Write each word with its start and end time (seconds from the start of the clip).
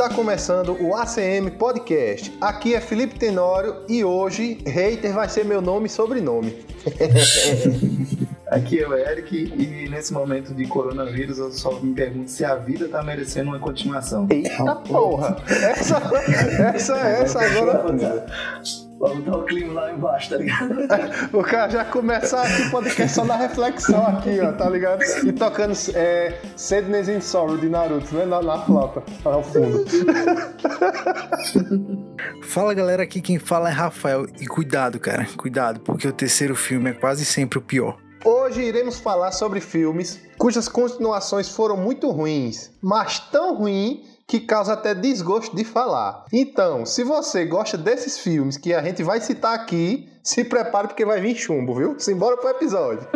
Está 0.00 0.14
começando 0.14 0.78
o 0.80 0.96
ACM 0.96 1.50
Podcast. 1.58 2.34
Aqui 2.40 2.74
é 2.74 2.80
Felipe 2.80 3.18
Tenório 3.18 3.82
e 3.86 4.02
hoje 4.02 4.56
hater 4.64 5.12
vai 5.12 5.28
ser 5.28 5.44
meu 5.44 5.60
nome 5.60 5.88
e 5.88 5.90
sobrenome. 5.90 6.56
Aqui 8.50 8.82
é 8.82 8.88
o 8.88 8.94
Eric 8.94 9.52
e 9.56 9.88
nesse 9.88 10.12
momento 10.12 10.52
de 10.52 10.66
coronavírus 10.66 11.38
eu 11.38 11.52
só 11.52 11.78
me 11.80 11.94
pergunto 11.94 12.28
se 12.28 12.44
a 12.44 12.56
vida 12.56 12.88
tá 12.88 13.00
merecendo 13.00 13.50
uma 13.50 13.60
continuação. 13.60 14.26
Eita 14.28 14.74
porra! 14.74 15.36
Essa, 15.48 16.02
essa, 16.74 16.98
essa 16.98 17.40
agora. 17.40 18.26
Vamos 18.98 19.24
dar 19.24 19.38
o 19.38 19.44
clima 19.44 19.80
lá 19.80 19.92
embaixo, 19.92 20.30
tá 20.30 20.36
ligado? 20.36 20.74
O 21.32 21.42
cara 21.42 21.70
já 21.70 21.84
começar 21.84 22.42
aqui 22.42 22.62
o 22.62 22.70
podcast 22.70 23.14
só 23.14 23.24
na 23.24 23.36
reflexão 23.36 24.04
aqui, 24.04 24.40
ó, 24.40 24.52
tá 24.52 24.68
ligado? 24.68 25.02
E 25.24 25.32
tocando 25.32 25.74
é, 25.94 26.36
Sadness 26.56 27.08
and 27.08 27.20
Sorrow 27.20 27.56
de 27.56 27.68
Naruto, 27.68 28.12
né? 28.14 28.26
Na, 28.26 28.42
na 28.42 28.58
flauta, 28.58 29.02
ao 29.24 29.44
fundo. 29.44 29.84
Fala 32.42 32.74
galera, 32.74 33.04
aqui 33.04 33.20
quem 33.20 33.38
fala 33.38 33.70
é 33.70 33.72
Rafael. 33.72 34.26
E 34.40 34.46
cuidado, 34.46 34.98
cara, 34.98 35.24
cuidado, 35.36 35.78
porque 35.80 36.08
o 36.08 36.12
terceiro 36.12 36.56
filme 36.56 36.90
é 36.90 36.92
quase 36.92 37.24
sempre 37.24 37.58
o 37.58 37.62
pior. 37.62 37.96
Hoje 38.24 38.62
iremos 38.62 39.00
falar 39.00 39.32
sobre 39.32 39.60
filmes 39.60 40.20
cujas 40.36 40.68
continuações 40.68 41.48
foram 41.48 41.76
muito 41.76 42.10
ruins, 42.10 42.70
mas 42.82 43.18
tão 43.18 43.56
ruim 43.56 44.04
que 44.26 44.40
causa 44.40 44.74
até 44.74 44.94
desgosto 44.94 45.56
de 45.56 45.64
falar. 45.64 46.26
Então, 46.32 46.84
se 46.84 47.02
você 47.02 47.46
gosta 47.46 47.78
desses 47.78 48.18
filmes 48.18 48.58
que 48.58 48.74
a 48.74 48.82
gente 48.82 49.02
vai 49.02 49.20
citar 49.20 49.54
aqui, 49.54 50.08
se 50.22 50.44
prepare 50.44 50.88
porque 50.88 51.04
vai 51.04 51.20
vir 51.20 51.34
chumbo, 51.34 51.74
viu? 51.74 51.98
Simbora 51.98 52.36
pro 52.36 52.50
episódio. 52.50 53.08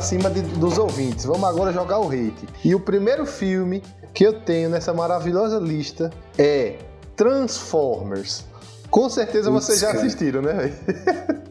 Cima 0.00 0.30
de- 0.30 0.42
dos 0.42 0.78
ouvintes. 0.78 1.24
Vamos 1.24 1.44
agora 1.48 1.72
jogar 1.72 1.98
o 2.00 2.08
hate. 2.08 2.46
E 2.64 2.74
o 2.74 2.80
primeiro 2.80 3.24
filme 3.26 3.82
que 4.12 4.24
eu 4.24 4.40
tenho 4.40 4.68
nessa 4.68 4.92
maravilhosa 4.92 5.58
lista 5.58 6.10
é 6.38 6.76
Transformers. 7.16 8.44
Com 8.90 9.08
certeza 9.08 9.50
Putz, 9.50 9.66
vocês 9.66 9.80
já 9.80 9.88
cara. 9.88 9.98
assistiram, 10.00 10.42
né, 10.42 10.52
velho? 10.52 11.50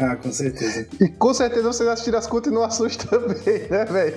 Ah, 0.00 0.16
com 0.16 0.32
certeza. 0.32 0.88
E 1.00 1.06
com 1.08 1.32
certeza 1.32 1.72
vocês 1.72 1.88
assistiram 1.88 2.18
as 2.18 2.26
continuações 2.26 2.96
também, 2.98 3.68
né, 3.70 3.84
velho? 3.84 4.16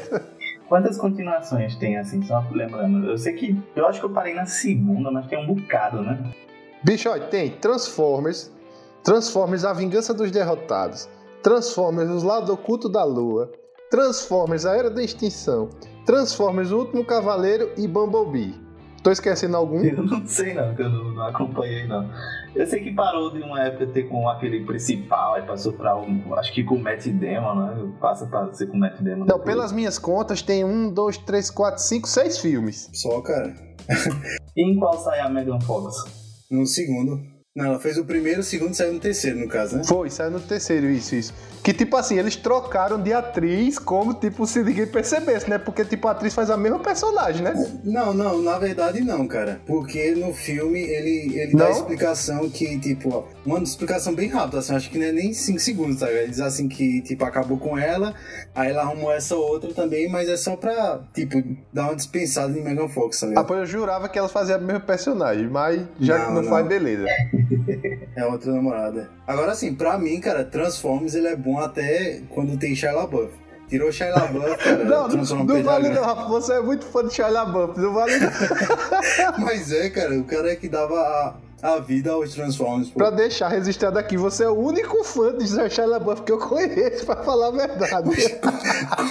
Quantas 0.68 0.98
continuações 0.98 1.76
tem 1.76 1.98
assim? 2.00 2.24
Só 2.24 2.44
lembrando. 2.52 3.06
Eu 3.12 3.16
sei 3.18 3.34
que. 3.34 3.56
Eu 3.76 3.86
acho 3.86 4.00
que 4.00 4.06
eu 4.08 4.10
parei 4.10 4.34
na 4.34 4.48
segunda, 4.48 5.12
mas 5.12 5.28
tem 5.28 5.38
um 5.38 5.46
bocado, 5.54 6.02
né? 6.02 6.34
Bicho, 6.84 7.08
olha, 7.10 7.28
tem 7.28 7.52
Transformers, 7.52 8.50
Transformers 9.04 9.64
A 9.64 9.72
Vingança 9.72 10.16
dos 10.16 10.32
Derrotados, 10.32 11.08
Transformers 11.44 12.10
Os 12.10 12.24
Lados 12.24 12.50
Oculto 12.50 12.90
da 12.90 13.04
Lua, 13.04 13.52
Transformers 13.92 14.66
A 14.66 14.74
Era 14.74 14.90
da 14.90 15.04
Extinção, 15.04 15.70
Transformers 16.06 16.72
O 16.72 16.78
Último 16.80 17.04
Cavaleiro 17.04 17.72
e 17.78 17.86
Bumblebee. 17.90 18.56
Tô 19.04 19.12
esquecendo 19.12 19.58
algum? 19.58 19.84
Eu 19.84 20.02
não 20.04 20.26
sei 20.26 20.54
não, 20.54 20.74
que 20.74 20.82
eu 20.82 20.90
não, 20.90 21.12
não 21.12 21.28
acompanhei 21.28 21.86
não. 21.88 22.10
Eu 22.56 22.66
sei 22.68 22.82
que 22.82 22.94
parou 22.94 23.32
de 23.34 23.42
uma 23.42 23.62
época 23.62 23.88
ter 23.88 24.04
com 24.04 24.30
aquele 24.30 24.64
principal, 24.66 25.34
aí 25.34 25.42
passou 25.42 25.74
pra 25.74 25.98
um. 25.98 26.34
Acho 26.36 26.54
que 26.54 26.64
com 26.64 26.76
o 26.76 26.80
Matt 26.80 27.06
Damon, 27.08 27.56
né? 27.56 27.94
Passa 28.00 28.26
pra 28.28 28.54
ser 28.54 28.68
com 28.68 28.78
o 28.78 28.80
Matt 28.80 29.02
Damon. 29.02 29.26
Então, 29.26 29.38
depois. 29.38 29.44
pelas 29.44 29.72
minhas 29.74 30.00
contas, 30.00 30.42
tem 30.42 30.64
um, 30.64 30.90
dois, 30.90 31.18
três, 31.18 31.50
quatro, 31.52 31.82
cinco, 31.84 32.08
seis 32.08 32.38
filmes. 32.38 32.90
Só, 32.94 33.22
cara. 33.22 33.54
E 34.54 34.70
em 34.70 34.78
qual 34.78 34.94
sai 35.00 35.22
a 35.22 35.30
Megan 35.30 35.62
Fox? 35.62 35.96
No 36.52 36.66
segundo. 36.66 37.22
Não, 37.54 37.66
ela 37.66 37.80
fez 37.82 37.98
o 37.98 38.06
primeiro, 38.06 38.40
o 38.40 38.44
segundo 38.44 38.74
saiu 38.74 38.94
no 38.94 39.00
terceiro, 39.02 39.38
no 39.38 39.46
caso, 39.46 39.76
né? 39.76 39.84
Foi, 39.84 40.10
saiu 40.10 40.32
no 40.32 40.40
terceiro, 40.40 40.90
isso, 40.90 41.14
isso. 41.16 41.34
Que 41.62 41.74
tipo 41.74 41.98
assim, 41.98 42.18
eles 42.18 42.38
trocaram 42.38 42.98
de 43.00 43.12
atriz 43.12 43.78
como, 43.78 44.14
tipo, 44.14 44.48
se 44.48 44.64
ninguém 44.64 44.88
percebesse, 44.88 45.50
né? 45.50 45.58
Porque, 45.58 45.84
tipo, 45.84 46.08
a 46.08 46.12
atriz 46.12 46.34
faz 46.34 46.50
a 46.50 46.56
mesma 46.56 46.80
personagem, 46.80 47.44
né? 47.44 47.54
Não, 47.84 48.14
não, 48.14 48.42
na 48.42 48.58
verdade 48.58 49.02
não, 49.02 49.28
cara. 49.28 49.60
Porque 49.68 50.16
no 50.16 50.34
filme 50.34 50.80
ele, 50.80 51.38
ele 51.38 51.52
Não? 51.52 51.60
dá 51.60 51.68
a 51.68 51.72
explicação 51.72 52.50
que, 52.50 52.80
tipo, 52.80 53.14
ó, 53.14 53.24
uma 53.46 53.60
explicação 53.60 54.16
bem 54.16 54.30
rápida, 54.30 54.60
assim, 54.60 54.74
acho 54.74 54.90
que 54.90 54.98
não 54.98 55.08
é 55.08 55.12
nem 55.12 55.34
5 55.34 55.60
segundos, 55.60 56.00
tá? 56.00 56.06
ligado? 56.06 56.22
Ele 56.24 56.32
diz 56.32 56.40
assim 56.40 56.70
que, 56.70 57.02
tipo, 57.02 57.26
acabou 57.26 57.58
com 57.58 57.78
ela, 57.78 58.16
aí 58.56 58.70
ela 58.72 58.84
arrumou 58.84 59.12
essa 59.12 59.36
outra 59.36 59.74
também, 59.74 60.10
mas 60.10 60.30
é 60.30 60.38
só 60.38 60.56
pra, 60.56 61.02
tipo, 61.14 61.44
dar 61.74 61.84
uma 61.88 61.96
dispensada 61.98 62.58
em 62.58 62.64
Megan 62.64 62.88
Fox, 62.88 63.20
tá 63.20 63.28
Ah, 63.36 63.44
pois 63.44 63.60
eu 63.60 63.66
jurava 63.66 64.08
que 64.08 64.18
elas 64.18 64.32
faziam 64.32 64.58
a 64.58 64.62
mesma 64.62 64.80
personagem, 64.80 65.50
mas 65.50 65.82
já 66.00 66.18
Não, 66.18 66.26
que 66.28 66.32
não, 66.32 66.42
não. 66.44 66.50
faz, 66.50 66.66
beleza. 66.66 67.06
É 68.16 68.26
outra 68.26 68.52
namorada. 68.52 69.10
Agora 69.26 69.56
sim, 69.56 69.74
pra 69.74 69.98
mim, 69.98 70.20
cara, 70.20 70.44
Transformers 70.44 71.16
ele 71.16 71.28
é 71.28 71.36
bom 71.36 71.60
até 71.60 72.22
quando 72.30 72.58
tem 72.58 72.76
Shia 72.76 72.92
LaBeouf. 72.92 73.34
Tirou 73.68 73.92
Shia 73.92 74.10
LaBeouf, 74.14 74.58
cara, 74.58 74.84
Não, 74.86 75.08
não, 75.08 75.44
não 75.46 75.64
vale 75.64 75.90
não, 75.90 76.04
Rafa. 76.04 76.28
Você 76.28 76.54
é 76.54 76.62
muito 76.62 76.86
fã 76.86 77.08
de 77.08 77.14
Shia 77.14 77.28
LaBeouf, 77.28 77.80
não 77.80 77.94
vale 77.94 78.20
não. 78.20 79.46
Mas 79.46 79.72
é, 79.72 79.90
cara, 79.90 80.18
o 80.20 80.24
cara 80.26 80.52
é 80.52 80.56
que 80.56 80.68
dava 80.68 80.96
a, 81.00 81.36
a 81.62 81.80
vida 81.80 82.12
aos 82.12 82.34
Transformers, 82.34 82.90
pô. 82.90 83.00
Pra 83.00 83.10
deixar 83.10 83.48
registrado 83.50 83.98
aqui, 84.00 84.18
você 84.18 84.44
é 84.44 84.50
o 84.50 84.58
único 84.58 85.04
fã 85.04 85.36
de 85.38 85.48
Shia 85.70 85.86
LaBeouf 85.86 86.24
que 86.24 86.32
eu 86.32 86.40
conheço, 86.40 87.06
pra 87.06 87.18
falar 87.18 87.48
a 87.48 87.52
verdade. 87.52 88.10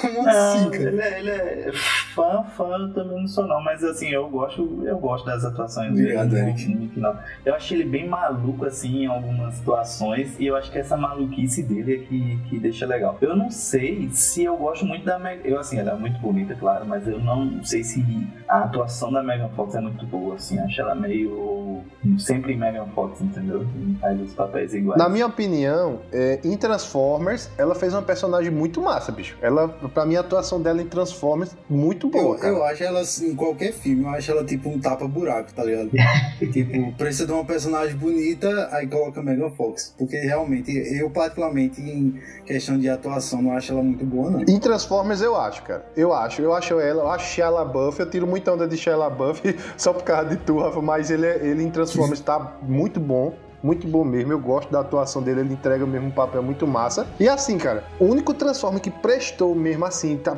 Como 0.00 0.22
Não, 0.24 0.30
assim, 0.30 0.70
cara? 0.70 0.82
ele, 0.90 1.00
é, 1.00 1.18
ele 1.20 1.30
é 1.30 1.70
fã, 2.14 2.42
fã 2.56 2.64
eu 2.78 2.92
também 2.92 3.20
não 3.20 3.28
sou 3.28 3.46
não, 3.46 3.62
mas 3.62 3.82
assim, 3.84 4.10
eu 4.10 4.28
gosto, 4.28 4.82
eu 4.84 4.98
gosto 4.98 5.26
das 5.26 5.44
atuações 5.44 5.92
dele. 5.94 6.16
Obrigado, 6.16 6.32
não- 6.32 6.48
Eric. 6.48 7.30
Eu 7.44 7.54
achei 7.54 7.78
ele 7.80 7.88
bem 7.88 8.08
maluco 8.08 8.64
assim 8.64 9.04
em 9.04 9.06
algumas 9.06 9.54
situações 9.54 10.34
e 10.38 10.46
eu 10.46 10.56
acho 10.56 10.70
que 10.70 10.78
essa 10.78 10.96
maluquice 10.96 11.62
dele 11.62 11.94
é 11.94 11.98
que, 11.98 12.38
que 12.48 12.58
deixa 12.58 12.86
legal. 12.86 13.16
Eu 13.20 13.36
não 13.36 13.50
sei 13.50 14.08
se 14.12 14.44
eu 14.44 14.56
gosto 14.56 14.84
muito 14.84 15.04
da 15.04 15.18
Megan, 15.18 15.42
eu 15.44 15.58
assim, 15.58 15.78
ela 15.78 15.92
é 15.92 15.94
muito 15.94 16.18
bonita, 16.20 16.54
claro, 16.54 16.84
mas 16.86 17.06
eu 17.06 17.18
não 17.20 17.62
sei 17.64 17.82
se 17.84 18.04
a 18.48 18.64
atuação 18.64 19.12
da 19.12 19.22
Megan 19.22 19.48
Fox 19.56 19.74
é 19.74 19.80
muito 19.80 20.04
boa, 20.06 20.34
assim, 20.34 20.58
acho 20.58 20.80
ela 20.80 20.94
meio 20.94 21.82
sempre 22.40 22.56
Megan 22.56 22.86
Fox, 22.94 23.20
entendeu? 23.20 23.64
Faz 24.00 24.20
os 24.20 24.32
papéis 24.34 24.72
iguais. 24.74 24.98
Na 24.98 25.08
minha 25.08 25.26
opinião, 25.26 26.00
é, 26.12 26.40
em 26.42 26.56
Transformers, 26.56 27.50
ela 27.58 27.74
fez 27.74 27.92
uma 27.92 28.02
personagem 28.02 28.50
muito 28.50 28.80
massa, 28.80 29.12
bicho. 29.12 29.36
Ela, 29.42 29.68
pra 29.68 30.04
mim, 30.06 30.16
a 30.16 30.20
atuação 30.20 30.60
dela 30.60 30.80
em 30.80 30.86
Transformers, 30.86 31.54
muito 31.68 32.08
boa, 32.08 32.34
Eu, 32.36 32.40
cara. 32.40 32.52
eu 32.54 32.64
acho 32.64 32.82
ela, 32.84 33.00
assim, 33.00 33.30
em 33.30 33.34
qualquer 33.36 33.72
filme, 33.72 34.02
eu 34.04 34.08
acho 34.10 34.30
ela 34.30 34.44
tipo 34.44 34.68
um 34.68 34.78
tapa-buraco, 34.80 35.52
tá 35.52 35.64
ligado? 35.64 35.90
tipo, 36.52 36.92
precisa 36.94 37.26
de 37.26 37.32
uma 37.32 37.44
personagem 37.44 37.96
bonita, 37.96 38.68
aí 38.72 38.86
coloca 38.86 39.22
Megan 39.22 39.50
Fox. 39.50 39.94
Porque 39.98 40.16
realmente, 40.16 40.70
eu 40.98 41.10
particularmente, 41.10 41.80
em 41.80 42.20
questão 42.46 42.78
de 42.78 42.88
atuação, 42.88 43.42
não 43.42 43.52
acho 43.52 43.72
ela 43.72 43.82
muito 43.82 44.04
boa, 44.04 44.30
não. 44.30 44.40
Em 44.42 44.58
Transformers 44.58 45.20
eu 45.20 45.36
acho, 45.36 45.62
cara. 45.62 45.84
Eu 45.96 46.12
acho. 46.12 46.40
Eu 46.42 46.54
acho 46.54 46.78
ela, 46.80 47.02
eu 47.02 47.10
acho 47.10 47.26
Shia 47.34 47.48
LaBeouf. 47.48 48.00
Eu 48.00 48.08
tiro 48.10 48.26
muita 48.26 48.52
onda 48.52 48.66
de 48.66 48.76
Shia 48.76 48.96
LaBeouf 48.96 49.40
só 49.76 49.92
por 49.92 50.02
causa 50.02 50.30
de 50.30 50.36
tu, 50.38 50.58
Rafa. 50.58 50.80
Mas 50.80 51.10
ele, 51.10 51.26
é- 51.26 51.38
ele 51.46 51.62
em 51.62 51.70
Transformers 51.70 52.20
tá 52.38 52.52
muito 52.62 53.00
bom. 53.00 53.34
Muito 53.62 53.86
bom 53.86 54.02
mesmo, 54.04 54.32
eu 54.32 54.38
gosto 54.38 54.70
da 54.72 54.80
atuação 54.80 55.20
dele, 55.20 55.40
ele 55.40 55.52
entrega 55.52 55.84
mesmo 55.84 56.06
um 56.06 56.10
papel 56.10 56.42
muito 56.42 56.66
massa. 56.66 57.06
E 57.20 57.28
assim, 57.28 57.58
cara, 57.58 57.84
o 57.98 58.06
único 58.06 58.32
Transformer 58.32 58.80
que 58.80 58.90
prestou 58.90 59.54
mesmo 59.54 59.84
assim, 59.84 60.16
tá, 60.16 60.34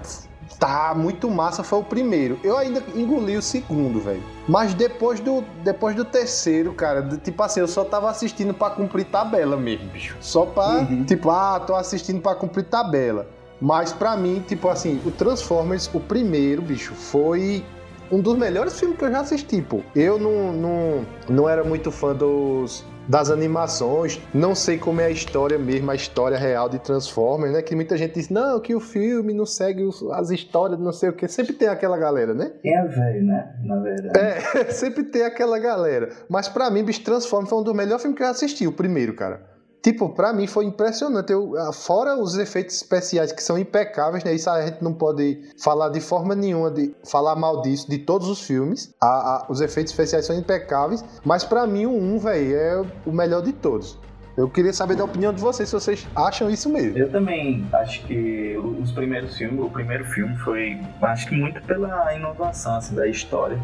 tá 0.58 0.92
muito 0.96 1.30
massa 1.30 1.62
foi 1.62 1.78
o 1.78 1.84
primeiro. 1.84 2.36
Eu 2.42 2.58
ainda 2.58 2.82
engoli 2.96 3.36
o 3.36 3.42
segundo, 3.42 4.00
velho. 4.00 4.20
Mas 4.48 4.74
depois 4.74 5.20
do, 5.20 5.44
depois 5.62 5.94
do 5.94 6.04
terceiro, 6.04 6.72
cara, 6.72 7.00
tipo 7.22 7.40
assim, 7.44 7.60
eu 7.60 7.68
só 7.68 7.84
tava 7.84 8.10
assistindo 8.10 8.52
pra 8.52 8.70
cumprir 8.70 9.04
tabela 9.04 9.56
mesmo, 9.56 9.88
bicho. 9.90 10.16
Só 10.20 10.44
pra, 10.44 10.80
Uhum. 10.80 11.04
tipo, 11.04 11.30
ah, 11.30 11.60
tô 11.64 11.76
assistindo 11.76 12.20
pra 12.20 12.34
cumprir 12.34 12.64
tabela. 12.64 13.28
Mas 13.60 13.92
pra 13.92 14.16
mim, 14.16 14.42
tipo 14.48 14.68
assim, 14.68 15.00
o 15.06 15.12
Transformers, 15.12 15.88
o 15.94 16.00
primeiro, 16.00 16.60
bicho, 16.60 16.92
foi 16.92 17.64
um 18.12 18.20
dos 18.20 18.36
melhores 18.36 18.78
filmes 18.78 18.98
que 18.98 19.04
eu 19.04 19.10
já 19.10 19.20
assisti, 19.20 19.62
pô. 19.62 19.80
Eu 19.96 20.18
não, 20.18 20.52
não, 20.52 21.06
não 21.28 21.48
era 21.48 21.64
muito 21.64 21.90
fã 21.90 22.14
dos, 22.14 22.84
das 23.08 23.30
animações, 23.30 24.20
não 24.34 24.54
sei 24.54 24.78
como 24.78 25.00
é 25.00 25.06
a 25.06 25.10
história 25.10 25.58
mesmo, 25.58 25.90
a 25.90 25.94
história 25.94 26.36
real 26.36 26.68
de 26.68 26.78
Transformers, 26.78 27.54
né? 27.54 27.62
Que 27.62 27.74
muita 27.74 27.96
gente 27.96 28.14
diz, 28.14 28.28
não, 28.28 28.60
que 28.60 28.74
o 28.74 28.80
filme 28.80 29.32
não 29.32 29.46
segue 29.46 29.88
as 30.12 30.30
histórias, 30.30 30.78
não 30.78 30.92
sei 30.92 31.08
o 31.08 31.12
que. 31.14 31.26
Sempre 31.26 31.54
tem 31.54 31.68
aquela 31.68 31.96
galera, 31.96 32.34
né? 32.34 32.52
É 32.62 32.86
velho, 32.86 33.24
né? 33.24 33.56
Na 33.64 33.80
verdade. 33.80 34.18
É, 34.18 34.64
sempre 34.70 35.04
tem 35.04 35.22
aquela 35.22 35.58
galera. 35.58 36.10
Mas 36.28 36.48
pra 36.48 36.70
mim, 36.70 36.84
bicho, 36.84 37.02
Transformers 37.02 37.48
foi 37.48 37.58
um 37.60 37.64
dos 37.64 37.74
melhores 37.74 38.02
filmes 38.02 38.16
que 38.16 38.22
eu 38.22 38.26
já 38.26 38.32
assisti, 38.32 38.66
o 38.66 38.72
primeiro, 38.72 39.14
cara. 39.14 39.51
Tipo, 39.82 40.10
pra 40.10 40.32
mim 40.32 40.46
foi 40.46 40.64
impressionante. 40.64 41.32
Eu, 41.32 41.56
ah, 41.58 41.72
fora 41.72 42.16
os 42.16 42.36
efeitos 42.38 42.76
especiais 42.76 43.32
que 43.32 43.42
são 43.42 43.58
impecáveis, 43.58 44.22
né? 44.22 44.32
Isso 44.32 44.48
a 44.48 44.64
gente 44.64 44.82
não 44.82 44.94
pode 44.94 45.40
falar 45.58 45.88
de 45.88 46.00
forma 46.00 46.34
nenhuma 46.36 46.70
de 46.70 46.94
falar 47.04 47.34
mal 47.34 47.62
disso 47.62 47.90
de 47.90 47.98
todos 47.98 48.28
os 48.28 48.40
filmes. 48.40 48.94
A- 49.00 49.06
a- 49.06 49.46
os 49.48 49.60
efeitos 49.60 49.92
especiais 49.92 50.24
são 50.24 50.36
impecáveis, 50.38 51.04
mas 51.24 51.42
pra 51.42 51.66
mim 51.66 51.86
o 51.86 51.90
1, 51.96 52.18
velho, 52.20 52.56
é 52.56 52.84
o 53.04 53.12
melhor 53.12 53.42
de 53.42 53.52
todos. 53.52 53.98
Eu 54.36 54.48
queria 54.48 54.72
saber 54.72 54.96
da 54.96 55.04
opinião 55.04 55.32
de 55.32 55.40
vocês, 55.40 55.68
se 55.68 55.74
vocês 55.74 56.08
acham 56.16 56.48
isso 56.48 56.72
mesmo. 56.72 56.96
Eu 56.96 57.10
também 57.10 57.66
acho 57.72 58.02
que 58.06 58.56
os 58.56 58.90
primeiros 58.90 59.36
filmes, 59.36 59.60
o 59.60 59.68
primeiro 59.68 60.06
filme 60.06 60.34
foi, 60.36 60.80
acho 61.02 61.28
que 61.28 61.34
muito 61.34 61.60
pela 61.62 62.14
inovação 62.14 62.76
assim, 62.76 62.94
da 62.94 63.06
história. 63.06 63.58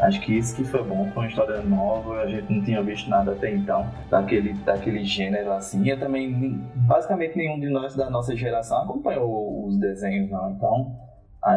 Acho 0.00 0.20
que 0.22 0.36
isso 0.36 0.56
que 0.56 0.64
foi 0.64 0.82
bom, 0.82 1.10
foi 1.12 1.24
uma 1.24 1.28
história 1.28 1.60
nova, 1.62 2.22
a 2.22 2.26
gente 2.26 2.52
não 2.52 2.64
tinha 2.64 2.82
visto 2.82 3.08
nada 3.08 3.32
até 3.32 3.54
então 3.54 3.86
daquele, 4.10 4.54
daquele 4.54 5.04
gênero 5.04 5.52
assim. 5.52 5.86
Eu 5.88 6.00
também, 6.00 6.58
basicamente 6.74 7.36
nenhum 7.36 7.60
de 7.60 7.68
nós 7.68 7.94
da 7.94 8.08
nossa 8.08 8.34
geração 8.34 8.82
acompanhou 8.82 9.66
os 9.66 9.78
desenhos, 9.78 10.30
não. 10.30 10.52
Então, 10.52 10.96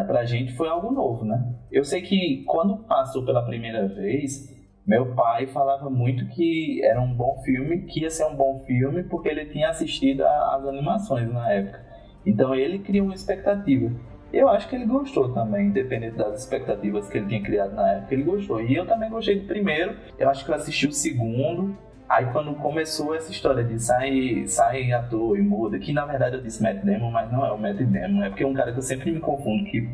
pra 0.06 0.26
gente 0.26 0.52
foi 0.54 0.68
algo 0.68 0.92
novo, 0.92 1.24
né? 1.24 1.42
Eu 1.72 1.84
sei 1.84 2.02
que 2.02 2.44
quando 2.46 2.76
passou 2.84 3.24
pela 3.24 3.42
primeira 3.44 3.88
vez, 3.88 4.57
meu 4.88 5.14
pai 5.14 5.46
falava 5.46 5.90
muito 5.90 6.26
que 6.28 6.82
era 6.82 6.98
um 6.98 7.12
bom 7.12 7.42
filme, 7.44 7.82
que 7.82 8.00
ia 8.00 8.10
ser 8.10 8.24
um 8.24 8.34
bom 8.34 8.60
filme 8.66 9.02
porque 9.02 9.28
ele 9.28 9.44
tinha 9.44 9.68
assistido 9.68 10.22
às 10.22 10.64
animações 10.64 11.30
na 11.30 11.52
época. 11.52 11.84
Então 12.24 12.54
ele 12.54 12.78
criou 12.78 13.04
uma 13.04 13.14
expectativa. 13.14 13.92
Eu 14.32 14.48
acho 14.48 14.66
que 14.66 14.74
ele 14.74 14.86
gostou 14.86 15.32
também, 15.34 15.66
independente 15.66 16.16
das 16.16 16.40
expectativas 16.40 17.06
que 17.06 17.18
ele 17.18 17.26
tinha 17.26 17.42
criado 17.42 17.74
na 17.74 17.86
época, 17.92 18.14
ele 18.14 18.22
gostou. 18.22 18.62
E 18.62 18.74
eu 18.74 18.86
também 18.86 19.10
gostei 19.10 19.38
do 19.38 19.46
primeiro, 19.46 19.94
eu 20.18 20.30
acho 20.30 20.42
que 20.42 20.50
eu 20.50 20.54
assisti 20.54 20.86
o 20.86 20.92
segundo. 20.92 21.76
Aí 22.08 22.24
quando 22.32 22.54
começou 22.54 23.14
essa 23.14 23.30
história 23.30 23.62
de 23.62 23.78
sair, 23.78 24.48
sair 24.48 24.94
ator 24.94 25.38
e 25.38 25.42
muda, 25.42 25.78
que 25.78 25.92
na 25.92 26.06
verdade 26.06 26.36
eu 26.36 26.42
disse 26.42 26.62
Matt 26.62 26.82
Damon, 26.82 27.10
mas 27.10 27.30
não 27.30 27.44
é 27.44 27.52
o 27.52 27.58
Matt 27.58 27.76
Damon, 27.76 28.24
é 28.24 28.30
porque 28.30 28.42
é 28.42 28.46
um 28.46 28.54
cara 28.54 28.72
que 28.72 28.78
eu 28.78 28.82
sempre 28.82 29.12
me 29.12 29.20
confundo, 29.20 29.64
que 29.64 29.86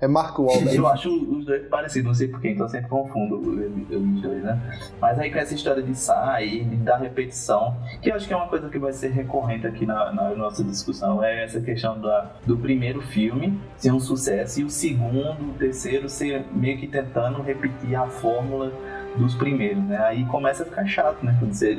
é 0.00 0.06
Marco 0.06 0.44
Wahlberg. 0.44 0.76
Eu 0.76 0.86
acho 0.86 1.10
os 1.10 1.44
dois 1.44 1.66
parecidos, 1.68 2.06
não 2.06 2.14
sei 2.14 2.28
porquê, 2.28 2.50
então 2.50 2.66
eu 2.66 2.70
sempre 2.70 2.88
confundo 2.88 3.36
os 3.36 4.20
dois, 4.22 4.42
né? 4.42 4.60
Mas 5.00 5.18
aí 5.18 5.30
com 5.30 5.38
essa 5.38 5.54
história 5.54 5.82
de 5.82 5.94
sair, 5.94 6.64
de 6.64 6.76
dar 6.76 6.98
repetição, 6.98 7.76
que 8.00 8.10
eu 8.10 8.14
acho 8.14 8.26
que 8.26 8.32
é 8.32 8.36
uma 8.36 8.48
coisa 8.48 8.68
que 8.68 8.78
vai 8.78 8.92
ser 8.92 9.08
recorrente 9.08 9.66
aqui 9.66 9.84
na, 9.84 10.12
na 10.12 10.30
nossa 10.30 10.62
discussão, 10.62 11.22
é 11.22 11.44
essa 11.44 11.60
questão 11.60 12.00
da, 12.00 12.32
do 12.46 12.56
primeiro 12.56 13.00
filme 13.02 13.58
ser 13.76 13.92
um 13.92 14.00
sucesso 14.00 14.60
e 14.60 14.64
o 14.64 14.70
segundo, 14.70 15.50
o 15.50 15.54
terceiro 15.58 16.08
ser 16.08 16.44
meio 16.52 16.78
que 16.78 16.86
tentando 16.86 17.42
repetir 17.42 17.96
a 17.96 18.06
fórmula 18.06 18.72
dos 19.16 19.34
primeiros, 19.34 19.82
né? 19.84 19.98
Aí 19.98 20.24
começa 20.26 20.62
a 20.62 20.66
ficar 20.66 20.86
chato, 20.86 21.24
né? 21.24 21.36
Quando 21.38 21.52
você 21.52 21.78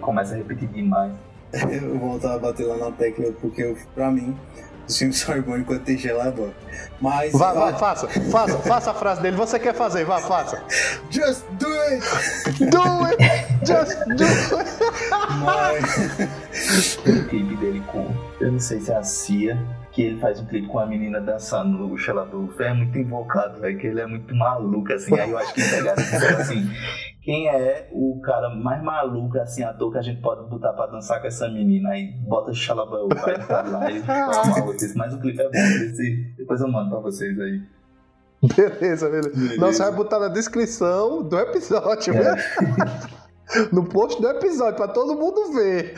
começa 0.00 0.34
a 0.34 0.36
repetir 0.36 0.68
demais. 0.68 1.12
Eu 1.52 1.98
vou 1.98 2.10
voltar 2.10 2.34
a 2.34 2.38
bater 2.38 2.66
lá 2.66 2.76
na 2.76 2.92
tecla, 2.92 3.32
porque 3.40 3.76
pra 3.94 4.10
mim 4.10 4.36
os 4.86 4.96
filmes 4.96 5.18
são 5.18 5.40
bons 5.42 5.58
enquanto 5.58 5.82
tem 5.82 5.98
gelador. 5.98 6.50
Mas. 7.00 7.32
Vai, 7.32 7.54
vai, 7.54 7.78
faça, 7.78 8.08
faça, 8.08 8.58
faça 8.58 8.90
a 8.90 8.94
frase 8.94 9.20
dele. 9.20 9.36
Você 9.36 9.58
quer 9.58 9.74
fazer, 9.74 10.04
vá, 10.04 10.18
faça. 10.18 10.62
Just 11.10 11.44
do 11.52 11.66
it! 11.66 12.64
Do 12.70 13.04
it! 13.04 13.18
Just 13.64 13.98
do 14.06 14.24
it! 14.24 14.76
Mas. 15.44 16.98
o 16.98 17.28
clipe 17.28 17.56
dele 17.56 17.82
com. 17.92 18.06
Eu 18.40 18.52
não 18.52 18.60
sei 18.60 18.80
se 18.80 18.90
é 18.90 18.96
a 18.96 19.02
Cia 19.02 19.58
que 19.96 20.02
ele 20.02 20.20
faz 20.20 20.38
um 20.38 20.44
clipe 20.44 20.68
com 20.68 20.78
a 20.78 20.84
menina 20.84 21.22
dançando 21.22 21.88
no 21.88 21.96
Xelador. 21.96 22.54
É 22.60 22.74
muito 22.74 22.98
invocado, 22.98 23.58
velho, 23.60 23.78
que 23.78 23.86
ele 23.86 24.02
é 24.02 24.06
muito 24.06 24.34
maluco, 24.34 24.92
assim. 24.92 25.18
Aí 25.18 25.30
eu 25.30 25.38
acho 25.38 25.54
que 25.54 25.62
pegaram 25.62 26.02
assim, 26.38 26.70
quem 27.26 27.48
é 27.48 27.88
o 27.90 28.20
cara 28.20 28.48
mais 28.54 28.80
maluco, 28.80 29.36
assim, 29.40 29.64
ator 29.64 29.90
que 29.90 29.98
a 29.98 30.02
gente 30.02 30.22
pode 30.22 30.48
botar 30.48 30.72
pra 30.74 30.86
dançar 30.86 31.20
com 31.20 31.26
essa 31.26 31.48
menina? 31.48 31.90
Aí 31.90 32.12
bota 32.20 32.54
Xalabão 32.54 33.08
pra 33.08 33.34
entrar 33.34 33.68
lá 33.68 33.90
e 33.90 34.00
Mas 34.94 35.12
o 35.12 35.18
clipe 35.18 35.42
é 35.42 35.50
bom, 35.50 35.58
esse... 35.58 36.34
depois 36.38 36.60
eu 36.60 36.68
mando 36.68 36.90
pra 36.90 37.00
vocês 37.00 37.36
aí. 37.40 37.60
Beleza, 38.54 39.10
beleza. 39.10 39.30
beleza. 39.30 39.60
Não, 39.60 39.72
você 39.72 39.82
vai 39.82 39.92
botar 39.92 40.20
na 40.20 40.28
descrição 40.28 41.24
do 41.24 41.36
episódio, 41.36 42.14
é. 42.14 42.22
né? 42.22 42.36
no 43.72 43.84
post 43.84 44.22
do 44.22 44.28
episódio, 44.28 44.76
pra 44.76 44.86
todo 44.86 45.16
mundo 45.16 45.52
ver. 45.52 45.94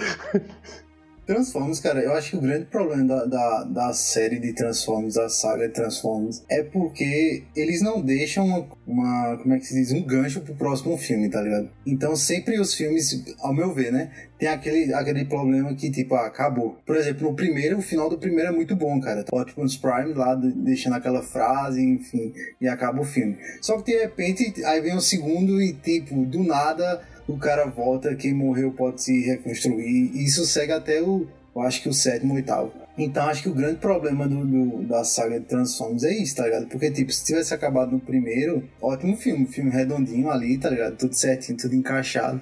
Transformers, 1.28 1.78
cara, 1.78 2.00
eu 2.00 2.14
acho 2.14 2.30
que 2.30 2.36
o 2.38 2.40
grande 2.40 2.64
problema 2.64 3.04
da, 3.04 3.24
da, 3.26 3.64
da, 3.64 3.92
série 3.92 4.38
de 4.38 4.54
Transformers, 4.54 5.16
da 5.16 5.28
saga 5.28 5.68
de 5.68 5.74
Transformers, 5.74 6.42
é 6.48 6.62
porque 6.62 7.42
eles 7.54 7.82
não 7.82 8.00
deixam 8.00 8.46
uma, 8.46 8.66
uma, 8.86 9.36
como 9.36 9.52
é 9.52 9.58
que 9.58 9.66
se 9.66 9.74
diz, 9.74 9.92
um 9.92 10.02
gancho 10.02 10.40
pro 10.40 10.54
próximo 10.54 10.96
filme, 10.96 11.28
tá 11.28 11.42
ligado? 11.42 11.68
Então 11.86 12.16
sempre 12.16 12.58
os 12.58 12.72
filmes, 12.72 13.22
ao 13.40 13.52
meu 13.52 13.74
ver, 13.74 13.92
né, 13.92 14.10
tem 14.38 14.48
aquele, 14.48 14.94
aquele 14.94 15.26
problema 15.26 15.74
que, 15.74 15.90
tipo, 15.90 16.14
ah, 16.14 16.26
acabou. 16.26 16.78
Por 16.86 16.96
exemplo, 16.96 17.28
no 17.28 17.36
primeiro, 17.36 17.76
o 17.76 17.82
final 17.82 18.08
do 18.08 18.16
primeiro 18.16 18.48
é 18.48 18.52
muito 18.52 18.74
bom, 18.74 18.98
cara. 18.98 19.24
Optimus 19.30 19.76
Prime 19.76 20.14
lá, 20.14 20.34
deixando 20.34 20.94
aquela 20.94 21.22
frase, 21.22 21.82
enfim, 21.82 22.32
e 22.58 22.66
acaba 22.66 23.02
o 23.02 23.04
filme. 23.04 23.36
Só 23.60 23.76
que 23.76 23.92
de 23.92 24.00
repente, 24.00 24.64
aí 24.64 24.80
vem 24.80 24.96
o 24.96 25.00
segundo 25.00 25.60
e, 25.60 25.74
tipo, 25.74 26.24
do 26.24 26.42
nada 26.42 27.02
o 27.28 27.36
cara 27.36 27.66
volta, 27.66 28.16
quem 28.16 28.32
morreu 28.32 28.72
pode 28.72 29.02
se 29.02 29.20
reconstruir. 29.20 30.10
E 30.14 30.24
isso 30.24 30.44
segue 30.46 30.72
até 30.72 31.02
o, 31.02 31.26
eu 31.54 31.62
acho 31.62 31.82
que 31.82 31.88
o 31.88 31.92
sétimo, 31.92 32.34
oitavo. 32.34 32.72
Então 32.96 33.26
acho 33.28 33.42
que 33.42 33.48
o 33.48 33.54
grande 33.54 33.76
problema 33.76 34.26
do, 34.26 34.44
do, 34.44 34.82
da 34.82 35.04
saga 35.04 35.38
de 35.38 35.46
Transformers 35.46 36.02
é 36.02 36.12
isso, 36.12 36.34
tá 36.34 36.44
ligado? 36.44 36.66
Porque, 36.66 36.90
tipo, 36.90 37.12
se 37.12 37.24
tivesse 37.24 37.54
acabado 37.54 37.92
no 37.92 38.00
primeiro, 38.00 38.64
ótimo 38.80 39.16
filme, 39.16 39.46
filme 39.46 39.70
redondinho 39.70 40.30
ali, 40.30 40.58
tá 40.58 40.70
ligado? 40.70 40.96
Tudo 40.96 41.14
certinho, 41.14 41.58
tudo 41.58 41.76
encaixado. 41.76 42.40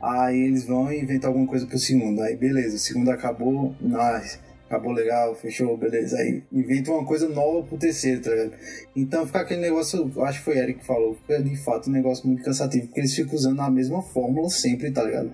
Aí 0.00 0.38
eles 0.38 0.64
vão 0.64 0.92
inventar 0.92 1.28
alguma 1.28 1.46
coisa 1.48 1.66
pro 1.66 1.78
segundo. 1.78 2.22
Aí 2.22 2.36
beleza, 2.36 2.76
o 2.76 2.78
segundo 2.78 3.10
acabou, 3.10 3.74
nice 3.80 4.45
acabou 4.66 4.92
legal, 4.92 5.34
fechou, 5.34 5.76
beleza. 5.76 6.16
Aí 6.18 6.42
inventa 6.52 6.90
uma 6.90 7.04
coisa 7.04 7.28
nova 7.28 7.66
pro 7.66 7.78
terceiro, 7.78 8.20
tá 8.20 8.30
ligado? 8.30 8.52
Então 8.94 9.26
fica 9.26 9.40
aquele 9.40 9.60
negócio, 9.60 10.12
acho 10.22 10.38
que 10.38 10.44
foi 10.44 10.58
Eric 10.58 10.80
que 10.80 10.86
falou, 10.86 11.14
fica 11.14 11.42
de 11.42 11.56
fato 11.56 11.88
um 11.88 11.92
negócio 11.92 12.26
muito 12.26 12.42
cansativo, 12.42 12.86
porque 12.86 13.00
eles 13.00 13.14
ficam 13.14 13.34
usando 13.34 13.60
a 13.60 13.70
mesma 13.70 14.02
fórmula 14.02 14.48
sempre, 14.50 14.90
tá 14.90 15.02
ligado? 15.02 15.32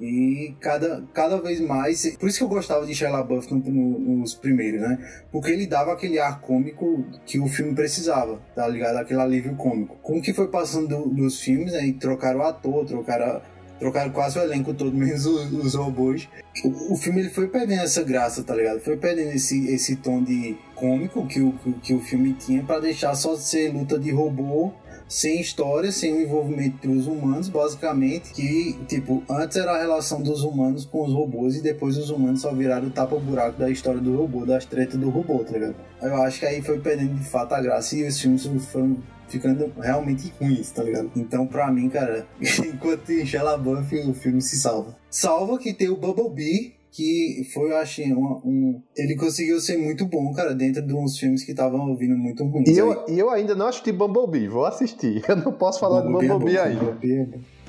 E 0.00 0.54
cada, 0.60 1.02
cada 1.12 1.36
vez 1.42 1.60
mais. 1.60 2.16
Por 2.16 2.26
isso 2.26 2.38
que 2.38 2.44
eu 2.44 2.48
gostava 2.48 2.86
de 2.86 2.94
Shia 2.94 3.10
LaBeouf 3.10 3.52
no, 3.52 3.58
no, 3.58 4.16
nos 4.16 4.34
primeiros, 4.34 4.80
né? 4.80 4.98
Porque 5.30 5.50
ele 5.50 5.66
dava 5.66 5.92
aquele 5.92 6.18
ar 6.18 6.40
cômico 6.40 7.04
que 7.26 7.38
o 7.38 7.46
filme 7.46 7.74
precisava, 7.74 8.40
tá 8.54 8.66
ligado? 8.66 8.96
Aquele 8.96 9.20
alívio 9.20 9.54
cômico. 9.56 9.98
Como 10.00 10.22
que 10.22 10.32
foi 10.32 10.48
passando 10.48 10.88
do, 10.88 11.08
dos 11.10 11.40
filmes, 11.40 11.74
né? 11.74 11.86
E 11.86 11.92
trocaram 11.92 12.40
o 12.40 12.42
ator, 12.42 12.86
trocaram 12.86 13.42
trocaram 13.80 14.10
quase 14.10 14.38
o 14.38 14.42
elenco 14.42 14.74
todo, 14.74 14.92
menos 14.92 15.24
os, 15.24 15.50
os 15.52 15.74
robôs. 15.74 16.28
O, 16.62 16.92
o, 16.92 16.96
filme 16.96 17.20
ele 17.20 17.30
foi 17.30 17.48
perdendo 17.48 17.80
essa 17.80 18.02
graça, 18.02 18.44
tá 18.44 18.54
ligado? 18.54 18.78
Foi 18.80 18.96
perdendo 18.96 19.30
esse, 19.30 19.68
esse 19.72 19.96
tom 19.96 20.22
de 20.22 20.56
cômico 20.74 21.26
que 21.26 21.40
o, 21.40 21.52
que, 21.82 21.94
o 21.94 22.00
filme 22.00 22.34
tinha 22.34 22.62
para 22.62 22.78
deixar 22.78 23.14
só 23.14 23.34
ser 23.36 23.72
luta 23.72 23.98
de 23.98 24.10
robô 24.10 24.72
sem 25.08 25.40
história, 25.40 25.90
sem 25.90 26.12
o 26.12 26.20
envolvimento 26.20 26.86
dos 26.86 27.08
humanos, 27.08 27.48
basicamente, 27.48 28.32
que, 28.32 28.78
tipo, 28.86 29.24
antes 29.28 29.56
era 29.56 29.72
a 29.72 29.78
relação 29.78 30.22
dos 30.22 30.44
humanos 30.44 30.84
com 30.84 31.04
os 31.04 31.12
robôs 31.12 31.56
e 31.56 31.60
depois 31.60 31.96
os 31.96 32.10
humanos 32.10 32.42
só 32.42 32.52
viraram 32.52 32.86
o 32.86 32.90
tapa-buraco 32.90 33.58
da 33.58 33.68
história 33.68 34.00
do 34.00 34.16
robô, 34.16 34.46
das 34.46 34.64
tretas 34.64 35.00
do 35.00 35.10
robô, 35.10 35.42
tá 35.42 35.52
ligado? 35.52 35.74
Eu 36.00 36.14
acho 36.22 36.38
que 36.38 36.46
aí 36.46 36.62
foi 36.62 36.78
perdendo 36.78 37.14
de 37.14 37.24
fato 37.24 37.54
a 37.54 37.60
graça 37.60 37.96
e 37.96 38.06
os 38.06 38.20
filmes 38.20 38.46
foram 38.66 38.98
ficando 39.30 39.72
realmente 39.80 40.32
ruins, 40.40 40.70
tá 40.70 40.82
ligado? 40.82 41.10
Então, 41.16 41.46
pra 41.46 41.70
mim, 41.70 41.88
cara, 41.88 42.26
enquanto 42.40 43.12
Shella 43.24 43.56
Buff, 43.56 43.96
o 44.00 44.12
filme 44.12 44.42
se 44.42 44.58
salva. 44.58 44.96
Salva 45.08 45.58
que 45.58 45.72
tem 45.72 45.88
o 45.88 45.96
Bumblebee, 45.96 46.74
que 46.90 47.48
foi, 47.54 47.70
eu 47.70 47.76
achei, 47.76 48.12
um, 48.12 48.40
um, 48.44 48.82
Ele 48.96 49.14
conseguiu 49.14 49.60
ser 49.60 49.78
muito 49.78 50.04
bom, 50.04 50.32
cara, 50.32 50.54
dentro 50.54 50.84
de 50.84 50.92
uns 50.92 51.16
filmes 51.16 51.44
que 51.44 51.52
estavam 51.52 51.88
ouvindo 51.88 52.16
muito 52.16 52.44
ruins. 52.44 52.68
E 52.68 52.76
eu, 52.76 53.04
e 53.08 53.18
eu 53.18 53.30
ainda 53.30 53.54
não 53.54 53.68
assisti 53.68 53.92
Bumblebee, 53.92 54.48
vou 54.48 54.66
assistir. 54.66 55.22
Eu 55.28 55.36
não 55.36 55.52
posso 55.52 55.78
falar 55.78 56.02
Bumblebee 56.02 56.26
de 56.26 56.32
Bumblebee 56.32 56.56
é 56.56 56.62
ainda. 56.62 56.84
Bumblebee 56.84 57.36
é 57.36 57.60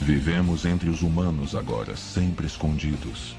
Vivemos 0.00 0.64
entre 0.66 0.90
os 0.90 1.02
humanos 1.02 1.54
agora, 1.54 1.96
sempre 1.96 2.46
escondidos. 2.46 3.34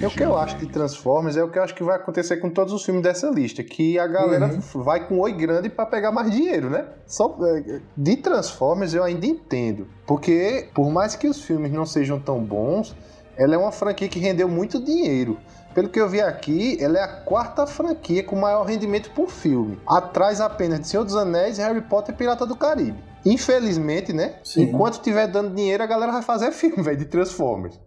É 0.00 0.06
o 0.06 0.10
que 0.10 0.22
eu 0.22 0.36
acho 0.36 0.56
de 0.58 0.66
Transformers, 0.66 1.36
é 1.36 1.42
o 1.42 1.50
que 1.50 1.58
eu 1.58 1.62
acho 1.62 1.74
que 1.74 1.82
vai 1.82 1.96
acontecer 1.96 2.36
com 2.36 2.48
todos 2.48 2.72
os 2.72 2.84
filmes 2.84 3.02
dessa 3.02 3.28
lista, 3.28 3.62
que 3.64 3.98
a 3.98 4.06
galera 4.06 4.46
uhum. 4.46 4.82
vai 4.82 5.06
com 5.06 5.18
oi 5.18 5.32
grande 5.32 5.68
para 5.68 5.86
pegar 5.86 6.12
mais 6.12 6.30
dinheiro, 6.30 6.70
né? 6.70 6.86
Só 7.06 7.36
é, 7.42 7.80
de 7.96 8.16
Transformers 8.16 8.94
eu 8.94 9.02
ainda 9.02 9.26
entendo, 9.26 9.88
porque 10.06 10.68
por 10.72 10.90
mais 10.90 11.16
que 11.16 11.26
os 11.26 11.42
filmes 11.42 11.72
não 11.72 11.84
sejam 11.84 12.20
tão 12.20 12.42
bons, 12.42 12.94
ela 13.36 13.54
é 13.54 13.58
uma 13.58 13.72
franquia 13.72 14.08
que 14.08 14.18
rendeu 14.18 14.48
muito 14.48 14.82
dinheiro. 14.82 15.36
Pelo 15.74 15.90
que 15.90 16.00
eu 16.00 16.08
vi 16.08 16.22
aqui, 16.22 16.78
ela 16.80 16.98
é 16.98 17.02
a 17.02 17.08
quarta 17.08 17.66
franquia 17.66 18.22
com 18.22 18.34
maior 18.34 18.64
rendimento 18.64 19.10
por 19.10 19.28
filme, 19.28 19.78
atrás 19.86 20.40
apenas 20.40 20.80
de 20.80 20.88
Senhor 20.88 21.04
dos 21.04 21.14
Anéis, 21.14 21.58
Harry 21.58 21.82
Potter 21.82 22.14
e 22.14 22.16
Pirata 22.16 22.46
do 22.46 22.56
Caribe. 22.56 22.96
Infelizmente, 23.26 24.12
né? 24.12 24.36
Sim. 24.42 24.62
Enquanto 24.62 25.02
tiver 25.02 25.26
dando 25.26 25.54
dinheiro, 25.54 25.82
a 25.82 25.86
galera 25.86 26.12
vai 26.12 26.22
fazer 26.22 26.50
filme, 26.52 26.82
velho, 26.82 26.96
de 26.96 27.04
Transformers. 27.04 27.78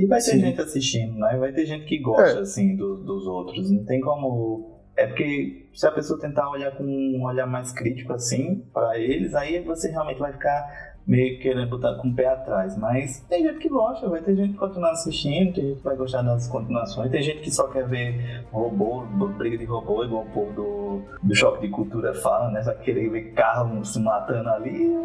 E 0.00 0.06
vai 0.06 0.18
ter 0.18 0.30
Sim. 0.30 0.40
gente 0.40 0.60
assistindo, 0.60 1.18
né? 1.18 1.36
Vai 1.36 1.52
ter 1.52 1.66
gente 1.66 1.84
que 1.84 1.98
gosta, 1.98 2.38
é. 2.38 2.40
assim, 2.40 2.74
do, 2.74 2.96
dos 2.96 3.26
outros. 3.26 3.70
Não 3.70 3.84
tem 3.84 4.00
como. 4.00 4.80
É 4.96 5.06
porque 5.06 5.68
se 5.74 5.86
a 5.86 5.92
pessoa 5.92 6.18
tentar 6.18 6.48
olhar 6.50 6.74
com 6.76 6.84
um 6.84 7.22
olhar 7.24 7.46
mais 7.46 7.70
crítico, 7.70 8.12
assim, 8.14 8.64
para 8.72 8.98
eles, 8.98 9.34
aí 9.34 9.60
você 9.62 9.90
realmente 9.90 10.18
vai 10.18 10.32
ficar 10.32 10.90
meio 11.06 11.38
querendo 11.40 11.68
botar 11.68 11.96
com 11.96 12.08
o 12.08 12.14
pé 12.14 12.28
atrás. 12.28 12.78
Mas 12.78 13.20
tem 13.28 13.42
gente 13.42 13.58
que 13.58 13.68
gosta, 13.68 14.08
vai 14.08 14.22
ter 14.22 14.34
gente 14.34 14.52
que 14.52 14.58
continua 14.58 14.90
assistindo, 14.92 15.52
tem 15.52 15.68
gente 15.68 15.78
que 15.78 15.84
vai 15.84 15.96
gostar 15.96 16.22
das 16.22 16.48
continuações, 16.48 17.10
tem 17.10 17.22
gente 17.22 17.40
que 17.40 17.50
só 17.50 17.68
quer 17.68 17.86
ver 17.86 18.44
robô, 18.50 19.02
briga 19.36 19.58
de 19.58 19.66
robô, 19.66 20.02
igual 20.02 20.22
o 20.22 20.30
povo 20.30 20.52
do, 20.52 21.02
do 21.22 21.34
choque 21.34 21.66
de 21.66 21.68
cultura 21.68 22.14
fala, 22.14 22.50
né? 22.50 22.62
Só 22.62 22.72
querer 22.72 23.10
ver 23.10 23.32
carro 23.32 23.84
se 23.84 24.00
matando 24.00 24.48
ali, 24.48 24.96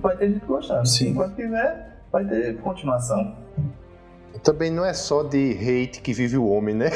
vai 0.00 0.16
ter 0.16 0.32
gente 0.32 0.46
gostando. 0.46 0.86
Sim. 0.88 1.10
Enquanto 1.10 1.36
tiver, 1.36 1.98
vai 2.10 2.24
ter 2.24 2.56
continuação. 2.60 3.36
Também 4.42 4.70
não 4.70 4.84
é 4.84 4.94
só 4.94 5.22
de 5.22 5.52
hate 5.52 6.00
que 6.00 6.12
vive 6.14 6.38
o 6.38 6.48
homem, 6.48 6.74
né? 6.74 6.90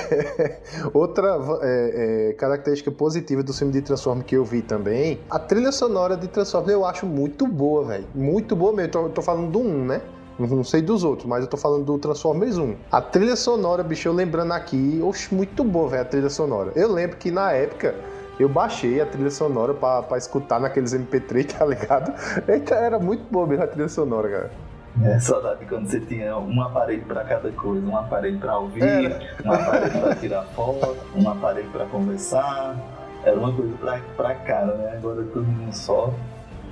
Outra 0.95 1.39
é, 1.63 2.31
é, 2.31 2.33
característica 2.35 2.91
positiva 2.91 3.43
do 3.43 3.53
filme 3.53 3.73
de 3.73 3.83
Transformers 3.83 4.27
que 4.27 4.37
eu 4.37 4.45
vi 4.45 4.63
também, 4.63 5.21
a 5.29 5.39
trilha 5.39 5.71
sonora 5.71 6.17
de 6.17 6.27
Transformers 6.27 6.73
eu 6.73 6.87
acho 6.87 7.05
muito 7.05 7.47
boa, 7.47 7.85
velho. 7.85 8.07
Muito 8.15 8.57
boa 8.57 8.73
mesmo. 8.73 8.93
Tô, 8.93 9.09
tô 9.11 9.23
falando 9.23 9.51
do 9.51 9.59
1, 9.59 9.85
né? 9.85 10.03
Não 10.39 10.65
sei 10.65 10.83
dos 10.83 11.05
outros, 11.05 11.29
mas 11.29 11.43
eu 11.43 11.47
tô 11.47 11.57
falando 11.57 11.85
do 11.85 11.99
Transformers 11.99 12.59
1. 12.59 12.75
A 12.91 13.01
trilha 13.01 13.37
sonora, 13.37 13.85
bicho, 13.85 14.09
eu 14.09 14.13
lembrando 14.13 14.53
aqui, 14.53 15.01
oxe, 15.03 15.33
muito 15.33 15.63
boa, 15.63 15.89
velho, 15.89 16.03
a 16.03 16.05
trilha 16.05 16.31
sonora. 16.31 16.73
Eu 16.75 16.91
lembro 16.91 17.17
que 17.19 17.31
na 17.31 17.53
época 17.53 17.95
eu 18.39 18.49
baixei 18.49 19.01
a 19.01 19.07
trilha 19.07 19.31
sonora 19.31 19.75
pra 19.75 20.19
escutar 20.19 20.59
naqueles 20.59 20.93
MP3, 20.93 21.53
tá 21.57 21.65
ligado? 21.65 22.13
Eita, 22.49 22.75
era 22.75 22.99
muito 22.99 23.23
boa 23.31 23.47
mesmo 23.47 23.63
a 23.63 23.67
trilha 23.69 23.89
sonora, 23.89 24.29
cara. 24.29 24.74
É, 25.03 25.19
saudade 25.19 25.65
quando 25.67 25.89
você 25.89 25.99
tinha 26.01 26.37
um 26.39 26.63
aparelho 26.63 27.05
para 27.05 27.25
cada 27.25 27.51
coisa, 27.51 27.85
um 27.85 27.97
aparelho 27.97 28.39
para 28.39 28.59
ouvir, 28.59 28.83
é. 28.83 29.35
um 29.45 29.53
aparelho 29.53 30.01
para 30.01 30.15
tirar 30.15 30.43
foto, 30.55 30.97
um 31.17 31.29
aparelho 31.29 31.69
para 31.71 31.85
conversar. 31.87 32.77
Era 33.25 33.37
uma 33.37 33.53
coisa 33.53 33.75
pra, 33.79 34.01
pra 34.17 34.35
cara, 34.37 34.75
né? 34.77 34.95
Agora 34.97 35.23
é 35.23 35.25
tudo 35.25 35.47
mundo 35.47 35.73
só. 35.73 36.15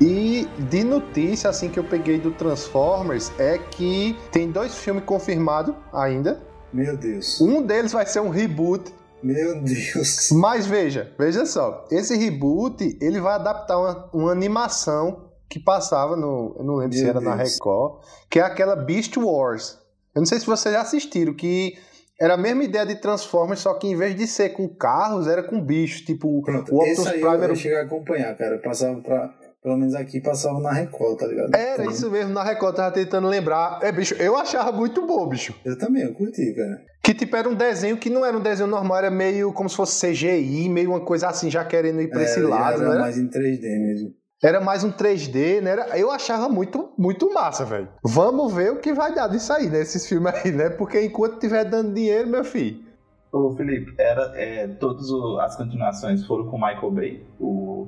E 0.01 0.49
de 0.71 0.85
notícia, 0.85 1.51
assim, 1.51 1.69
que 1.69 1.79
eu 1.79 1.85
peguei 1.85 2.19
do 2.19 2.31
Transformers 2.33 3.33
é 3.39 3.59
que 3.59 4.17
tem 4.31 4.51
dois 4.51 4.77
filmes 4.77 5.05
confirmados 5.05 5.75
ainda. 5.93 6.41
Meu 6.73 6.97
Deus. 6.97 7.41
Um 7.41 7.63
deles 7.63 7.93
vai 7.93 8.07
ser 8.07 8.21
um 8.21 8.29
reboot. 8.29 8.93
Meu 9.23 9.61
Deus. 9.61 10.31
Mas 10.33 10.67
veja, 10.67 11.13
veja 11.19 11.47
só. 11.47 11.87
Esse 11.91 12.17
reboot, 12.17 12.99
ele 13.01 13.21
vai 13.21 13.35
adaptar 13.35 13.79
uma, 13.79 14.09
uma 14.13 14.33
animação 14.33 15.32
que 15.53 15.61
passava 15.61 16.17
no... 16.17 16.57
Eu 16.59 16.65
não 16.65 16.77
lembro 16.77 16.97
Meu 16.97 17.05
se 17.05 17.11
era 17.11 17.21
Deus. 17.21 17.25
na 17.25 17.35
Record. 17.35 18.03
Que 18.31 18.41
é 18.41 18.43
aquela 18.43 18.75
Beast 18.75 19.15
Wars. 19.19 19.79
Eu 20.15 20.21
não 20.21 20.27
sei 20.27 20.41
se 20.41 20.47
vocês 20.47 20.75
já 20.75 20.81
assistiram, 20.81 21.35
que 21.35 21.75
era 22.19 22.35
a 22.35 22.37
mesma 22.39 22.65
ideia 22.65 22.87
de 22.87 22.95
Transformers, 22.95 23.61
só 23.61 23.75
que 23.75 23.87
em 23.87 23.95
vez 23.95 24.17
de 24.17 24.27
ser 24.27 24.51
com 24.51 24.67
carros, 24.67 25.27
era 25.27 25.43
com 25.43 25.61
bichos, 25.61 26.01
tipo 26.01 26.43
Pronto, 26.43 26.75
o 26.75 26.79
Optimus 26.79 27.11
Prime. 27.11 27.27
Eu, 27.27 27.43
eu 27.49 27.57
cheguei 27.57 27.79
a 27.79 27.83
acompanhar, 27.83 28.35
cara. 28.37 28.55
Eu 28.55 28.63
passava 28.63 28.99
pra, 29.01 29.35
pelo 29.63 29.77
menos 29.77 29.95
aqui 29.95 30.21
passava 30.23 30.59
na 30.59 30.73
Record, 30.73 31.19
tá 31.19 31.27
ligado? 31.27 31.55
Era 31.55 31.83
então, 31.83 31.93
isso 31.93 32.11
mesmo, 32.11 32.33
na 32.33 32.43
Record, 32.43 32.77
tava 32.77 32.95
tentando 32.95 33.29
lembrar. 33.29 33.79
É, 33.83 33.93
bicho, 33.93 34.15
eu 34.15 34.37
achava 34.37 34.73
muito 34.73 35.07
bom, 35.07 35.29
bicho. 35.29 35.55
Eu 35.65 35.77
também, 35.77 36.03
eu 36.03 36.15
curti, 36.15 36.55
cara. 36.55 36.81
Que 37.03 37.13
tipo 37.13 37.37
era 37.37 37.49
um 37.49 37.55
desenho 37.55 37.99
que 37.99 38.09
não 38.09 38.25
era 38.25 38.37
um 38.37 38.41
desenho 38.41 38.69
normal, 38.69 38.97
era 38.99 39.11
meio 39.11 39.53
como 39.53 39.69
se 39.69 39.77
fosse 39.77 40.07
CGI, 40.07 40.69
meio 40.71 40.91
uma 40.91 41.05
coisa 41.05 41.29
assim, 41.29 41.51
já 41.51 41.65
querendo 41.65 42.01
ir 42.01 42.09
pra 42.09 42.23
é, 42.23 42.25
esse 42.25 42.41
lado, 42.41 42.83
era 42.83 42.95
né? 42.95 43.01
mais 43.01 43.19
em 43.19 43.29
3D 43.29 43.61
mesmo. 43.61 44.22
Era 44.43 44.61
mais 44.61 44.83
um 44.83 44.91
3D, 44.91 45.61
né? 45.61 45.71
Era, 45.71 45.97
eu 45.97 46.11
achava 46.11 46.49
muito, 46.49 46.91
muito 46.99 47.33
massa, 47.33 47.65
velho. 47.65 47.89
Vamos 48.03 48.53
ver 48.53 48.73
o 48.73 48.81
que 48.81 48.93
vai 48.93 49.15
dar 49.15 49.29
disso 49.29 49.53
aí, 49.53 49.71
né? 49.71 49.81
Esses 49.81 50.05
filmes 50.09 50.35
aí, 50.35 50.51
né? 50.51 50.69
Porque 50.69 51.01
enquanto 51.01 51.39
tiver 51.39 51.65
dando 51.65 51.95
dinheiro, 51.95 52.29
meu 52.29 52.43
filho. 52.43 52.83
Ô, 53.31 53.55
Felipe, 53.55 53.95
era, 53.97 54.33
é, 54.35 54.67
todas 54.67 55.07
as 55.41 55.57
continuações 55.57 56.27
foram 56.27 56.49
com 56.49 56.57
Michael 56.57 56.91
Bay, 56.91 57.27
o 57.39 57.87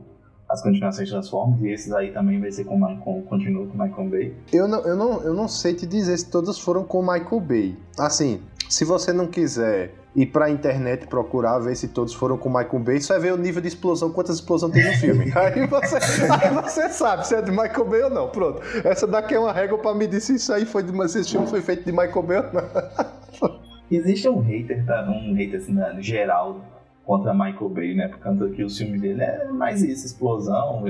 as 0.49 0.63
continuações 0.63 1.11
Transformers, 1.11 1.63
e 1.63 1.69
esses 1.71 1.93
aí 1.93 2.13
também 2.13 2.41
vai 2.41 2.53
ser 2.53 2.65
com, 2.65 2.79
com 2.99 3.23
continua 3.23 3.67
com 3.67 3.77
Michael 3.77 4.09
Bay. 4.09 4.37
Eu 4.53 4.69
não, 4.69 4.81
eu, 4.83 4.95
não, 4.97 5.23
eu 5.23 5.35
não 5.35 5.49
sei 5.49 5.75
te 5.75 5.87
dizer 5.87 6.17
se 6.17 6.31
todos 6.31 6.59
foram 6.59 6.85
com 6.85 7.01
Michael 7.01 7.41
Bay. 7.41 7.79
Assim, 7.99 8.41
se 8.75 8.85
você 8.85 9.13
não 9.13 9.29
quiser 9.29 9.95
ir 10.17 10.27
pra 10.27 10.51
internet 10.51 11.07
procurar, 11.07 11.61
ver 11.61 11.77
se 11.77 11.87
todos 11.87 12.13
foram 12.13 12.37
com 12.37 12.49
Michael 12.49 12.81
Bay, 12.81 13.01
você 13.01 13.13
vai 13.13 13.23
ver 13.23 13.33
o 13.33 13.37
nível 13.37 13.63
de 13.63 13.69
explosão, 13.69 14.11
quantas 14.11 14.35
explosões 14.35 14.73
tem 14.73 14.85
no 14.85 14.93
filme. 14.99 15.31
aí, 15.37 15.65
você, 15.65 15.97
aí 15.97 16.55
você 16.55 16.89
sabe 16.89 17.25
se 17.25 17.37
é 17.37 17.43
de 17.43 17.53
Michael 17.53 17.85
Bay 17.85 18.03
ou 18.03 18.11
não. 18.11 18.29
Pronto. 18.29 18.61
Essa 18.85 19.07
daqui 19.07 19.35
é 19.35 19.39
uma 19.39 19.53
régua 19.53 19.79
pra 19.79 19.95
medir 19.95 20.21
se 20.21 20.35
isso 20.35 20.53
aí 20.53 20.67
foi 20.67 20.83
de, 20.83 21.09
se 21.09 21.21
esse 21.21 21.31
filme 21.31 21.47
foi 21.47 21.61
feito 21.61 21.85
de 21.85 21.93
Michael 21.93 22.23
Bay 22.23 22.39
ou 22.39 22.53
não. 22.53 23.61
Existe 23.89 24.29
um 24.29 24.41
hater, 24.41 24.85
tá? 24.85 25.03
Um 25.09 25.35
hater 25.35 25.61
assim, 25.61 25.73
no 25.73 26.03
geral 26.03 26.61
contra 27.05 27.33
Michael 27.33 27.69
Bay, 27.69 27.95
né? 27.95 28.09
Por 28.09 28.19
conta 28.19 28.49
que 28.49 28.65
o 28.65 28.69
filme 28.69 28.99
dele 28.99 29.23
é 29.23 29.45
mais 29.53 29.85
isso, 29.85 30.05
explosão, 30.05 30.83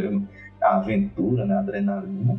a 0.65 0.77
aventura, 0.77 1.45
né? 1.45 1.59
Adrenalina. 1.59 2.37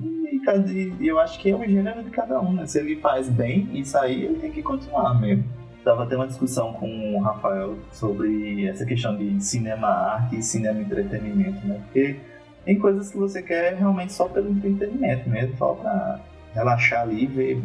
E, 0.67 0.93
e 0.99 1.07
eu 1.07 1.19
acho 1.19 1.39
que 1.39 1.49
é 1.49 1.55
o 1.55 1.63
gênero 1.63 2.03
de 2.03 2.09
cada 2.09 2.39
um, 2.41 2.53
né? 2.53 2.65
Se 2.65 2.79
ele 2.79 2.97
faz 2.97 3.29
bem 3.29 3.69
isso 3.73 3.97
aí, 3.97 4.25
ele 4.25 4.39
tem 4.39 4.51
que 4.51 4.61
continuar 4.61 5.19
mesmo. 5.19 5.43
Tava 5.83 6.03
até 6.03 6.15
uma 6.15 6.25
discussão 6.25 6.73
com 6.73 7.15
o 7.15 7.21
Rafael 7.21 7.77
sobre 7.91 8.65
essa 8.67 8.85
questão 8.85 9.15
de 9.15 9.39
cinema 9.43 9.87
arte 9.87 10.37
e 10.37 10.43
cinema 10.43 10.81
entretenimento, 10.81 11.65
né? 11.67 11.79
Porque 11.85 12.17
tem 12.65 12.79
coisas 12.79 13.11
que 13.11 13.17
você 13.17 13.43
quer 13.43 13.75
realmente 13.75 14.11
só 14.11 14.27
pelo 14.27 14.49
entretenimento 14.49 15.29
mesmo, 15.29 15.55
só 15.57 15.75
pra 15.75 16.19
relaxar 16.53 17.01
ali, 17.01 17.27
ver 17.27 17.61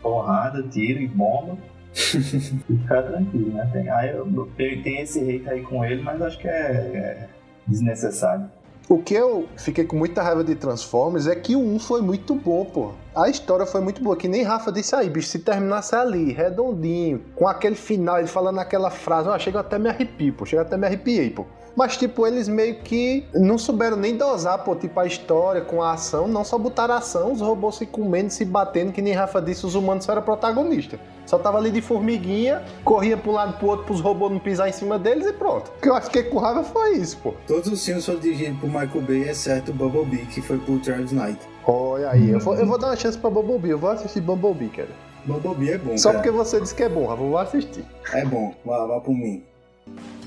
porrada, 0.00 0.62
tiro 0.62 1.00
e 1.00 1.08
bomba 1.08 1.56
e 1.94 2.76
ficar 2.78 3.02
tranquilo, 3.02 3.52
né? 3.52 3.68
Tem, 3.72 3.90
aí 3.90 4.10
eu, 4.10 4.26
tem 4.56 5.00
esse 5.00 5.18
hate 5.20 5.48
aí 5.48 5.62
com 5.62 5.84
ele, 5.84 6.02
mas 6.02 6.22
acho 6.22 6.38
que 6.38 6.46
é, 6.46 6.52
é 6.52 7.28
desnecessário. 7.66 8.48
O 8.86 8.98
que 8.98 9.14
eu 9.14 9.48
fiquei 9.56 9.84
com 9.84 9.96
muita 9.96 10.22
raiva 10.22 10.44
de 10.44 10.54
Transformers 10.54 11.26
é 11.26 11.34
que 11.34 11.56
o 11.56 11.60
1 11.60 11.78
foi 11.78 12.02
muito 12.02 12.34
bom, 12.34 12.66
pô. 12.66 12.92
A 13.16 13.30
história 13.30 13.64
foi 13.64 13.80
muito 13.80 14.02
boa, 14.02 14.14
que 14.14 14.28
nem 14.28 14.42
Rafa 14.42 14.70
disse 14.70 14.94
aí, 14.94 15.08
bicho, 15.08 15.28
se 15.28 15.38
terminasse 15.38 15.94
ali, 15.94 16.32
redondinho, 16.32 17.22
com 17.34 17.48
aquele 17.48 17.76
final, 17.76 18.18
ele 18.18 18.26
falando 18.26 18.58
aquela 18.58 18.90
frase, 18.90 19.28
ó, 19.28 19.38
chega 19.38 19.60
até 19.60 19.78
me 19.78 19.88
arrepio, 19.88 20.34
pô, 20.34 20.44
chega 20.44 20.60
até 20.60 20.76
me 20.76 20.86
arrepiei, 20.86 21.30
pô. 21.30 21.46
Mas, 21.76 21.96
tipo, 21.96 22.24
eles 22.26 22.48
meio 22.48 22.76
que 22.76 23.24
não 23.34 23.58
souberam 23.58 23.96
nem 23.96 24.16
dosar, 24.16 24.62
pô, 24.62 24.76
tipo, 24.76 24.98
a 25.00 25.06
história 25.06 25.60
com 25.60 25.82
a 25.82 25.92
ação. 25.92 26.28
Não 26.28 26.44
só 26.44 26.56
botaram 26.56 26.94
ação, 26.94 27.32
os 27.32 27.40
robôs 27.40 27.76
se 27.76 27.86
comendo, 27.86 28.30
se 28.30 28.44
batendo, 28.44 28.92
que 28.92 29.02
nem 29.02 29.12
Rafa 29.12 29.42
disse, 29.42 29.66
os 29.66 29.74
humanos 29.74 30.04
só 30.04 30.12
eram 30.12 30.22
protagonistas. 30.22 31.00
Só 31.26 31.38
tava 31.38 31.58
ali 31.58 31.70
de 31.70 31.80
formiguinha, 31.80 32.62
corria 32.84 33.16
pra 33.16 33.30
um 33.30 33.34
lado 33.34 33.58
pro 33.58 33.68
outro 33.68 33.86
pros 33.86 34.00
robôs 34.00 34.30
não 34.30 34.38
pisar 34.38 34.68
em 34.68 34.72
cima 34.72 34.98
deles 34.98 35.26
e 35.26 35.32
pronto. 35.32 35.72
O 35.78 35.80
que 35.80 35.88
eu 35.88 36.00
fiquei 36.02 36.22
com 36.24 36.38
raiva 36.38 36.62
foi 36.62 36.96
isso, 36.98 37.16
pô. 37.16 37.32
Todos 37.46 37.66
os 37.72 37.84
filmes 37.84 38.04
foram 38.04 38.20
dirigidos 38.20 38.60
por 38.60 38.66
Michael 38.68 39.00
Bay, 39.00 39.28
exceto 39.30 39.70
o 39.70 39.74
Bumblebee, 39.74 40.26
que 40.26 40.40
foi 40.42 40.58
por 40.58 40.78
Travis 40.80 41.12
Knight. 41.12 41.38
Olha 41.66 42.10
aí, 42.10 42.30
eu 42.30 42.38
vou, 42.38 42.54
eu 42.54 42.66
vou 42.66 42.78
dar 42.78 42.88
uma 42.88 42.96
chance 42.96 43.16
pra 43.18 43.30
Bumblebee, 43.30 43.70
eu 43.70 43.78
vou 43.78 43.90
assistir 43.90 44.20
Bumblebee, 44.20 44.68
cara. 44.68 44.90
Bumblebee 45.24 45.70
é 45.72 45.78
bom, 45.78 45.96
Só 45.96 46.10
cara. 46.10 46.22
porque 46.22 46.30
você 46.30 46.60
disse 46.60 46.74
que 46.74 46.82
é 46.82 46.88
bom, 46.88 47.06
Rafa, 47.06 47.22
eu 47.22 47.28
vou 47.30 47.38
assistir. 47.38 47.84
É 48.12 48.24
bom, 48.26 48.54
vá, 48.64 48.84
vá 48.86 49.00
por 49.00 49.14
mim. 49.14 49.42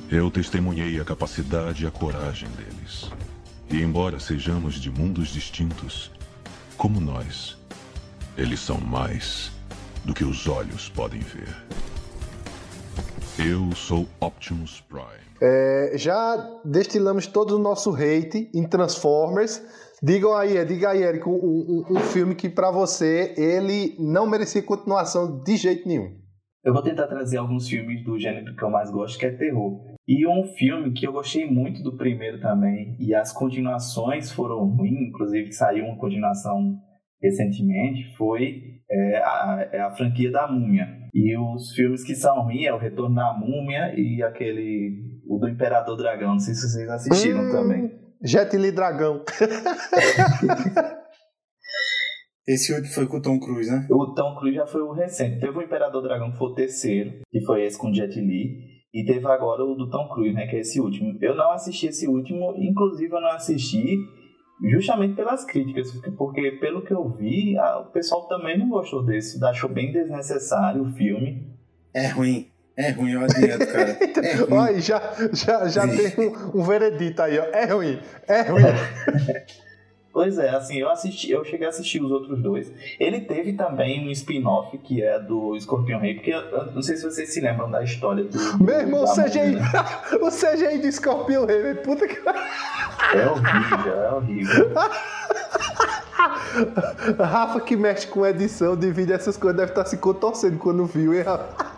Eu 0.10 0.32
testemunhei 0.32 1.02
a 1.02 1.04
capacidade 1.04 1.84
e 1.84 1.88
a 1.88 1.92
coragem 1.92 2.48
deles. 2.52 3.12
E 3.70 3.82
embora 3.82 4.22
sejamos 4.22 4.76
de 4.76 4.90
mundos 4.90 5.28
distintos, 5.28 6.10
como 6.78 7.02
nós, 7.02 7.58
eles 8.38 8.62
são 8.62 8.80
mais 8.80 9.52
do 10.06 10.14
que 10.14 10.24
os 10.24 10.48
olhos 10.48 10.88
podem 10.88 11.20
ver. 11.20 11.54
Eu 13.38 13.76
sou 13.76 14.08
Optimus 14.22 14.80
Prime. 14.80 15.28
É, 15.42 15.92
já 15.96 16.38
destilamos 16.64 17.28
todo 17.28 17.58
o 17.58 17.60
nosso 17.60 17.94
hate 17.94 18.50
em 18.54 18.64
Transformers. 18.64 19.62
Digam 20.02 20.34
aí, 20.34 20.64
diga 20.64 20.92
aí, 20.92 21.04
Eric, 21.04 21.28
um, 21.28 21.34
um, 21.34 21.86
um 21.90 22.00
filme 22.00 22.34
que 22.34 22.48
para 22.48 22.72
você 22.72 23.36
ele 23.38 23.94
não 24.00 24.26
merecia 24.26 24.64
continuação 24.64 25.44
de 25.44 25.58
jeito 25.58 25.86
nenhum. 25.86 26.18
Eu 26.64 26.74
vou 26.74 26.82
tentar 26.82 27.08
trazer 27.08 27.36
alguns 27.38 27.68
filmes 27.68 28.02
do 28.06 28.18
gênero 28.18 28.56
que 28.56 28.64
eu 28.64 28.70
mais 28.70 28.90
gosto, 28.90 29.20
que 29.20 29.26
é 29.26 29.32
terror. 29.32 29.97
E 30.08 30.26
um 30.26 30.46
filme 30.56 30.94
que 30.94 31.06
eu 31.06 31.12
gostei 31.12 31.46
muito 31.46 31.84
do 31.84 31.98
primeiro 31.98 32.40
também, 32.40 32.96
e 32.98 33.14
as 33.14 33.34
continuações 33.34 34.32
foram 34.32 34.66
ruins, 34.66 35.10
inclusive 35.10 35.52
saiu 35.52 35.86
uma 35.86 35.98
continuação 35.98 36.78
recentemente, 37.22 38.16
foi 38.16 38.78
é, 38.90 39.18
a, 39.18 39.70
é 39.72 39.82
a 39.82 39.92
franquia 39.92 40.32
da 40.32 40.48
Múmia. 40.48 40.88
E 41.14 41.38
os 41.38 41.74
filmes 41.74 42.06
que 42.06 42.16
são 42.16 42.44
ruins 42.44 42.66
é 42.66 42.74
o 42.74 42.78
Retorno 42.78 43.16
da 43.16 43.34
Múmia 43.34 43.94
e 43.98 44.24
aquele. 44.24 45.22
o 45.28 45.38
do 45.40 45.50
Imperador 45.50 45.98
Dragão. 45.98 46.34
Não 46.34 46.40
sei 46.40 46.54
se 46.54 46.70
vocês 46.70 46.90
assistiram 46.90 47.42
hum, 47.42 47.52
também. 47.52 47.92
Jet 48.24 48.56
Li 48.56 48.72
Dragão. 48.72 49.26
Esse 52.48 52.74
último 52.74 52.94
foi 52.94 53.08
com 53.08 53.18
o 53.18 53.22
Tom 53.22 53.38
Cruise, 53.42 53.70
né? 53.70 53.86
O 53.92 54.14
Tom 54.14 54.38
Cruise 54.38 54.56
já 54.56 54.66
foi 54.66 54.82
o 54.82 54.94
recente. 54.94 55.42
Teve 55.42 55.58
o 55.58 55.62
Imperador 55.62 56.02
Dragão, 56.02 56.32
que 56.32 56.38
foi 56.38 56.48
o 56.48 56.54
terceiro, 56.54 57.20
que 57.30 57.42
foi 57.42 57.66
esse 57.66 57.78
com 57.78 57.94
Jet 57.94 58.18
Li. 58.18 58.77
E 58.98 59.06
teve 59.06 59.28
agora 59.28 59.64
o 59.64 59.76
do 59.76 59.88
Tom 59.92 60.10
Cruise, 60.10 60.34
né? 60.34 60.48
Que 60.48 60.56
é 60.56 60.60
esse 60.62 60.82
último. 60.82 61.16
Eu 61.22 61.36
não 61.36 61.52
assisti 61.52 61.86
esse 61.86 62.08
último, 62.08 62.56
inclusive 62.58 63.14
eu 63.14 63.22
não 63.22 63.30
assisti 63.30 63.96
justamente 64.60 65.14
pelas 65.14 65.46
críticas, 65.46 65.92
porque 66.18 66.54
pelo 66.54 66.82
que 66.82 66.94
eu 66.94 67.08
vi, 67.08 67.56
a, 67.60 67.78
o 67.78 67.92
pessoal 67.92 68.28
também 68.28 68.58
não 68.58 68.68
gostou 68.68 69.06
desse, 69.06 69.44
achou 69.46 69.70
bem 69.70 69.92
desnecessário 69.92 70.82
o 70.82 70.92
filme. 70.94 71.48
É 71.94 72.08
ruim. 72.08 72.48
É 72.76 72.90
ruim, 72.90 73.12
eu 73.12 73.22
adianto, 73.22 73.68
cara. 73.72 74.00
É 74.24 74.34
ruim. 74.34 74.54
Olha, 74.54 74.82
já, 74.82 75.00
já, 75.32 75.68
já 75.68 75.88
tem 75.88 76.28
um, 76.30 76.60
um 76.60 76.64
veredito 76.64 77.22
aí, 77.22 77.38
ó. 77.38 77.44
É 77.44 77.66
ruim, 77.66 78.00
é 78.28 78.42
ruim. 78.42 78.64
Pois 80.18 80.40
é, 80.40 80.50
assim, 80.50 80.80
eu 80.80 80.90
assisti, 80.90 81.30
eu 81.30 81.46
cheguei 81.46 81.68
a 81.68 81.70
assistir 81.70 82.02
os 82.02 82.10
outros 82.10 82.42
dois. 82.42 82.74
Ele 83.00 83.22
teve 83.22 83.54
também 83.54 84.08
um 84.08 84.10
spin-off 84.10 84.76
que 84.80 85.04
é 85.04 85.20
do 85.20 85.56
Scorpion 85.60 86.00
Rei, 86.00 86.16
porque 86.16 86.32
eu, 86.32 86.74
não 86.74 86.82
sei 86.82 86.98
se 86.98 87.04
vocês 87.04 87.32
se 87.32 87.40
lembram 87.40 87.70
da 87.70 87.84
história 87.84 88.24
do. 88.24 88.36
Meu 88.60 88.80
irmão, 88.80 89.04
o 89.04 89.06
CGI, 89.06 89.58
o 90.20 90.32
CGI 90.32 90.80
do 90.80 90.92
Scorpion 90.92 91.46
Rei, 91.46 91.76
puta 91.76 92.08
que. 92.08 92.18
É 93.16 93.28
horrível, 93.28 93.94
é 93.94 94.12
horrível. 94.12 94.74
Rafa 97.24 97.60
que 97.60 97.76
mexe 97.76 98.08
com 98.08 98.26
edição 98.26 98.76
de 98.76 98.90
vídeo, 98.92 99.14
essas 99.14 99.38
coisas 99.38 99.56
deve 99.56 99.72
estar 99.72 99.86
se 99.86 99.98
contorcendo 99.98 100.58
quando 100.58 100.84
viu, 100.88 101.14
hein, 101.14 101.22
Rafa? 101.22 101.77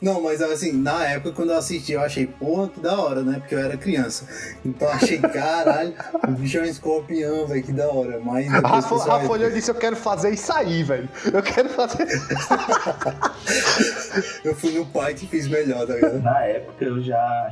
Não, 0.00 0.22
mas 0.22 0.42
assim, 0.42 0.72
na 0.72 1.06
época 1.06 1.32
quando 1.32 1.50
eu 1.50 1.56
assisti, 1.56 1.92
eu 1.92 2.00
achei, 2.00 2.26
porra, 2.26 2.68
que 2.68 2.80
da 2.80 3.00
hora, 3.00 3.22
né? 3.22 3.38
Porque 3.38 3.54
eu 3.54 3.58
era 3.58 3.76
criança. 3.76 4.26
Então 4.64 4.88
eu 4.88 4.94
achei, 4.94 5.18
caralho, 5.18 5.94
o 6.28 6.32
bicho 6.32 6.58
é 6.58 6.62
um 6.62 6.64
escorpião, 6.64 7.46
velho, 7.46 7.62
que 7.62 7.72
da 7.72 7.88
hora. 7.88 8.20
Mas 8.20 8.46
Rafa, 8.48 8.96
Rafa 8.96 9.32
olhou 9.32 9.48
e 9.48 9.52
disse, 9.52 9.70
eu 9.70 9.74
quero 9.74 9.96
fazer 9.96 10.30
isso 10.30 10.52
aí, 10.52 10.82
velho. 10.82 11.08
Eu 11.32 11.42
quero 11.42 11.68
fazer. 11.70 12.06
eu 14.44 14.54
fui 14.54 14.72
no 14.72 14.86
pai 14.86 15.14
que 15.14 15.26
fiz 15.26 15.48
melhor, 15.48 15.86
tá 15.86 15.94
ligado? 15.94 16.22
Na 16.22 16.44
época 16.44 16.84
eu 16.84 17.00
já. 17.00 17.48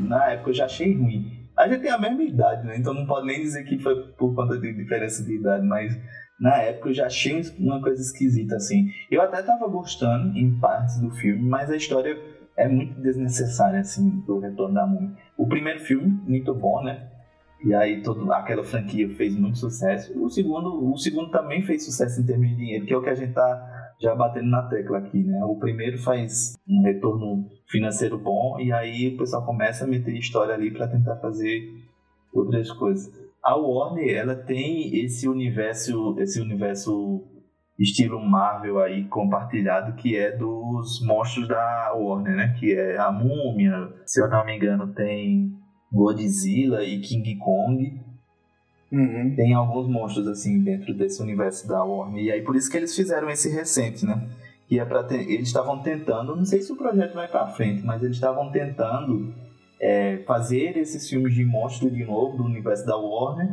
Na 0.00 0.32
época 0.32 0.50
eu 0.50 0.54
já 0.54 0.64
achei 0.64 0.96
ruim. 0.96 1.44
A 1.56 1.68
gente 1.68 1.82
tem 1.82 1.90
a 1.90 1.98
mesma 1.98 2.22
idade, 2.22 2.66
né? 2.66 2.76
Então 2.76 2.92
não 2.92 3.06
pode 3.06 3.26
nem 3.26 3.40
dizer 3.40 3.64
que 3.64 3.78
foi 3.78 3.94
por 4.18 4.34
conta 4.34 4.58
de 4.58 4.72
diferença 4.72 5.22
de 5.22 5.36
idade, 5.36 5.64
mas 5.64 5.96
na 6.44 6.58
época 6.58 6.90
eu 6.90 6.94
já 6.94 7.06
achei 7.06 7.40
uma 7.58 7.80
coisa 7.80 8.02
esquisita, 8.02 8.56
assim. 8.56 8.90
Eu 9.10 9.22
até 9.22 9.42
tava 9.42 9.66
gostando 9.66 10.36
em 10.36 10.54
partes 10.60 11.00
do 11.00 11.10
filme, 11.10 11.42
mas 11.42 11.70
a 11.70 11.76
história 11.76 12.18
é 12.54 12.68
muito 12.68 13.00
desnecessária, 13.00 13.80
assim, 13.80 14.22
do 14.26 14.40
Retorno 14.40 14.74
da 14.74 14.86
Múmia. 14.86 15.16
O 15.38 15.48
primeiro 15.48 15.80
filme, 15.80 16.20
muito 16.26 16.52
bom, 16.54 16.82
né? 16.82 17.08
E 17.64 17.72
aí 17.72 18.02
toda 18.02 18.36
aquela 18.36 18.62
franquia 18.62 19.08
fez 19.16 19.34
muito 19.34 19.56
sucesso. 19.56 20.22
O 20.22 20.28
segundo, 20.28 20.92
o 20.92 20.98
segundo 20.98 21.30
também 21.30 21.62
fez 21.62 21.82
sucesso 21.82 22.20
em 22.20 22.26
termos 22.26 22.50
de 22.50 22.56
dinheiro, 22.56 22.84
que 22.84 22.92
é 22.92 22.96
o 22.98 23.02
que 23.02 23.08
a 23.08 23.14
gente 23.14 23.32
tá 23.32 23.94
já 23.98 24.14
batendo 24.14 24.50
na 24.50 24.64
tecla 24.64 24.98
aqui, 24.98 25.22
né? 25.24 25.42
O 25.44 25.56
primeiro 25.56 25.96
faz 25.96 26.52
um 26.68 26.82
retorno 26.82 27.48
financeiro 27.68 28.18
bom 28.18 28.60
e 28.60 28.70
aí 28.70 29.14
o 29.14 29.16
pessoal 29.16 29.46
começa 29.46 29.84
a 29.84 29.86
meter 29.86 30.14
história 30.14 30.52
ali 30.52 30.70
para 30.70 30.88
tentar 30.88 31.16
fazer 31.16 31.72
outras 32.34 32.70
coisas 32.70 33.23
a 33.44 33.54
Warner 33.56 34.16
ela 34.16 34.34
tem 34.34 35.04
esse 35.04 35.28
universo, 35.28 36.16
esse 36.18 36.40
universo 36.40 37.22
estilo 37.78 38.18
Marvel 38.18 38.78
aí 38.78 39.04
compartilhado 39.04 39.94
que 39.96 40.16
é 40.16 40.34
dos 40.34 41.04
monstros 41.04 41.46
da 41.46 41.92
Warner, 41.94 42.36
né? 42.36 42.56
Que 42.58 42.72
é 42.72 42.96
a 42.96 43.12
Múmia, 43.12 43.92
se 44.06 44.22
eu 44.22 44.30
não 44.30 44.46
me 44.46 44.56
engano, 44.56 44.94
tem 44.94 45.52
Godzilla 45.92 46.82
e 46.82 47.00
King 47.00 47.36
Kong. 47.36 48.00
Uhum. 48.90 49.34
Tem 49.36 49.52
alguns 49.52 49.88
monstros 49.88 50.26
assim 50.26 50.62
dentro 50.62 50.94
desse 50.94 51.20
universo 51.20 51.68
da 51.68 51.84
Warner 51.84 52.24
e 52.24 52.32
aí 52.32 52.40
por 52.40 52.56
isso 52.56 52.70
que 52.70 52.78
eles 52.78 52.96
fizeram 52.96 53.28
esse 53.28 53.52
recente, 53.52 54.06
né? 54.06 54.26
Que 54.66 54.80
é 54.80 54.84
para 54.86 55.06
eles 55.12 55.48
estavam 55.48 55.82
tentando, 55.82 56.34
não 56.34 56.46
sei 56.46 56.62
se 56.62 56.72
o 56.72 56.76
projeto 56.76 57.12
vai 57.12 57.28
para 57.28 57.48
frente, 57.48 57.84
mas 57.84 58.02
eles 58.02 58.16
estavam 58.16 58.50
tentando 58.50 59.34
é, 59.84 60.16
fazer 60.26 60.78
esses 60.78 61.06
filmes 61.06 61.34
de 61.34 61.44
monstro 61.44 61.90
de 61.90 62.04
novo 62.06 62.38
do 62.38 62.44
universo 62.44 62.86
da 62.86 62.96
Warner 62.96 63.50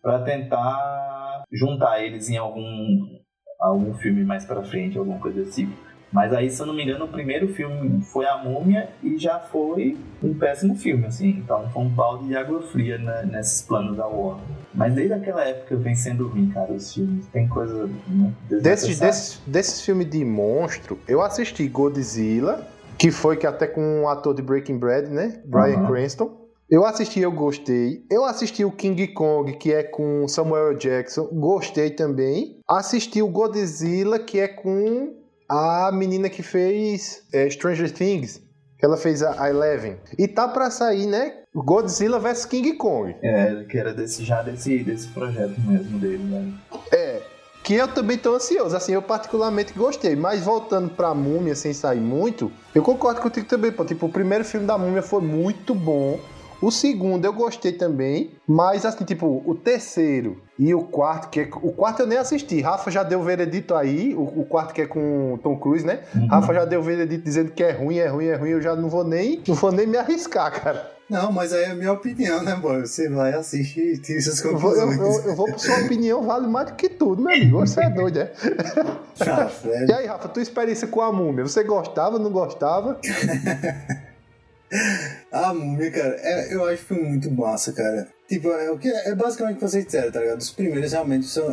para 0.00 0.20
tentar 0.20 1.42
juntar 1.50 2.00
eles 2.04 2.30
em 2.30 2.36
algum 2.36 3.16
algum 3.58 3.94
filme 3.94 4.22
mais 4.22 4.44
para 4.44 4.62
frente, 4.62 4.96
alguma 4.96 5.18
coisa 5.18 5.42
assim. 5.42 5.72
Mas 6.12 6.32
aí, 6.32 6.48
se 6.48 6.60
eu 6.62 6.66
não 6.66 6.74
me 6.74 6.84
engano, 6.84 7.06
o 7.06 7.08
primeiro 7.08 7.48
filme 7.48 8.00
foi 8.02 8.26
A 8.26 8.38
Múmia 8.38 8.88
e 9.02 9.18
já 9.18 9.40
foi 9.40 9.96
um 10.22 10.32
péssimo 10.34 10.76
filme, 10.76 11.06
assim. 11.06 11.30
Então 11.30 11.68
foi 11.70 11.82
um 11.82 11.88
balde 11.88 12.28
de 12.28 12.36
água 12.36 12.62
fria 12.62 12.96
né, 12.96 13.28
nesses 13.30 13.62
planos 13.62 13.96
da 13.96 14.06
Warner. 14.06 14.44
Mas 14.72 14.94
desde 14.94 15.14
aquela 15.14 15.42
época 15.42 15.76
vem 15.76 15.96
sendo 15.96 16.28
ruim, 16.28 16.48
cara, 16.50 16.72
os 16.72 16.94
filmes. 16.94 17.26
Tem 17.28 17.48
coisa 17.48 17.90
muito 18.06 18.36
desses, 18.48 19.00
desses, 19.00 19.42
desses 19.46 19.84
filmes 19.84 20.08
de 20.08 20.24
monstro, 20.24 20.96
eu 21.08 21.22
assisti 21.22 21.66
Godzilla, 21.66 22.64
que 22.98 23.10
foi 23.10 23.36
que 23.36 23.46
até 23.46 23.66
com 23.66 24.02
o 24.02 24.08
ator 24.08 24.34
de 24.34 24.42
Breaking 24.42 24.78
Bad, 24.78 25.08
né? 25.08 25.40
Brian 25.44 25.80
uhum. 25.80 25.86
Cranston. 25.86 26.46
Eu 26.68 26.84
assisti, 26.84 27.20
eu 27.20 27.30
gostei. 27.30 28.04
Eu 28.10 28.24
assisti 28.24 28.64
o 28.64 28.72
King 28.72 29.06
Kong, 29.08 29.52
que 29.56 29.72
é 29.72 29.84
com 29.84 30.26
Samuel 30.26 30.74
Jackson, 30.74 31.28
gostei 31.32 31.90
também. 31.90 32.60
Assisti 32.68 33.22
o 33.22 33.28
Godzilla, 33.28 34.18
que 34.18 34.40
é 34.40 34.48
com 34.48 35.14
a 35.48 35.92
menina 35.92 36.28
que 36.28 36.42
fez 36.42 37.22
é, 37.32 37.48
Stranger 37.48 37.92
Things, 37.92 38.42
que 38.78 38.84
ela 38.84 38.96
fez 38.96 39.22
a 39.22 39.48
Eleven. 39.48 39.96
E 40.18 40.26
tá 40.26 40.48
para 40.48 40.68
sair, 40.70 41.06
né? 41.06 41.34
Godzilla 41.54 42.18
vs 42.18 42.44
King 42.46 42.72
Kong. 42.74 43.14
É, 43.22 43.64
que 43.70 43.78
era 43.78 43.94
desse, 43.94 44.24
já 44.24 44.42
desse, 44.42 44.82
desse 44.82 45.06
projeto 45.08 45.54
mesmo 45.60 45.98
dele, 46.00 46.24
né? 46.24 46.52
É, 46.92 47.22
que 47.66 47.74
eu 47.74 47.88
também 47.88 48.16
tô 48.16 48.36
ansioso. 48.36 48.76
Assim, 48.76 48.92
eu 48.92 49.02
particularmente 49.02 49.72
gostei. 49.72 50.14
Mas 50.14 50.44
voltando 50.44 50.88
pra 50.88 51.12
Múmia, 51.12 51.56
sem 51.56 51.74
sair 51.74 52.00
muito, 52.00 52.50
eu 52.72 52.80
concordo 52.80 53.20
contigo 53.20 53.48
também, 53.48 53.72
pô. 53.72 53.84
Tipo, 53.84 54.06
o 54.06 54.08
primeiro 54.08 54.44
filme 54.44 54.64
da 54.64 54.78
Múmia 54.78 55.02
foi 55.02 55.20
muito 55.20 55.74
bom. 55.74 56.16
O 56.62 56.70
segundo 56.70 57.24
eu 57.24 57.32
gostei 57.32 57.72
também, 57.72 58.30
mas 58.48 58.86
assim, 58.86 59.04
tipo, 59.04 59.42
o 59.44 59.54
terceiro 59.54 60.40
e 60.58 60.74
o 60.74 60.84
quarto, 60.84 61.28
que 61.28 61.40
é, 61.40 61.48
o 61.60 61.70
quarto 61.72 62.00
eu 62.00 62.06
nem 62.06 62.16
assisti. 62.16 62.62
Rafa 62.62 62.90
já 62.90 63.02
deu 63.02 63.20
o 63.20 63.22
veredito 63.24 63.74
aí, 63.74 64.14
o, 64.14 64.22
o 64.22 64.46
quarto 64.46 64.72
que 64.72 64.80
é 64.80 64.86
com 64.86 65.38
Tom 65.42 65.58
Cruise, 65.58 65.84
né? 65.84 66.00
Uhum. 66.14 66.28
Rafa 66.28 66.54
já 66.54 66.64
deu 66.64 66.80
o 66.80 66.82
veredito 66.84 67.22
dizendo 67.22 67.50
que 67.50 67.62
é 67.62 67.72
ruim, 67.72 67.98
é 67.98 68.06
ruim, 68.06 68.26
é 68.26 68.36
ruim. 68.36 68.50
Eu 68.50 68.62
já 68.62 68.74
não 68.76 68.88
vou 68.88 69.04
nem, 69.04 69.42
não 69.46 69.54
vou 69.54 69.72
nem 69.72 69.86
me 69.86 69.98
arriscar, 69.98 70.62
cara. 70.62 70.95
Não, 71.08 71.30
mas 71.30 71.52
aí 71.52 71.64
é 71.64 71.70
a 71.70 71.74
minha 71.74 71.92
opinião, 71.92 72.42
né, 72.42 72.56
boy? 72.56 72.80
Você 72.80 73.08
vai, 73.08 73.32
assiste 73.32 73.80
e 73.80 73.98
tira 73.98 74.20
suas 74.20 74.40
conclusões. 74.40 74.78
Eu 74.78 74.98
vou, 74.98 75.06
eu, 75.06 75.20
eu, 75.20 75.28
eu 75.28 75.36
vou 75.36 75.58
sua 75.58 75.84
opinião, 75.84 76.22
vale 76.22 76.48
mais 76.48 76.70
do 76.70 76.74
que 76.74 76.88
tudo, 76.88 77.22
meu 77.22 77.32
amigo. 77.32 77.60
Você 77.60 77.80
é 77.80 77.90
doido, 77.90 78.20
é? 78.20 78.32
Ah, 79.18 79.50
e 79.88 79.92
aí, 79.94 80.06
Rafa, 80.06 80.28
tua 80.28 80.42
experiência 80.42 80.86
com 80.88 81.00
a 81.00 81.10
múmia, 81.10 81.42
você 81.42 81.64
gostava, 81.64 82.18
não 82.18 82.30
gostava? 82.30 83.00
a 85.32 85.54
múmia, 85.54 85.90
cara, 85.90 86.16
é, 86.18 86.54
eu 86.54 86.66
acho 86.66 86.82
que 86.82 86.94
foi 86.94 87.02
muito 87.02 87.30
massa, 87.30 87.72
cara. 87.72 88.08
Tipo, 88.28 88.50
é, 88.50 88.70
o 88.70 88.76
que, 88.76 88.88
é 88.88 89.14
basicamente 89.14 89.56
o 89.56 89.60
que 89.60 89.68
vocês 89.68 89.86
disseram, 89.86 90.12
tá 90.12 90.20
ligado? 90.20 90.40
Os 90.40 90.50
primeiros 90.50 90.92
realmente 90.92 91.26
são, 91.26 91.46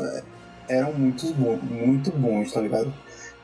eram 0.67 0.91
muito 0.91 1.33
bons, 1.35 1.61
muito 1.63 2.11
bons, 2.11 2.51
tá 2.51 2.59
ligado? 2.59 2.93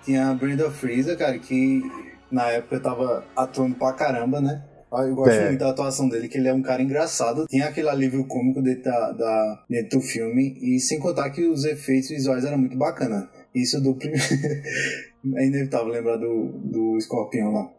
Tinha 0.04 0.30
a 0.30 0.34
Brenda 0.34 0.70
Freezer, 0.70 1.18
cara, 1.18 1.40
que 1.40 1.82
na 2.30 2.48
época 2.48 2.82
tava 2.82 3.24
atuando 3.38 3.76
pra 3.76 3.94
caramba, 3.94 4.42
né? 4.42 4.62
Ah, 4.92 5.04
eu 5.04 5.16
gosto 5.16 5.34
é. 5.34 5.48
muito 5.48 5.60
da 5.60 5.70
atuação 5.70 6.10
dele, 6.10 6.28
que 6.28 6.38
ele 6.38 6.48
é 6.48 6.54
um 6.54 6.62
cara 6.62 6.82
engraçado. 6.82 7.46
Tem 7.48 7.62
aquele 7.62 7.90
alívio 7.90 8.26
cômico 8.26 8.62
dentro, 8.62 8.84
da, 8.84 9.12
da, 9.12 9.66
dentro 9.70 10.00
do 10.00 10.06
filme. 10.06 10.58
E 10.62 10.80
sem 10.80 11.00
contar 11.00 11.30
que 11.30 11.46
os 11.46 11.64
efeitos 11.64 12.10
visuais 12.10 12.44
eram 12.44 12.58
muito 12.58 12.78
bacana. 12.78 13.30
Isso 13.54 13.82
do 13.82 13.96
primeiro. 13.96 14.24
é 15.36 15.46
inevitável 15.46 15.88
lembrar 15.88 16.18
do, 16.18 16.52
do 16.64 16.98
escorpião 16.98 17.52
lá. 17.52 17.72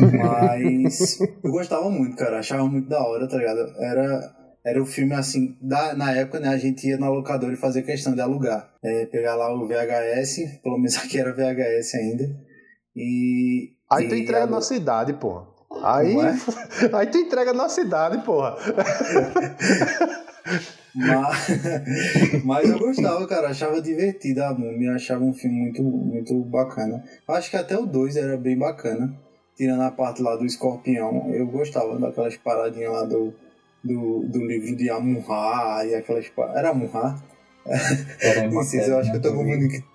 Mas 0.00 1.20
eu 1.20 1.50
gostava 1.50 1.90
muito, 1.90 2.16
cara. 2.16 2.38
Achava 2.38 2.66
muito 2.66 2.88
da 2.88 3.02
hora, 3.02 3.26
tá 3.26 3.38
ligado? 3.38 3.60
Era, 3.78 4.34
era 4.64 4.82
o 4.82 4.86
filme 4.86 5.14
assim, 5.14 5.56
da, 5.60 5.94
na 5.94 6.12
época, 6.14 6.38
né? 6.38 6.48
A 6.48 6.58
gente 6.58 6.86
ia 6.86 6.98
na 6.98 7.08
locadora 7.08 7.54
e 7.54 7.56
fazia 7.56 7.82
questão 7.82 8.14
de 8.14 8.20
alugar. 8.20 8.70
É, 8.82 9.06
pegar 9.06 9.36
lá 9.36 9.54
o 9.54 9.66
VHS, 9.66 10.60
pelo 10.62 10.76
menos 10.76 10.96
aqui 11.02 11.18
era 11.18 11.32
VHS 11.32 11.94
ainda. 11.94 12.24
E. 12.94 13.70
Aí 13.90 14.08
tu 14.08 14.14
entrega 14.14 14.46
na 14.46 14.60
cidade, 14.60 15.12
porra. 15.14 15.51
Aí, 15.82 16.16
é? 16.16 16.34
aí 16.96 17.06
tu 17.08 17.18
entrega 17.18 17.52
na 17.52 17.68
cidade, 17.68 18.24
porra. 18.24 18.56
Mas, 20.94 22.44
mas 22.44 22.68
eu 22.68 22.78
gostava, 22.78 23.26
cara. 23.26 23.48
Achava 23.48 23.80
divertido 23.80 24.42
a 24.42 24.52
Múmia. 24.52 24.94
Achava 24.94 25.24
um 25.24 25.32
filme 25.32 25.60
muito, 25.60 25.82
muito 25.82 26.34
bacana. 26.44 27.02
Acho 27.28 27.50
que 27.50 27.56
até 27.56 27.76
o 27.76 27.86
2 27.86 28.16
era 28.16 28.36
bem 28.36 28.58
bacana. 28.58 29.14
Tirando 29.56 29.82
a 29.82 29.90
parte 29.90 30.22
lá 30.22 30.36
do 30.36 30.44
escorpião. 30.44 31.30
Eu 31.32 31.46
gostava 31.46 31.98
daquelas 31.98 32.36
paradinhas 32.36 32.92
lá 32.92 33.04
do, 33.04 33.34
do, 33.82 34.20
do 34.24 34.46
livro 34.46 34.76
de 34.76 34.90
Amunra 34.90 35.84
e 35.86 35.94
aquelas. 35.94 36.30
Era 36.54 36.70
Amunra? 36.70 37.16
Era 38.20 38.48
Não 38.50 38.62
sei, 38.62 38.88
eu 38.88 38.98
acho 38.98 39.10
que 39.10 39.16
eu 39.16 39.22
tô 39.22 39.32
confundindo 39.32 39.91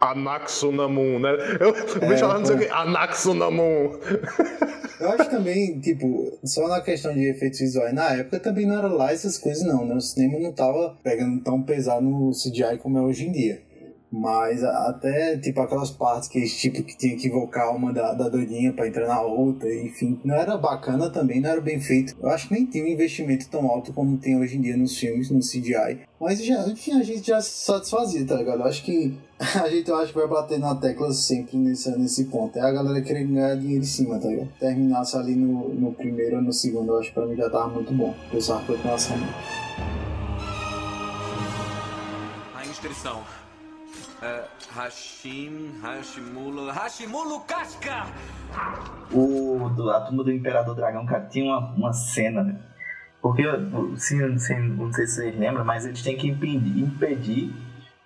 Anaxunamun, 0.00 1.18
né? 1.18 1.30
Eu, 1.60 1.70
o 1.70 2.08
bicho 2.08 2.24
é, 2.24 2.28
não 2.28 2.44
sei 2.44 2.56
o 2.56 2.58
que. 2.58 2.68
Anaxunamun. 2.68 3.98
Eu 5.00 5.12
acho 5.12 5.30
também, 5.30 5.80
tipo, 5.80 6.38
só 6.44 6.68
na 6.68 6.80
questão 6.82 7.14
de 7.14 7.24
efeitos 7.24 7.58
visuais, 7.58 7.94
na 7.94 8.10
época 8.10 8.38
também 8.38 8.66
não 8.66 8.76
era 8.76 8.88
lá 8.88 9.10
essas 9.10 9.38
coisas, 9.38 9.64
não, 9.64 9.86
né? 9.86 9.94
O 9.94 10.00
cinema 10.00 10.38
não 10.38 10.52
tava 10.52 10.94
pegando 11.02 11.42
tão 11.42 11.62
pesado 11.62 12.02
no 12.02 12.32
CGI 12.32 12.78
como 12.82 12.98
é 12.98 13.00
hoje 13.00 13.26
em 13.26 13.32
dia. 13.32 13.62
Mas 14.12 14.64
até, 14.64 15.36
tipo, 15.38 15.60
aquelas 15.60 15.90
partes 15.90 16.28
que, 16.28 16.44
tipo, 16.44 16.82
que 16.82 16.96
tinha 16.96 17.16
que 17.16 17.28
invocar 17.28 17.74
uma 17.74 17.92
da, 17.92 18.12
da 18.12 18.28
doidinha 18.28 18.72
pra 18.72 18.88
entrar 18.88 19.06
na 19.06 19.20
outra, 19.20 19.72
enfim, 19.72 20.20
não 20.24 20.34
era 20.34 20.56
bacana 20.56 21.08
também, 21.08 21.40
não 21.40 21.50
era 21.50 21.60
bem 21.60 21.80
feito. 21.80 22.16
Eu 22.20 22.28
acho 22.28 22.48
que 22.48 22.54
nem 22.54 22.66
tinha 22.66 22.84
um 22.84 22.88
investimento 22.88 23.48
tão 23.48 23.66
alto 23.68 23.92
como 23.92 24.18
tem 24.18 24.36
hoje 24.36 24.56
em 24.56 24.60
dia 24.60 24.76
nos 24.76 24.96
filmes, 24.96 25.30
no 25.30 25.38
CGI. 25.38 26.00
Mas, 26.20 26.44
já, 26.44 26.66
enfim, 26.66 26.98
a 27.00 27.02
gente 27.04 27.28
já 27.28 27.40
se 27.40 27.64
satisfazia, 27.64 28.26
tá 28.26 28.34
ligado? 28.34 28.60
Eu 28.60 28.66
acho 28.66 28.84
que 28.84 29.16
a 29.38 29.68
gente 29.68 29.88
eu 29.88 29.96
acho 29.96 30.12
que 30.12 30.18
vai 30.18 30.28
bater 30.28 30.58
na 30.58 30.74
tecla 30.74 31.12
sempre 31.12 31.56
nesse, 31.56 31.96
nesse 31.96 32.24
ponto. 32.24 32.58
É 32.58 32.62
a 32.62 32.72
galera 32.72 33.00
querendo 33.00 33.32
ganhar 33.32 33.54
dinheiro 33.54 33.84
em 33.84 33.86
cima, 33.86 34.18
tá 34.18 34.28
ligado? 34.28 34.48
Terminasse 34.58 35.16
ali 35.16 35.36
no, 35.36 35.68
no 35.68 35.92
primeiro 35.92 36.36
ou 36.36 36.42
no 36.42 36.52
segundo, 36.52 36.88
eu 36.88 36.98
acho 36.98 37.08
que 37.08 37.14
pra 37.14 37.26
mim 37.26 37.36
já 37.36 37.48
tava 37.48 37.68
muito 37.68 37.92
bom. 37.92 38.12
Pensar 38.30 38.58
a 38.58 38.64
continuação. 38.64 39.16
A 42.54 42.66
inscrição 42.66 43.22
Uh, 44.20 44.44
Hashim, 44.74 45.80
Hashimulo, 45.82 46.70
Hashimulo 46.70 47.40
Casca! 47.40 48.06
O, 49.10 49.70
do, 49.70 49.88
a 49.88 50.02
turma 50.02 50.22
do 50.22 50.30
Imperador 50.30 50.74
Dragão, 50.74 51.06
cara, 51.06 51.24
tinha 51.24 51.46
uma, 51.46 51.72
uma 51.74 51.92
cena, 51.94 52.44
né? 52.44 52.60
Porque, 53.22 53.42
se, 53.96 54.38
se, 54.38 54.54
não 54.58 54.92
sei 54.92 55.06
se 55.06 55.14
vocês 55.14 55.38
lembram, 55.38 55.64
mas 55.64 55.86
eles 55.86 56.02
têm 56.02 56.18
que 56.18 56.28
impedir, 56.28 56.82
impedir 56.82 57.50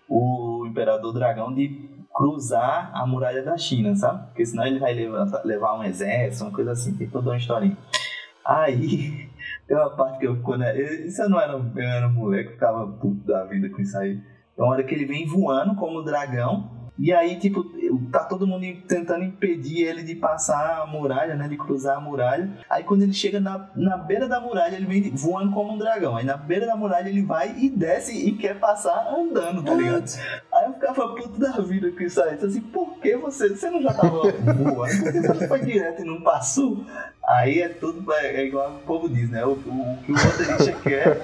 o 0.09 0.65
Imperador 0.69 1.13
Dragão 1.13 1.53
de 1.53 1.91
cruzar 2.15 2.93
a 2.95 3.05
muralha 3.05 3.43
da 3.43 3.59
China, 3.59 3.97
sabe? 3.97 4.29
Porque 4.29 4.47
senão 4.47 4.65
ele 4.65 4.79
vai 4.79 4.95
levar, 4.95 5.77
um 5.77 5.83
exército, 5.83 6.45
uma 6.45 6.55
coisa 6.55 6.71
assim, 6.71 6.97
tem 6.97 7.11
toda 7.11 7.31
uma 7.31 7.37
historinha. 7.37 7.77
Aí, 8.47 9.29
tem 9.67 9.77
uma 9.77 9.91
parte 9.91 10.21
que 10.21 10.29
eu, 10.29 10.41
quando 10.43 10.65
isso 10.65 11.21
eu 11.23 11.29
não 11.29 11.41
era, 11.41 11.55
eu 11.55 11.83
era 11.83 12.09
moleque, 12.09 12.51
eu 12.51 12.55
ficava 12.55 12.87
puto 12.87 13.27
da 13.27 13.45
vida 13.47 13.69
com 13.69 13.83
isso 13.83 13.99
aí. 13.99 14.23
Então, 14.55 14.67
a 14.67 14.71
hora 14.71 14.85
que 14.85 14.95
ele 14.95 15.05
vem 15.05 15.27
voando 15.27 15.75
como 15.75 16.03
dragão, 16.03 16.71
e 16.97 17.13
aí, 17.13 17.37
tipo, 17.41 17.65
tá 18.13 18.21
todo 18.21 18.47
mundo 18.47 18.65
tentando 18.87 19.25
impedir 19.25 19.83
ele 19.83 20.05
de 20.05 20.15
passar 20.15 20.83
a 20.83 20.87
muralha, 20.87 21.35
né? 21.35 21.49
De 21.49 21.57
cruzar 21.57 21.97
a 21.97 22.01
muralha. 22.01 22.49
Aí 22.71 22.85
quando 22.85 23.03
ele 23.03 23.13
chega 23.13 23.41
na, 23.41 23.69
na 23.75 23.97
beira 23.97 24.29
da 24.29 24.41
muralha, 24.41 24.77
ele 24.77 24.87
vem 24.87 25.11
voando 25.11 25.53
como 25.53 25.73
um 25.73 25.79
dragão. 25.79 26.17
Aí 26.17 26.25
na 26.25 26.37
beira 26.37 26.67
da 26.67 26.77
muralha 26.77 27.09
ele 27.09 27.23
vai 27.23 27.59
e 27.59 27.69
desce 27.69 28.17
e 28.17 28.33
quer 28.37 28.61
passar 28.61 29.13
andando, 29.13 29.65
tá 29.65 29.75
ligado? 29.75 30.05
Aí 30.55 30.67
eu 30.67 30.75
ficava 30.75 31.15
puto 31.17 31.41
da 31.41 31.61
vida 31.61 31.91
com 31.91 32.01
isso 32.01 32.23
aí. 32.23 32.35
Então, 32.35 32.49
assim, 32.49 32.61
por 32.61 33.01
que 33.01 33.17
você. 33.17 33.49
Você 33.49 33.69
não 33.69 33.83
já 33.83 33.93
tava 33.93 34.09
voando? 34.09 35.03
Por 35.03 35.13
que 35.13 35.21
você 35.21 35.49
foi 35.49 35.61
direto 35.61 36.03
e 36.03 36.05
não 36.05 36.23
passou? 36.23 36.87
Aí 37.27 37.61
é 37.61 37.69
tudo 37.69 38.13
é, 38.13 38.37
é 38.37 38.47
igual 38.47 38.77
o 38.77 38.87
povo 38.87 39.09
diz, 39.09 39.29
né? 39.31 39.45
O, 39.45 39.51
o, 39.51 39.95
o 39.95 40.03
que 40.05 40.13
o 40.13 40.15
roteirista 40.15 40.73
quer 40.81 41.19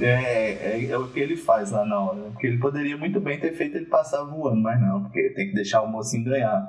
é, 0.00 0.80
é, 0.80 0.86
é, 0.90 0.98
o 0.98 1.06
que 1.08 1.20
ele 1.20 1.36
faz 1.36 1.70
lá 1.70 1.84
na 1.84 2.00
hora. 2.00 2.22
Porque 2.32 2.48
ele 2.48 2.58
poderia 2.58 2.96
muito 2.96 3.20
bem 3.20 3.38
ter 3.38 3.52
feito 3.52 3.76
ele 3.76 3.86
passar 3.86 4.24
voando, 4.24 4.60
mas 4.60 4.80
não, 4.80 5.04
porque 5.04 5.30
tem 5.30 5.48
que 5.48 5.54
deixar 5.54 5.82
o 5.82 5.88
mocinho 5.88 6.24
ganhar. 6.24 6.68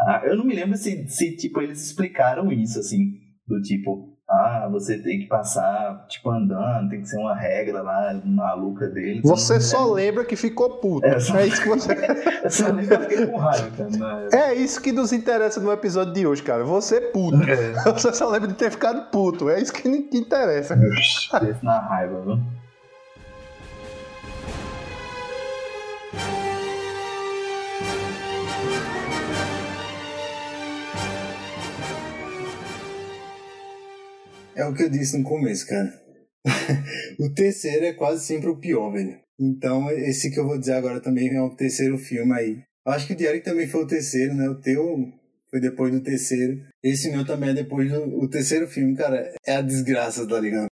Ah, 0.00 0.22
eu 0.24 0.36
não 0.36 0.44
me 0.46 0.54
lembro 0.54 0.78
se, 0.78 1.06
se 1.08 1.36
tipo, 1.36 1.60
eles 1.60 1.84
explicaram 1.84 2.50
isso, 2.50 2.78
assim, 2.78 3.18
do 3.46 3.60
tipo, 3.60 4.09
ah, 4.30 4.68
você 4.70 4.96
tem 4.96 5.18
que 5.18 5.26
passar, 5.26 6.06
tipo, 6.06 6.30
andando, 6.30 6.88
tem 6.88 7.00
que 7.00 7.08
ser 7.08 7.18
uma 7.18 7.34
regra 7.34 7.82
lá 7.82 8.20
maluca 8.24 8.86
dele. 8.86 9.20
Você 9.24 9.60
só 9.60 9.80
lembra. 9.86 9.94
lembra 9.94 10.24
que 10.24 10.36
ficou 10.36 10.78
puto. 10.78 11.04
É, 11.04 11.18
só... 11.18 11.36
é 11.36 11.48
isso 11.48 11.60
que 11.60 11.68
você. 11.68 12.48
só 12.48 12.68
lembra 12.68 12.98
que 12.98 13.08
fiquei 13.08 13.26
com 13.26 13.38
raiva, 13.38 13.68
cara. 13.76 14.28
É 14.32 14.54
isso 14.54 14.80
que 14.80 14.92
nos 14.92 15.12
interessa 15.12 15.58
no 15.58 15.72
episódio 15.72 16.12
de 16.12 16.24
hoje, 16.24 16.44
cara. 16.44 16.62
Você 16.62 16.98
é 16.98 17.00
puto. 17.00 17.42
É. 17.42 17.72
Você 17.92 18.12
só 18.12 18.28
lembra 18.28 18.46
de 18.46 18.54
ter 18.54 18.70
ficado 18.70 19.10
puto. 19.10 19.50
É 19.50 19.60
isso 19.60 19.72
que, 19.72 19.82
que 20.02 20.16
interessa. 20.16 20.76
Desce 20.76 21.64
na 21.64 21.80
raiva, 21.80 22.20
viu? 22.20 22.38
É 34.60 34.66
o 34.66 34.74
que 34.74 34.82
eu 34.82 34.90
disse 34.90 35.16
no 35.16 35.24
começo, 35.24 35.66
cara. 35.66 35.90
o 37.18 37.30
terceiro 37.30 37.86
é 37.86 37.94
quase 37.94 38.26
sempre 38.26 38.50
o 38.50 38.58
pior, 38.58 38.92
velho. 38.92 39.18
Então, 39.40 39.90
esse 39.90 40.30
que 40.30 40.38
eu 40.38 40.46
vou 40.46 40.58
dizer 40.58 40.74
agora 40.74 41.00
também 41.00 41.34
é 41.34 41.40
o 41.40 41.48
terceiro 41.48 41.96
filme 41.96 42.30
aí. 42.34 42.62
Eu 42.86 42.92
acho 42.92 43.06
que 43.06 43.14
o 43.14 43.16
Diário 43.16 43.42
também 43.42 43.66
foi 43.66 43.82
o 43.82 43.86
terceiro, 43.86 44.34
né? 44.34 44.50
O 44.50 44.60
teu 44.60 45.10
foi 45.50 45.60
depois 45.60 45.90
do 45.90 46.02
terceiro. 46.02 46.60
Esse 46.82 47.10
meu 47.10 47.24
também 47.24 47.50
é 47.50 47.54
depois 47.54 47.90
do 47.90 48.18
o 48.18 48.28
terceiro 48.28 48.68
filme, 48.68 48.94
cara. 48.94 49.32
É 49.46 49.56
a 49.56 49.62
desgraça, 49.62 50.28
tá 50.28 50.38
ligado? 50.38 50.66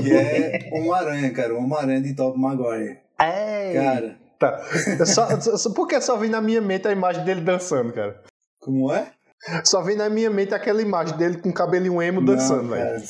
que 0.00 0.12
é 0.14 0.68
Homem-Aranha, 0.72 1.32
cara. 1.32 1.56
Homem-Aranha 1.56 2.02
de 2.02 2.14
Top 2.14 2.38
Maguire. 2.38 2.98
É. 3.18 3.72
Cara. 3.74 4.18
Tá. 4.38 4.62
Só, 5.04 5.40
só, 5.40 5.70
por 5.72 5.88
que 5.88 6.00
só 6.00 6.16
vem 6.16 6.30
na 6.30 6.40
minha 6.40 6.60
mente 6.60 6.86
a 6.86 6.92
imagem 6.92 7.24
dele 7.24 7.40
dançando, 7.40 7.92
cara? 7.92 8.22
Como 8.60 8.92
é? 8.92 9.10
Só 9.64 9.82
vem 9.82 9.96
na 9.96 10.08
minha 10.08 10.30
mente 10.30 10.54
aquela 10.54 10.82
imagem 10.82 11.16
dele 11.16 11.38
com 11.38 11.52
cabelinho 11.52 12.02
emo 12.02 12.24
dançando, 12.24 12.70
velho. 12.70 13.00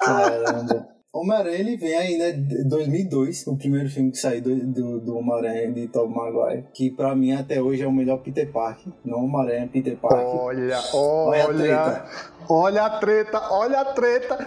Caramba. 0.00 0.94
Homem-Aranha 1.14 1.58
ele 1.58 1.76
vem 1.76 1.94
aí, 1.96 2.18
né? 2.18 2.32
2002, 2.68 3.46
o 3.46 3.56
primeiro 3.56 3.88
filme 3.88 4.10
que 4.10 4.18
saiu 4.18 4.42
do, 4.42 4.66
do, 4.66 5.00
do 5.00 5.16
Homem-Aranha 5.16 5.70
de 5.70 5.86
Tobey 5.86 6.12
Maguire, 6.12 6.66
que 6.74 6.90
pra 6.90 7.14
mim 7.14 7.32
até 7.32 7.62
hoje 7.62 7.84
é 7.84 7.86
o 7.86 7.92
melhor 7.92 8.18
Peter 8.18 8.50
Parker, 8.50 8.92
não 9.04 9.24
Homem-Aranha, 9.24 9.70
Peter 9.72 9.96
Parker. 9.96 10.18
Olha, 10.18 10.80
olha, 10.92 11.46
olha, 11.46 12.04
olha 12.48 12.84
a 12.84 12.90
treta, 12.90 13.40
olha 13.50 13.80
a 13.80 13.84
treta. 13.84 14.38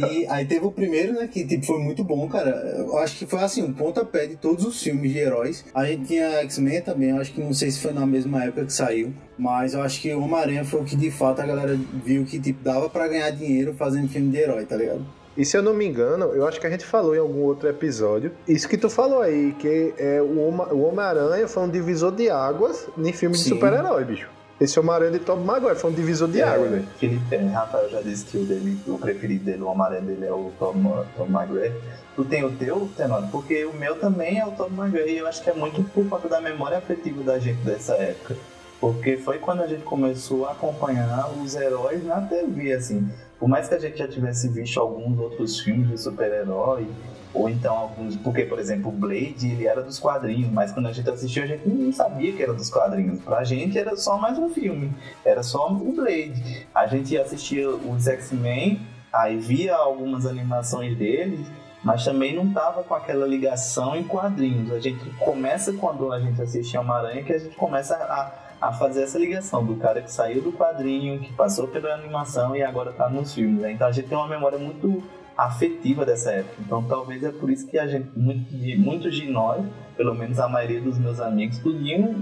E 0.00 0.26
aí 0.30 0.44
teve 0.46 0.66
o 0.66 0.72
primeiro, 0.72 1.14
né, 1.14 1.26
que 1.26 1.46
tipo, 1.46 1.66
foi 1.66 1.78
muito 1.78 2.02
bom, 2.04 2.28
cara. 2.28 2.50
Eu 2.78 2.96
acho 2.98 3.16
que 3.16 3.26
foi 3.26 3.40
assim, 3.40 3.62
um 3.62 3.72
pontapé 3.72 4.26
de 4.26 4.36
todos 4.36 4.64
os 4.64 4.82
filmes 4.82 5.12
de 5.12 5.18
heróis. 5.18 5.64
A 5.74 5.84
gente 5.84 6.06
tinha 6.06 6.40
X-Men 6.42 6.82
também, 6.82 7.10
eu 7.10 7.18
acho 7.18 7.32
que 7.32 7.40
não 7.40 7.54
sei 7.54 7.70
se 7.70 7.80
foi 7.80 7.92
na 7.92 8.06
mesma 8.06 8.44
época 8.44 8.66
que 8.66 8.72
saiu, 8.72 9.12
mas 9.38 9.74
eu 9.74 9.82
acho 9.82 10.00
que 10.00 10.12
o 10.12 10.22
Homem-Aranha 10.22 10.64
foi 10.64 10.80
o 10.80 10.84
que 10.84 10.96
de 10.96 11.10
fato 11.10 11.40
a 11.40 11.46
galera 11.46 11.78
viu 12.04 12.24
que 12.24 12.40
tipo, 12.40 12.62
dava 12.62 12.88
pra 12.88 13.08
ganhar 13.08 13.30
dinheiro 13.30 13.74
fazendo 13.74 14.08
filme 14.08 14.30
de 14.30 14.38
herói, 14.38 14.64
tá 14.64 14.76
ligado? 14.76 15.04
E 15.36 15.44
se 15.44 15.56
eu 15.56 15.62
não 15.62 15.74
me 15.74 15.84
engano, 15.84 16.26
eu 16.26 16.46
acho 16.46 16.60
que 16.60 16.66
a 16.66 16.70
gente 16.70 16.84
falou 16.84 17.14
em 17.14 17.18
algum 17.18 17.40
outro 17.40 17.68
episódio, 17.68 18.30
isso 18.46 18.68
que 18.68 18.78
tu 18.78 18.88
falou 18.88 19.20
aí, 19.20 19.52
que 19.58 19.92
é 19.98 20.22
o 20.22 20.38
Homem-Aranha 20.38 21.48
foi 21.48 21.64
um 21.64 21.68
divisor 21.68 22.12
de 22.12 22.30
águas 22.30 22.88
em 22.96 23.12
filme 23.12 23.36
Sim. 23.36 23.42
de 23.42 23.48
super-herói, 23.48 24.04
bicho. 24.04 24.28
Esse 24.60 24.78
Homem-Aranha 24.78 25.12
de 25.12 25.18
Tom 25.18 25.36
Maguire 25.36 25.74
foi 25.74 25.90
um 25.90 25.94
divisor 25.94 26.28
de 26.28 26.40
é, 26.40 26.44
águas, 26.44 26.70
né? 26.70 26.84
Felipe, 26.98 27.36
Rafael 27.36 27.90
já 27.90 28.00
disse 28.00 28.24
que 28.26 28.38
o, 28.38 28.44
dele, 28.44 28.78
o 28.86 28.98
preferido 28.98 29.44
dele, 29.44 29.62
o 29.62 29.66
Homem-Aranha 29.66 30.02
dele 30.02 30.26
é 30.26 30.32
o 30.32 30.52
Tom, 30.58 31.04
Tom 31.16 31.26
Maguire. 31.26 31.72
Tu 32.14 32.24
tem 32.24 32.44
o 32.44 32.52
teu, 32.52 32.88
Tenório? 32.96 33.28
Porque 33.32 33.64
o 33.64 33.74
meu 33.74 33.96
também 33.96 34.38
é 34.38 34.46
o 34.46 34.52
Tom 34.52 34.68
Maguire 34.68 35.10
e 35.10 35.18
eu 35.18 35.26
acho 35.26 35.42
que 35.42 35.50
é 35.50 35.54
muito 35.54 35.82
por 35.82 36.08
conta 36.08 36.28
da 36.28 36.40
memória 36.40 36.78
afetiva 36.78 37.22
da 37.24 37.38
gente 37.38 37.60
dessa 37.62 37.94
época. 37.94 38.36
Porque 38.80 39.16
foi 39.16 39.38
quando 39.38 39.62
a 39.62 39.66
gente 39.66 39.82
começou 39.82 40.46
a 40.46 40.52
acompanhar 40.52 41.30
os 41.42 41.56
heróis 41.56 42.04
na 42.04 42.20
TV, 42.20 42.72
assim. 42.72 43.10
Por 43.40 43.48
mais 43.48 43.66
que 43.66 43.74
a 43.74 43.78
gente 43.78 43.98
já 43.98 44.06
tivesse 44.06 44.48
visto 44.48 44.78
alguns 44.78 45.18
outros 45.18 45.58
filmes 45.60 45.88
de 45.88 45.98
super-herói, 45.98 46.86
ou 47.34 47.48
então 47.48 47.76
alguns. 47.76 48.16
Porque, 48.16 48.44
por 48.44 48.58
exemplo, 48.58 48.88
o 48.88 48.92
Blade 48.92 49.50
ele 49.50 49.66
era 49.66 49.82
dos 49.82 49.98
quadrinhos, 49.98 50.50
mas 50.50 50.72
quando 50.72 50.86
a 50.86 50.92
gente 50.92 51.10
assistiu 51.10 51.42
a 51.42 51.46
gente 51.46 51.68
não 51.68 51.92
sabia 51.92 52.32
que 52.32 52.42
era 52.42 52.54
dos 52.54 52.70
quadrinhos. 52.70 53.20
Pra 53.22 53.42
gente 53.44 53.78
era 53.78 53.96
só 53.96 54.16
mais 54.16 54.38
um 54.38 54.48
filme, 54.48 54.92
era 55.24 55.42
só 55.42 55.70
o 55.70 55.92
Blade. 55.92 56.66
A 56.74 56.86
gente 56.86 57.18
assistia 57.18 57.68
os 57.68 58.06
X-Men, 58.06 58.80
aí 59.12 59.36
via 59.36 59.74
algumas 59.74 60.24
animações 60.24 60.96
deles, 60.96 61.46
mas 61.82 62.04
também 62.04 62.34
não 62.34 62.52
tava 62.52 62.82
com 62.82 62.94
aquela 62.94 63.26
ligação 63.26 63.96
em 63.96 64.04
quadrinhos. 64.04 64.72
A 64.72 64.80
gente 64.80 65.04
começa 65.18 65.72
quando 65.72 66.12
a 66.12 66.20
gente 66.20 66.40
assiste 66.40 66.76
Homem-Aranha 66.78 67.24
que 67.24 67.32
a 67.32 67.38
gente 67.38 67.56
começa 67.56 67.94
a 67.94 68.44
a 68.64 68.72
fazer 68.72 69.02
essa 69.02 69.18
ligação 69.18 69.62
do 69.62 69.76
cara 69.76 70.00
que 70.00 70.10
saiu 70.10 70.40
do 70.40 70.50
quadrinho, 70.50 71.20
que 71.20 71.30
passou 71.34 71.68
pela 71.68 71.92
animação 71.92 72.56
e 72.56 72.62
agora 72.62 72.92
tá 72.92 73.10
nos 73.10 73.34
filmes. 73.34 73.60
Né? 73.60 73.72
Então 73.72 73.86
a 73.86 73.92
gente 73.92 74.08
tem 74.08 74.16
uma 74.16 74.26
memória 74.26 74.58
muito 74.58 75.02
afetiva 75.36 76.04
dessa 76.04 76.30
época. 76.30 76.56
Então 76.60 76.82
talvez 76.82 77.22
é 77.22 77.30
por 77.30 77.50
isso 77.50 77.66
que 77.66 77.78
a 77.78 77.86
gente, 77.86 78.10
muitos 78.16 79.14
de 79.14 79.30
nós, 79.30 79.64
pelo 79.96 80.14
menos 80.14 80.38
a 80.38 80.48
maioria 80.48 80.80
dos 80.80 80.98
meus 80.98 81.20
amigos, 81.20 81.58
podiam 81.58 82.14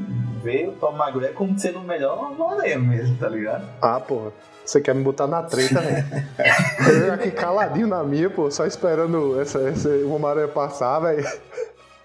ver 0.42 0.68
o 0.68 0.72
Tom 0.72 0.96
McGregor 0.96 1.35
como 1.35 1.59
sendo 1.59 1.79
o 1.79 1.85
melhor 1.85 2.18
Homem-Aranha 2.18 2.79
mesmo, 2.79 3.16
tá 3.16 3.29
ligado? 3.29 3.64
Ah, 3.81 4.01
porra. 4.01 4.33
Você 4.64 4.81
quer 4.81 4.94
me 4.94 5.03
botar 5.03 5.27
na 5.27 5.42
treta, 5.42 5.81
né? 5.81 6.29
eu 7.07 7.14
aqui 7.14 7.31
caladinho 7.33 7.88
na 7.88 8.03
minha, 8.05 8.31
pô, 8.31 8.51
só 8.51 8.64
esperando 8.64 9.40
essa, 9.40 9.59
essa, 9.61 9.88
o 9.88 10.12
Homem-Aranha 10.12 10.48
passar, 10.48 11.01
velho. 11.01 11.27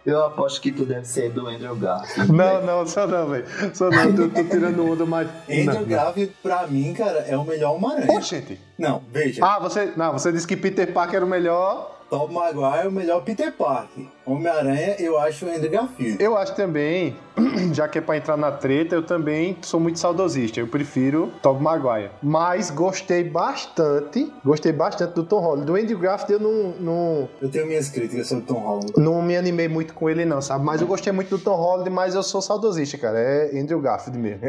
Eu 0.07 0.23
aposto 0.23 0.61
que 0.61 0.71
tu 0.71 0.85
deve 0.85 1.05
ser 1.05 1.29
do 1.33 1.45
Andrew 1.47 1.75
Garfield. 1.75 2.31
Não, 2.31 2.65
não, 2.65 2.87
só 2.87 3.05
não, 3.05 3.27
velho. 3.27 3.45
Só 3.73 3.89
não, 3.89 4.15
tô, 4.15 4.29
tô 4.29 4.41
tirando 4.45 4.89
onda, 4.89 5.05
mas. 5.05 5.27
Andrew 5.49 5.85
Garfield, 5.85 6.33
pra 6.41 6.65
mim, 6.65 6.93
cara, 6.93 7.25
é 7.27 7.35
o 7.35 7.43
melhor 7.43 7.75
Homem-Aranha. 7.75 8.21
gente. 8.21 8.57
Não, 8.79 9.01
veja. 9.11 9.45
Ah, 9.45 9.59
você. 9.59 9.91
Não, 9.97 10.13
você 10.13 10.31
disse 10.31 10.47
que 10.47 10.55
Peter 10.55 10.93
Parker 10.93 11.17
era 11.17 11.25
o 11.25 11.27
melhor. 11.27 11.96
Tom 12.09 12.27
Maguire 12.27 12.85
é 12.85 12.87
o 12.87 12.91
melhor 12.91 13.21
Peter 13.21 13.51
Parker. 13.51 14.05
Homem-Aranha, 14.25 14.95
eu 14.97 15.17
acho 15.17 15.45
o 15.45 15.49
Andrew 15.49 15.69
Garfield. 15.69 16.23
Eu 16.23 16.37
acho 16.37 16.55
também, 16.55 17.17
já 17.73 17.87
que 17.87 17.97
é 17.97 18.01
pra 18.01 18.15
entrar 18.15 18.37
na 18.37 18.51
treta, 18.51 18.95
eu 18.95 19.03
também 19.03 19.57
sou 19.61 19.79
muito 19.79 19.99
saudosista. 19.99 20.59
Eu 20.59 20.67
prefiro 20.67 21.31
Tom 21.41 21.59
Maguire. 21.59 22.11
Mas 22.23 22.69
gostei 22.69 23.23
bastante, 23.25 24.31
gostei 24.43 24.71
bastante 24.71 25.13
do 25.15 25.23
Tom 25.23 25.39
Holland. 25.39 25.65
Do 25.65 25.75
Andrew 25.75 25.99
Garfield 25.99 26.33
eu 26.33 26.39
não, 26.39 26.69
não... 26.79 27.29
Eu 27.41 27.49
tenho 27.49 27.67
minhas 27.67 27.89
críticas 27.89 28.27
sobre 28.27 28.45
o 28.45 28.47
Tom 28.47 28.59
Holland. 28.59 28.93
Não 28.95 29.21
me 29.21 29.35
animei 29.35 29.67
muito 29.67 29.93
com 29.93 30.09
ele 30.09 30.23
não, 30.23 30.41
sabe? 30.41 30.63
Mas 30.63 30.81
eu 30.81 30.87
gostei 30.87 31.11
muito 31.11 31.29
do 31.29 31.39
Tom 31.39 31.55
Holland, 31.55 31.89
mas 31.89 32.15
eu 32.15 32.23
sou 32.23 32.41
saudosista, 32.41 32.97
cara. 32.97 33.19
É 33.19 33.59
Andrew 33.59 33.81
Garfield 33.81 34.17
mesmo. 34.17 34.41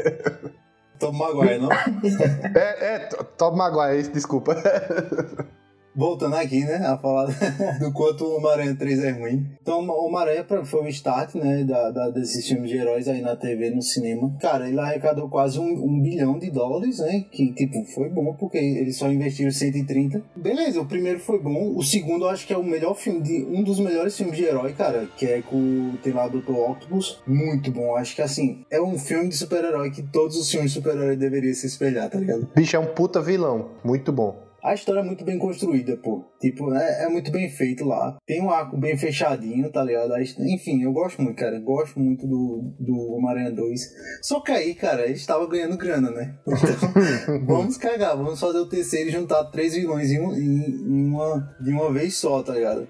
Tom 0.98 1.12
Maguire, 1.12 1.58
não? 1.58 1.70
é, 2.54 2.94
é, 2.94 2.98
Tom 3.36 3.56
Maguire, 3.56 4.08
desculpa. 4.08 4.56
voltando 5.94 6.36
aqui, 6.36 6.60
né, 6.60 6.76
a 6.76 6.96
falar 6.96 7.26
do 7.80 7.92
quanto 7.92 8.24
o 8.24 8.36
Homem-Aranha 8.36 8.76
3 8.76 9.04
é 9.04 9.10
ruim. 9.10 9.46
Então, 9.60 9.80
o 9.80 10.06
Homem-Aranha 10.06 10.44
foi 10.64 10.82
o 10.82 10.88
start, 10.88 11.34
né, 11.34 11.64
da, 11.64 11.90
da, 11.90 12.10
desses 12.10 12.46
filmes 12.46 12.70
de 12.70 12.76
heróis 12.76 13.08
aí 13.08 13.20
na 13.20 13.36
TV, 13.36 13.70
no 13.70 13.82
cinema. 13.82 14.34
Cara, 14.40 14.68
ele 14.68 14.78
arrecadou 14.78 15.28
quase 15.28 15.58
um, 15.58 15.64
um, 15.64 16.00
bilhão 16.00 16.38
de 16.38 16.50
dólares, 16.50 16.98
né, 16.98 17.24
que, 17.30 17.52
tipo, 17.52 17.84
foi 17.84 18.08
bom, 18.08 18.34
porque 18.34 18.58
eles 18.58 18.96
só 18.96 19.10
investiram 19.10 19.50
130. 19.50 20.22
Beleza, 20.36 20.80
o 20.80 20.86
primeiro 20.86 21.18
foi 21.18 21.40
bom. 21.40 21.74
O 21.76 21.82
segundo, 21.82 22.24
eu 22.24 22.30
acho 22.30 22.46
que 22.46 22.52
é 22.52 22.58
o 22.58 22.64
melhor 22.64 22.94
filme, 22.94 23.20
de 23.20 23.44
um 23.50 23.62
dos 23.62 23.80
melhores 23.80 24.16
filmes 24.16 24.36
de 24.36 24.44
herói, 24.44 24.72
cara, 24.72 25.08
que 25.16 25.26
é 25.26 25.42
com, 25.42 25.92
tem 26.02 26.12
lá 26.12 26.26
o 26.26 26.30
Dr. 26.30 26.52
Octopus. 26.52 27.20
Muito 27.26 27.70
bom. 27.70 27.96
Acho 27.96 28.14
que, 28.14 28.22
assim, 28.22 28.64
é 28.70 28.80
um 28.80 28.98
filme 28.98 29.28
de 29.28 29.36
super-herói 29.36 29.90
que 29.90 30.02
todos 30.02 30.36
os 30.36 30.50
filmes 30.50 30.72
de 30.72 30.78
super-herói 30.78 31.16
deveriam 31.16 31.54
se 31.54 31.66
espelhar, 31.66 32.08
tá 32.08 32.18
ligado? 32.18 32.48
Bicho, 32.54 32.76
é 32.76 32.78
um 32.78 32.86
puta 32.86 33.20
vilão. 33.20 33.70
Muito 33.84 34.12
bom. 34.12 34.47
A 34.68 34.74
história 34.74 35.00
é 35.00 35.02
muito 35.02 35.24
bem 35.24 35.38
construída, 35.38 35.96
pô. 35.96 36.26
Tipo, 36.38 36.74
é, 36.74 37.04
é 37.04 37.08
muito 37.08 37.30
bem 37.30 37.48
feito 37.48 37.86
lá. 37.86 38.18
Tem 38.26 38.42
um 38.42 38.50
arco 38.50 38.76
bem 38.76 38.98
fechadinho, 38.98 39.72
tá 39.72 39.82
ligado? 39.82 40.12
Enfim, 40.40 40.82
eu 40.82 40.92
gosto 40.92 41.22
muito, 41.22 41.38
cara. 41.38 41.58
Gosto 41.58 41.98
muito 41.98 42.26
do, 42.26 42.70
do 42.78 43.14
Homem-Aranha 43.14 43.50
2. 43.50 43.80
Só 44.20 44.40
que 44.40 44.52
aí, 44.52 44.74
cara, 44.74 45.04
a 45.04 45.06
gente 45.06 45.26
tava 45.26 45.48
ganhando 45.48 45.78
grana, 45.78 46.10
né? 46.10 46.34
Então, 46.68 47.46
vamos 47.46 47.78
cagar, 47.78 48.14
vamos 48.14 48.38
fazer 48.38 48.58
o 48.58 48.68
terceiro 48.68 49.08
e 49.08 49.12
juntar 49.12 49.44
três 49.44 49.74
vilões 49.74 50.10
em, 50.10 50.18
em, 50.18 50.64
em 50.66 51.08
uma, 51.08 51.56
de 51.58 51.70
uma 51.70 51.90
vez 51.90 52.18
só, 52.18 52.42
tá 52.42 52.52
ligado? 52.52 52.86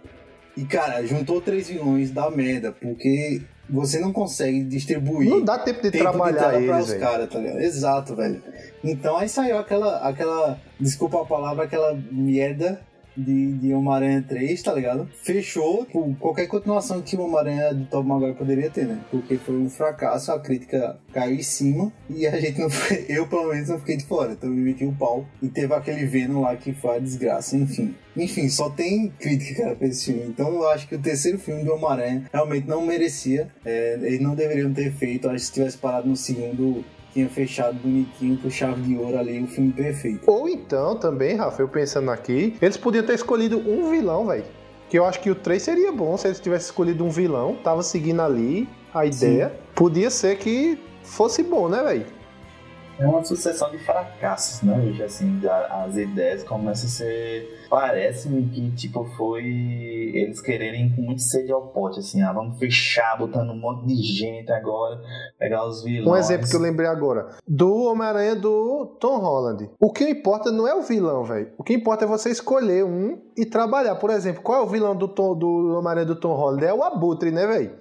E, 0.57 0.65
cara, 0.65 1.07
juntou 1.07 1.41
três 1.41 1.69
vilões 1.69 2.11
da 2.11 2.29
merda, 2.29 2.73
porque 2.73 3.41
você 3.69 3.99
não 3.99 4.13
consegue 4.13 4.65
distribuir. 4.65 5.29
Não 5.29 5.45
dá 5.45 5.59
tempo 5.59 5.83
de 5.83 5.91
tempo 5.91 6.05
trabalhar 6.05 6.59
de 6.59 6.65
eles, 6.65 6.89
os 6.89 6.95
caras, 6.95 7.29
tá 7.29 7.39
ligado? 7.39 7.61
Exato, 7.61 8.17
velho. 8.17 8.43
Então 8.83 9.17
aí 9.17 9.29
saiu 9.29 9.59
aquela, 9.59 9.99
aquela, 9.99 10.59
desculpa 10.79 11.23
a 11.23 11.27
palavra, 11.27 11.65
aquela 11.65 11.99
merda 12.11 12.81
de, 13.19 13.53
de 13.55 13.75
Homem-Aranha 13.75 14.25
3, 14.27 14.63
tá 14.63 14.73
ligado? 14.73 15.09
Fechou 15.23 15.85
tipo, 15.85 16.17
qualquer 16.21 16.47
continuação 16.47 17.03
que 17.03 17.17
o 17.17 17.23
Homem-Aranha 17.23 17.75
do 17.75 17.85
Tom 17.87 18.03
Maguire 18.03 18.35
poderia 18.35 18.71
ter, 18.71 18.87
né? 18.87 19.01
Porque 19.11 19.37
foi 19.37 19.57
um 19.57 19.69
fracasso, 19.69 20.31
a 20.33 20.39
crítica 20.39 20.99
caiu 21.13 21.35
em 21.35 21.43
cima 21.43 21.93
e 22.09 22.27
a 22.27 22.41
gente 22.41 22.61
não 22.61 22.71
foi, 22.71 23.05
eu 23.09 23.27
pelo 23.27 23.49
menos 23.49 23.69
não 23.69 23.79
fiquei 23.79 23.97
de 23.97 24.05
fora, 24.05 24.33
então 24.33 24.49
me 24.49 24.61
meti 24.61 24.85
o 24.85 24.93
pau 24.93 25.27
e 25.43 25.49
teve 25.49 25.75
aquele 25.75 26.07
Venom 26.07 26.43
lá 26.43 26.57
que 26.57 26.73
foi 26.73 26.97
a 26.97 26.99
desgraça, 27.01 27.57
enfim. 27.57 27.95
Enfim, 28.17 28.49
só 28.49 28.69
tem 28.69 29.13
crítica, 29.19 29.63
cara, 29.63 29.77
pra 29.77 29.87
esse 29.87 30.07
filme. 30.07 30.27
Então 30.29 30.53
eu 30.55 30.69
acho 30.69 30.89
que 30.89 30.97
o 30.97 30.99
terceiro 30.99 31.39
filme 31.39 31.63
do 31.63 31.73
Homem-Aranha 31.73 32.25
realmente 32.33 32.67
não 32.67 32.85
merecia. 32.85 33.49
É, 33.65 33.97
eles 34.03 34.21
não 34.21 34.35
deveriam 34.35 34.73
ter 34.73 34.93
feito. 34.93 35.29
Acho 35.29 35.37
que 35.37 35.41
se 35.43 35.53
tivesse 35.53 35.79
parado 35.79 36.09
no 36.09 36.17
segundo, 36.17 36.85
tinha 37.13 37.29
fechado 37.29 37.75
bonitinho 37.75 38.39
com 38.39 38.51
chave 38.51 38.83
de 38.83 38.97
ouro 38.97 39.19
ali, 39.19 39.43
o 39.43 39.47
filme 39.47 39.73
perfeito. 39.73 40.23
Ou 40.27 40.49
então 40.49 40.97
também, 40.97 41.37
Rafa, 41.37 41.63
eu 41.63 41.69
pensando 41.69 42.11
aqui, 42.11 42.57
eles 42.61 42.77
podiam 42.77 43.05
ter 43.05 43.15
escolhido 43.15 43.59
um 43.59 43.91
vilão, 43.91 44.27
velho. 44.27 44.45
Que 44.89 44.99
eu 44.99 45.05
acho 45.05 45.21
que 45.21 45.31
o 45.31 45.35
3 45.35 45.63
seria 45.63 45.93
bom 45.93 46.17
se 46.17 46.27
eles 46.27 46.41
tivessem 46.41 46.67
escolhido 46.67 47.05
um 47.05 47.11
vilão, 47.11 47.57
tava 47.63 47.83
seguindo 47.83 48.23
ali 48.23 48.69
a 48.93 49.05
ideia. 49.05 49.49
Sim. 49.49 49.55
Podia 49.75 50.11
ser 50.11 50.39
que 50.39 50.79
fosse 51.03 51.43
bom, 51.43 51.69
né, 51.69 51.83
velho? 51.83 52.07
É 52.99 53.07
uma 53.07 53.23
sucessão 53.23 53.71
de 53.71 53.79
fracassos, 53.79 54.63
né? 54.63 54.77
Hoje, 54.77 55.05
assim, 55.05 55.41
as 55.71 55.97
ideias 55.97 56.43
começam 56.43 56.87
a 56.87 56.91
ser. 56.91 57.67
Parece-me 57.71 58.49
que, 58.49 58.75
tipo, 58.75 59.05
foi 59.17 59.45
eles 59.45 60.41
quererem 60.41 60.95
com 60.95 61.03
muito 61.03 61.23
sede 61.23 61.53
ao 61.53 61.69
pote, 61.69 62.01
assim, 62.01 62.23
ah, 62.23 62.33
vamos 62.33 62.59
fechar, 62.59 63.17
botando 63.17 63.51
um 63.51 63.61
monte 63.61 63.87
de 63.87 63.95
gente 64.03 64.51
agora, 64.51 65.01
pegar 65.39 65.65
os 65.65 65.85
vilões. 65.85 66.09
Um 66.09 66.17
exemplo 66.17 66.49
que 66.49 66.57
eu 66.57 66.61
lembrei 66.61 66.89
agora: 66.89 67.37
do 67.47 67.85
Homem-Aranha 67.85 68.35
do 68.35 68.97
Tom 69.01 69.19
Holland. 69.19 69.71
O 69.81 69.93
que 69.93 70.09
importa 70.09 70.51
não 70.51 70.67
é 70.67 70.75
o 70.75 70.83
vilão, 70.83 71.23
velho. 71.23 71.53
O 71.57 71.63
que 71.63 71.75
importa 71.75 72.05
é 72.05 72.09
você 72.09 72.31
escolher 72.31 72.85
um 72.85 73.21
e 73.37 73.47
trabalhar. 73.47 73.95
Por 73.95 74.11
exemplo, 74.11 74.43
qual 74.43 74.61
é 74.61 74.65
o 74.65 74.69
vilão 74.69 74.97
do, 74.97 75.07
Tom, 75.07 75.39
do 75.39 75.77
Homem-Aranha 75.79 76.07
do 76.07 76.19
Tom 76.19 76.35
Holland? 76.35 76.65
É 76.65 76.75
o 76.75 76.83
Abutre, 76.83 77.31
né, 77.31 77.47
velho? 77.47 77.79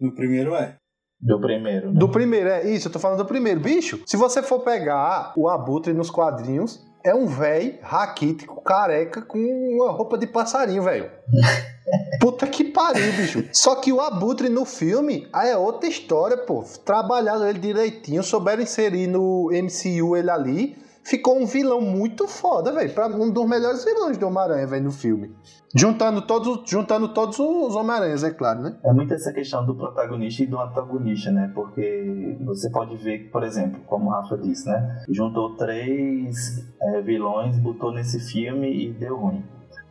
No 0.00 0.14
primeiro 0.14 0.54
é. 0.54 0.76
Do 1.22 1.40
primeiro, 1.40 1.92
né? 1.92 1.98
Do 1.98 2.08
primeiro, 2.08 2.48
é 2.48 2.68
isso, 2.68 2.88
eu 2.88 2.92
tô 2.92 2.98
falando 2.98 3.18
do 3.18 3.24
primeiro. 3.24 3.60
Bicho, 3.60 4.02
se 4.04 4.16
você 4.16 4.42
for 4.42 4.60
pegar 4.60 5.32
o 5.36 5.48
Abutre 5.48 5.92
nos 5.92 6.10
quadrinhos, 6.10 6.84
é 7.04 7.14
um 7.14 7.26
velho 7.26 7.78
raquítico, 7.80 8.60
careca, 8.62 9.22
com 9.22 9.38
uma 9.38 9.92
roupa 9.92 10.18
de 10.18 10.26
passarinho, 10.26 10.82
velho. 10.82 11.10
Puta 12.20 12.46
que 12.46 12.64
pariu, 12.64 13.12
bicho. 13.12 13.44
Só 13.52 13.76
que 13.76 13.92
o 13.92 14.00
Abutre 14.00 14.48
no 14.48 14.64
filme 14.64 15.28
aí 15.32 15.50
é 15.50 15.56
outra 15.56 15.88
história, 15.88 16.36
pô. 16.36 16.64
Trabalhado 16.84 17.46
ele 17.46 17.58
direitinho, 17.58 18.22
souberam 18.22 18.62
inserir 18.62 19.06
no 19.06 19.50
MCU 19.52 20.16
ele 20.16 20.30
ali 20.30 20.82
ficou 21.04 21.40
um 21.40 21.46
vilão 21.46 21.80
muito 21.80 22.26
foda, 22.28 22.72
velho. 22.72 22.92
Um 23.20 23.30
dos 23.30 23.48
melhores 23.48 23.84
vilões 23.84 24.16
do 24.16 24.26
Homem-Aranha, 24.26 24.66
velho, 24.66 24.84
no 24.84 24.92
filme. 24.92 25.34
Juntando 25.74 26.22
todos, 26.22 26.68
juntando 26.68 27.08
todos 27.08 27.38
os 27.38 27.74
Homem-Aranhas, 27.74 28.22
é 28.22 28.30
claro, 28.30 28.60
né? 28.60 28.76
É 28.84 28.92
muito 28.92 29.14
essa 29.14 29.32
questão 29.32 29.64
do 29.64 29.74
protagonista 29.74 30.42
e 30.42 30.46
do 30.46 30.60
antagonista, 30.60 31.30
né? 31.30 31.50
Porque 31.54 32.36
você 32.44 32.70
pode 32.70 32.96
ver 32.96 33.20
que, 33.20 33.28
por 33.30 33.42
exemplo, 33.42 33.80
como 33.86 34.10
o 34.10 34.10
Rafa 34.10 34.36
disse, 34.36 34.68
né? 34.68 35.02
Juntou 35.08 35.56
três 35.56 36.62
é, 36.80 37.00
vilões, 37.00 37.58
botou 37.58 37.92
nesse 37.92 38.20
filme 38.20 38.70
e 38.70 38.92
deu 38.92 39.16
ruim. 39.16 39.42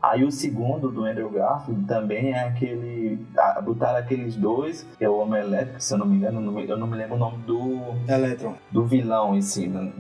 Aí 0.02 0.24
o 0.24 0.32
segundo 0.32 0.90
do 0.90 1.06
Andrew 1.06 1.30
Garfield 1.30 1.86
também 1.86 2.34
é 2.34 2.48
aquele. 2.48 3.20
Ah, 3.38 3.62
botaram 3.62 4.00
aqueles 4.00 4.36
dois, 4.36 4.86
que 4.98 5.06
é 5.06 5.10
o 5.10 5.18
Homem 5.18 5.42
Elétrico, 5.42 5.82
se 5.82 5.94
eu 5.94 5.98
não 6.00 6.06
me 6.06 6.18
engano, 6.18 6.40
eu 6.62 6.78
não 6.78 6.88
me 6.88 6.98
lembro 6.98 7.16
o 7.16 7.20
nome 7.20 7.38
do. 7.46 7.94
Electron. 8.08 8.56
Do 8.72 8.86
vilão 8.86 9.36
em 9.36 9.42
si, 9.42 9.68
né? 9.68 9.92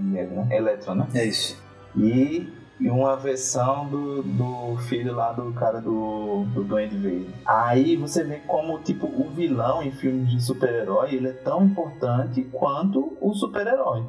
Electron, 0.49 0.95
né? 0.95 1.07
É 1.13 1.25
isso. 1.25 1.61
E 1.95 2.51
uma 2.89 3.15
versão 3.15 3.87
do, 3.87 4.23
do 4.23 4.77
filho 4.87 5.13
lá 5.13 5.31
do 5.31 5.51
cara 5.53 5.79
do, 5.79 6.45
do 6.53 6.63
Duende 6.63 6.97
Verde. 6.97 7.27
Aí 7.45 7.95
você 7.95 8.23
vê 8.23 8.37
como, 8.47 8.79
tipo, 8.79 9.05
o 9.05 9.29
vilão 9.29 9.83
em 9.83 9.91
filmes 9.91 10.31
de 10.31 10.41
super-herói, 10.41 11.13
ele 11.13 11.27
é 11.27 11.33
tão 11.33 11.63
importante 11.63 12.41
quanto 12.51 13.15
o 13.21 13.33
super-herói. 13.33 14.03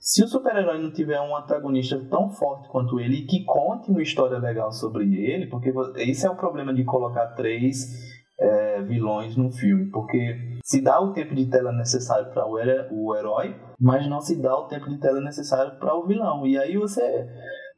Se 0.00 0.24
o 0.24 0.28
super-herói 0.28 0.82
não 0.82 0.90
tiver 0.90 1.20
um 1.20 1.36
antagonista 1.36 2.02
tão 2.08 2.30
forte 2.30 2.70
quanto 2.70 2.98
ele 2.98 3.16
e 3.16 3.26
que 3.26 3.44
conte 3.44 3.90
uma 3.90 4.00
história 4.00 4.38
legal 4.38 4.72
sobre 4.72 5.04
ele, 5.14 5.46
porque 5.46 5.70
esse 5.96 6.26
é 6.26 6.30
o 6.30 6.36
problema 6.36 6.72
de 6.72 6.84
colocar 6.84 7.34
três 7.34 8.10
é, 8.40 8.80
vilões 8.80 9.36
num 9.36 9.52
filme, 9.52 9.90
porque 9.90 10.58
se 10.64 10.80
dá 10.80 10.98
o 10.98 11.12
tempo 11.12 11.34
de 11.34 11.50
tela 11.50 11.70
necessário 11.70 12.32
para 12.32 12.46
o 12.46 13.14
herói, 13.14 13.54
mas 13.78 14.08
não 14.08 14.22
se 14.22 14.40
dá 14.40 14.56
o 14.56 14.68
tempo 14.68 14.88
de 14.88 14.98
tela 14.98 15.20
necessário 15.20 15.78
para 15.78 15.94
o 15.94 16.06
vilão. 16.06 16.46
E 16.46 16.56
aí 16.56 16.78
você 16.78 17.28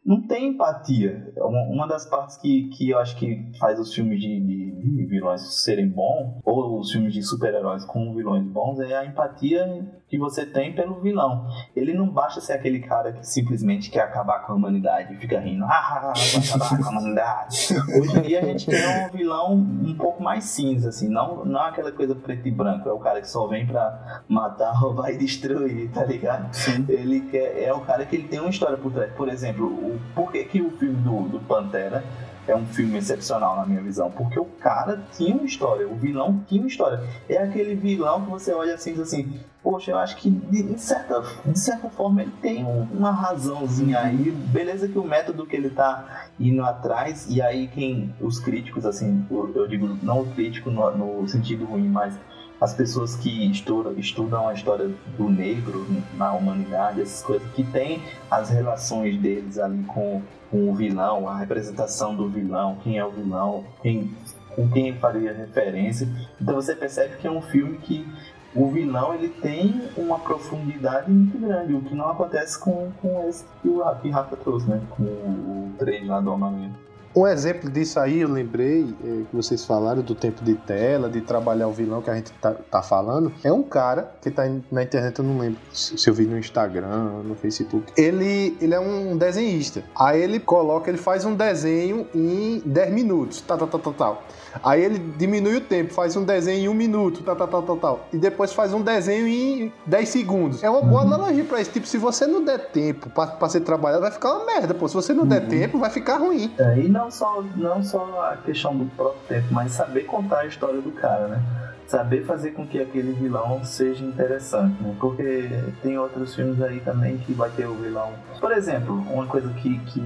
não 0.06 0.24
tem 0.24 0.50
empatia. 0.50 1.32
Uma 1.36 1.88
das 1.88 2.08
partes 2.08 2.36
que, 2.36 2.68
que 2.68 2.90
eu 2.90 2.98
acho 2.98 3.16
que 3.16 3.50
faz 3.58 3.80
os 3.80 3.92
filmes 3.92 4.20
de, 4.20 4.40
de, 4.40 4.61
vilões 4.82 5.62
serem 5.62 5.88
bons, 5.88 6.40
ou 6.44 6.80
os 6.80 6.90
filmes 6.90 7.12
de 7.12 7.22
super-heróis 7.22 7.84
com 7.84 8.14
vilões 8.14 8.44
bons, 8.44 8.80
é 8.80 8.96
a 8.96 9.04
empatia 9.04 9.86
que 10.08 10.18
você 10.18 10.44
tem 10.44 10.74
pelo 10.74 11.00
vilão. 11.00 11.46
Ele 11.74 11.94
não 11.94 12.08
basta 12.08 12.40
ser 12.40 12.52
aquele 12.52 12.80
cara 12.80 13.12
que 13.12 13.26
simplesmente 13.26 13.90
quer 13.90 14.02
acabar 14.02 14.40
com 14.40 14.52
a 14.52 14.56
humanidade 14.56 15.14
e 15.14 15.16
fica 15.16 15.40
rindo, 15.40 15.64
ah, 15.64 16.12
vai 16.14 16.44
acabar 16.44 16.68
com 16.76 16.84
a 16.84 16.90
humanidade. 16.90 17.56
Hoje 17.98 18.18
em 18.18 18.22
dia 18.22 18.40
a 18.40 18.44
gente 18.44 18.66
quer 18.66 19.08
um 19.08 19.16
vilão 19.16 19.54
um 19.54 19.94
pouco 19.96 20.22
mais 20.22 20.44
cinza, 20.44 20.90
assim, 20.90 21.08
não, 21.08 21.44
não 21.44 21.64
é 21.64 21.68
aquela 21.70 21.90
coisa 21.92 22.14
preto 22.14 22.46
e 22.46 22.50
branco, 22.50 22.88
é 22.88 22.92
o 22.92 22.98
cara 22.98 23.20
que 23.20 23.28
só 23.28 23.46
vem 23.46 23.66
pra 23.66 24.22
matar, 24.28 24.72
roubar 24.72 25.10
e 25.10 25.16
destruir, 25.16 25.90
tá 25.90 26.04
ligado? 26.04 26.52
Sim. 26.54 26.84
Ele 26.88 27.20
quer, 27.30 27.62
é 27.62 27.72
o 27.72 27.80
cara 27.80 28.04
que 28.04 28.16
ele 28.16 28.28
tem 28.28 28.40
uma 28.40 28.50
história 28.50 28.76
por 28.76 28.92
trás. 28.92 29.12
Por 29.12 29.28
exemplo, 29.28 29.66
o, 29.66 30.00
por 30.14 30.30
que, 30.30 30.44
que 30.44 30.60
o 30.60 30.70
filme 30.72 30.96
do, 30.96 31.28
do 31.28 31.40
Pantera 31.40 32.04
é 32.46 32.56
um 32.56 32.66
filme 32.66 32.98
excepcional 32.98 33.56
na 33.56 33.66
minha 33.66 33.80
visão, 33.80 34.10
porque 34.10 34.38
o 34.38 34.44
cara 34.44 35.02
tinha 35.16 35.34
uma 35.34 35.44
história, 35.44 35.88
o 35.88 35.94
vilão 35.94 36.42
tinha 36.48 36.60
uma 36.60 36.68
história. 36.68 37.02
É 37.28 37.38
aquele 37.38 37.74
vilão 37.74 38.24
que 38.24 38.30
você 38.30 38.52
olha 38.52 38.74
assim 38.74 38.90
e 38.90 38.94
diz 38.94 39.02
assim, 39.02 39.40
poxa, 39.62 39.92
eu 39.92 39.98
acho 39.98 40.16
que 40.16 40.28
de 40.28 40.78
certa, 40.80 41.22
de 41.44 41.58
certa 41.58 41.88
forma 41.88 42.22
ele 42.22 42.32
tem 42.42 42.64
uma 42.64 43.12
razãozinha 43.12 44.00
aí, 44.00 44.30
beleza 44.30 44.88
que 44.88 44.98
o 44.98 45.04
método 45.04 45.46
que 45.46 45.54
ele 45.54 45.70
tá 45.70 46.26
indo 46.38 46.64
atrás, 46.64 47.26
e 47.28 47.40
aí 47.40 47.68
quem, 47.68 48.12
os 48.20 48.40
críticos, 48.40 48.84
assim, 48.84 49.24
eu 49.30 49.68
digo, 49.68 49.96
não 50.02 50.22
o 50.22 50.26
crítico 50.34 50.70
no, 50.70 50.90
no 50.96 51.28
sentido 51.28 51.64
ruim, 51.64 51.88
mas 51.88 52.14
as 52.62 52.72
pessoas 52.72 53.16
que 53.16 53.50
estudam, 53.50 53.92
estudam 53.98 54.48
a 54.48 54.54
história 54.54 54.88
do 55.18 55.28
negro 55.28 55.84
na 56.14 56.32
humanidade, 56.32 57.00
essas 57.00 57.20
coisas, 57.20 57.50
que 57.54 57.64
tem 57.64 58.00
as 58.30 58.50
relações 58.50 59.20
deles 59.20 59.58
ali 59.58 59.82
com, 59.82 60.22
com 60.48 60.70
o 60.70 60.74
vilão, 60.74 61.28
a 61.28 61.36
representação 61.36 62.14
do 62.14 62.28
vilão, 62.28 62.78
quem 62.84 62.98
é 62.98 63.04
o 63.04 63.10
vilão, 63.10 63.64
quem, 63.82 64.14
com 64.54 64.70
quem 64.70 64.94
faria 64.94 65.32
referência. 65.32 66.08
Então 66.40 66.54
você 66.54 66.76
percebe 66.76 67.16
que 67.16 67.26
é 67.26 67.30
um 67.30 67.42
filme 67.42 67.78
que 67.78 68.06
o 68.54 68.70
vilão 68.70 69.12
ele 69.12 69.28
tem 69.28 69.88
uma 69.96 70.20
profundidade 70.20 71.10
muito 71.10 71.36
grande, 71.38 71.74
o 71.74 71.80
que 71.80 71.96
não 71.96 72.10
acontece 72.10 72.56
com, 72.60 72.92
com 73.02 73.28
esse 73.28 73.44
que 73.60 73.68
o 73.68 73.82
Rafa 73.82 74.36
trouxe, 74.36 74.70
né? 74.70 74.80
Com 74.90 75.02
o 75.02 75.72
3 75.78 76.06
lá 76.06 76.20
do 76.20 76.32
Homem-Aranha. 76.32 76.72
Um 77.14 77.26
exemplo 77.26 77.70
disso 77.70 78.00
aí, 78.00 78.20
eu 78.20 78.28
lembrei, 78.28 78.94
é, 79.04 79.06
que 79.28 79.36
vocês 79.36 79.64
falaram 79.66 80.00
do 80.00 80.14
tempo 80.14 80.42
de 80.42 80.54
tela, 80.54 81.10
de 81.10 81.20
trabalhar 81.20 81.68
o 81.68 81.72
vilão 81.72 82.00
que 82.00 82.08
a 82.08 82.14
gente 82.14 82.32
tá, 82.32 82.52
tá 82.52 82.82
falando. 82.82 83.30
É 83.44 83.52
um 83.52 83.62
cara 83.62 84.14
que 84.22 84.30
tá 84.30 84.44
na 84.70 84.82
internet, 84.82 85.18
eu 85.18 85.24
não 85.24 85.38
lembro 85.38 85.60
se 85.72 86.08
eu 86.08 86.14
vi 86.14 86.24
no 86.24 86.38
Instagram, 86.38 87.22
no 87.22 87.34
Facebook. 87.34 87.92
Ele, 87.98 88.56
ele 88.60 88.74
é 88.74 88.80
um 88.80 89.16
desenhista. 89.16 89.84
Aí 89.94 90.22
ele 90.22 90.40
coloca, 90.40 90.88
ele 90.88 90.98
faz 90.98 91.26
um 91.26 91.34
desenho 91.34 92.06
em 92.14 92.62
10 92.64 92.92
minutos, 92.92 93.42
tal, 93.42 93.58
tal, 93.58 93.68
tal, 93.68 93.80
tal, 93.80 93.92
tal. 93.92 94.22
Aí 94.62 94.84
ele 94.84 94.98
diminui 95.16 95.56
o 95.56 95.60
tempo, 95.60 95.92
faz 95.92 96.16
um 96.16 96.24
desenho 96.24 96.64
em 96.64 96.68
um 96.68 96.74
minuto, 96.74 97.22
tal, 97.22 97.36
tal, 97.36 97.48
tal, 97.48 97.62
tal, 97.62 97.76
tal. 97.76 98.08
E 98.12 98.16
depois 98.16 98.52
faz 98.52 98.72
um 98.72 98.82
desenho 98.82 99.26
em 99.26 99.72
10 99.86 100.08
segundos. 100.08 100.62
É 100.62 100.68
uma 100.68 100.82
boa 100.82 101.02
uhum. 101.02 101.14
analogia 101.14 101.44
pra 101.44 101.60
isso. 101.60 101.70
Tipo, 101.70 101.86
se 101.86 101.98
você 101.98 102.26
não 102.26 102.44
der 102.44 102.70
tempo 102.70 103.08
pra, 103.10 103.26
pra 103.26 103.48
ser 103.48 103.60
trabalhado, 103.60 104.02
vai 104.02 104.10
ficar 104.10 104.34
uma 104.34 104.46
merda, 104.46 104.74
pô. 104.74 104.88
Se 104.88 104.94
você 104.94 105.12
não 105.12 105.22
uhum. 105.22 105.28
der 105.28 105.46
tempo, 105.46 105.78
vai 105.78 105.90
ficar 105.90 106.16
ruim. 106.16 106.52
É, 106.58 106.78
e 106.78 106.88
não 106.88 107.10
só, 107.10 107.42
não 107.56 107.82
só 107.82 108.30
a 108.32 108.36
questão 108.36 108.76
do 108.76 108.84
próprio 108.96 109.20
tempo, 109.28 109.46
mas 109.50 109.72
saber 109.72 110.02
contar 110.02 110.40
a 110.40 110.46
história 110.46 110.80
do 110.80 110.90
cara, 110.92 111.28
né? 111.28 111.42
Saber 111.86 112.24
fazer 112.24 112.52
com 112.52 112.66
que 112.66 112.80
aquele 112.80 113.12
vilão 113.12 113.62
seja 113.64 114.02
interessante, 114.04 114.82
né? 114.82 114.94
Porque 114.98 115.50
tem 115.82 115.98
outros 115.98 116.34
filmes 116.34 116.60
aí 116.62 116.80
também 116.80 117.18
que 117.18 117.34
vai 117.34 117.50
ter 117.50 117.66
o 117.66 117.74
vilão. 117.74 118.12
Por 118.40 118.52
exemplo, 118.52 118.94
uma 119.10 119.26
coisa 119.26 119.50
que, 119.50 119.78
que 119.80 120.00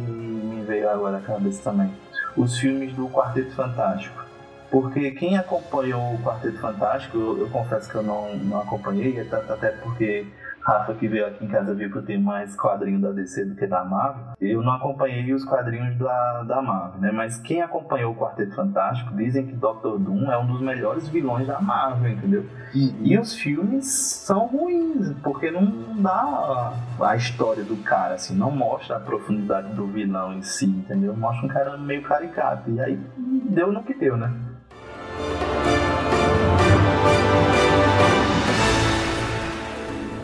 veio 0.66 0.90
agora 0.90 1.18
à 1.18 1.20
cabeça 1.20 1.62
também. 1.62 1.90
Os 2.37 2.59
filmes 2.59 2.92
do 2.92 3.09
Quarteto 3.09 3.54
Fantástico. 3.54 4.26
Porque 4.70 5.11
quem 5.12 5.37
acompanhou 5.37 6.14
o 6.14 6.18
Quarteto 6.18 6.59
Fantástico, 6.59 7.16
eu, 7.16 7.38
eu 7.40 7.50
confesso 7.50 7.90
que 7.90 7.96
eu 7.96 8.02
não, 8.02 8.37
não 8.37 8.61
acompanhei, 8.61 9.20
até 9.20 9.70
porque 9.70 10.26
Rafa, 10.66 10.94
que 10.94 11.07
veio 11.07 11.24
aqui 11.24 11.44
em 11.44 11.48
casa, 11.48 11.72
viu 11.72 11.88
que 11.92 11.98
eu 11.98 12.05
tenho 12.05 12.20
mais 12.20 12.57
quadrinho 12.57 13.00
da 13.00 13.12
DC 13.12 13.44
do 13.44 13.55
que 13.55 13.68
da 13.68 13.85
Marvel. 13.85 14.35
Eu 14.40 14.62
não 14.62 14.72
acompanhei 14.72 15.33
os 15.33 15.44
quadrinhos 15.44 15.96
da, 15.96 16.42
da 16.42 16.61
Marvel, 16.61 17.00
né? 17.00 17.12
Mas 17.12 17.38
quem 17.38 17.62
acompanhou 17.62 18.12
o 18.12 18.16
Quarteto 18.16 18.57
Fantástico 18.57 19.14
dizem 19.14 19.46
que 19.46 19.52
Doctor 19.52 19.96
Doom 19.96 20.29
é 20.29 20.37
um 20.37 20.44
dos 20.44 20.61
melhores 20.61 21.09
vilões 21.09 21.46
da 21.46 21.61
Marvel, 21.61 22.11
entendeu? 22.11 22.44
Uhum. 22.74 22.94
E 23.00 23.16
os 23.16 23.37
filmes 23.37 23.87
são 23.87 24.46
ruins, 24.46 25.14
porque 25.22 25.52
não 25.52 25.70
dá 26.02 26.11
a, 26.11 27.11
a 27.11 27.14
história 27.14 27.62
do 27.62 27.76
cara, 27.85 28.14
assim, 28.14 28.35
não 28.35 28.50
mostra 28.50 28.96
a 28.96 29.00
profundidade 29.00 29.72
do 29.72 29.87
vilão 29.87 30.33
em 30.33 30.42
si, 30.42 30.66
entendeu? 30.66 31.16
Mostra 31.16 31.46
um 31.46 31.48
cara 31.48 31.76
meio 31.76 32.02
caricato. 32.02 32.68
E 32.72 32.81
aí 32.81 32.98
deu 33.16 33.70
no 33.70 33.85
que 33.85 33.94
deu, 33.94 34.16
né? 34.16 34.35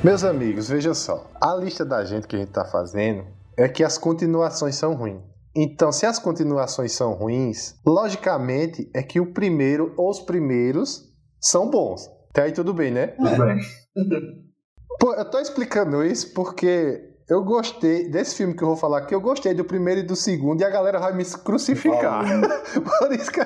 Meus 0.05 0.25
amigos, 0.25 0.69
veja 0.69 0.95
só. 0.95 1.31
A 1.41 1.55
lista 1.55 1.85
da 1.85 2.05
gente 2.05 2.27
que 2.27 2.35
a 2.35 2.38
gente 2.41 2.49
está 2.49 2.65
fazendo 2.65 3.25
é 3.57 3.69
que 3.69 3.85
as 3.85 3.97
continuações 3.97 4.75
são 4.75 4.95
ruins. 4.95 5.23
Então, 5.55 5.93
se 5.93 6.05
as 6.05 6.19
continuações 6.19 6.91
são 6.91 7.12
ruins, 7.12 7.77
logicamente 7.87 8.91
é 8.93 9.01
que 9.01 9.21
o 9.21 9.33
primeiro 9.33 9.95
ou 9.97 10.11
os 10.11 10.19
primeiros 10.19 11.09
são 11.41 11.71
bons. 11.71 12.11
Até 12.31 12.43
aí 12.43 12.53
tudo 12.53 12.75
bem, 12.75 12.91
né? 12.91 13.09
Tudo 13.09 13.45
bem. 13.45 13.59
Pô, 14.99 15.15
eu 15.15 15.25
tô 15.31 15.38
explicando 15.38 16.05
isso 16.05 16.33
porque 16.35 17.12
eu 17.33 17.42
gostei 17.42 18.11
desse 18.11 18.37
filme 18.37 18.55
que 18.55 18.62
eu 18.62 18.68
vou 18.68 18.77
falar 18.77 18.99
aqui, 18.99 19.14
eu 19.14 19.21
gostei 19.21 19.55
do 19.55 19.64
primeiro 19.64 20.01
e 20.01 20.03
do 20.03 20.14
segundo, 20.14 20.61
e 20.61 20.64
a 20.64 20.68
galera 20.68 20.99
vai 20.99 21.14
me 21.14 21.25
crucificar. 21.25 22.25
por, 23.01 23.12
isso 23.12 23.33
que, 23.33 23.40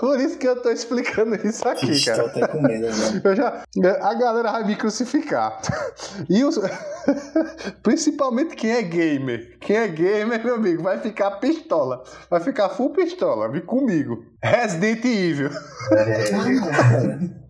por 0.00 0.20
isso 0.20 0.38
que 0.38 0.48
eu 0.48 0.60
tô 0.60 0.70
explicando 0.70 1.36
isso 1.46 1.66
aqui, 1.66 1.92
Ixi, 1.92 2.06
cara. 2.06 2.22
Tô 2.24 2.28
até 2.30 2.48
com 2.48 2.60
medo, 2.60 2.88
né? 2.88 3.20
eu 3.22 3.36
já, 3.36 3.62
a 4.00 4.14
galera 4.14 4.50
vai 4.50 4.66
me 4.66 4.74
crucificar. 4.74 5.60
E 6.28 6.42
os, 6.44 6.58
principalmente 7.82 8.56
quem 8.56 8.72
é 8.72 8.82
gamer. 8.82 9.56
Quem 9.60 9.76
é 9.76 9.86
gamer, 9.86 10.44
meu 10.44 10.56
amigo, 10.56 10.82
vai 10.82 10.98
ficar 10.98 11.30
pistola. 11.32 12.02
Vai 12.28 12.40
ficar 12.40 12.70
full 12.70 12.90
pistola. 12.90 13.48
Vem 13.48 13.62
comigo. 13.62 14.24
Resident 14.42 15.04
Evil. 15.04 15.50
É. 15.92 17.41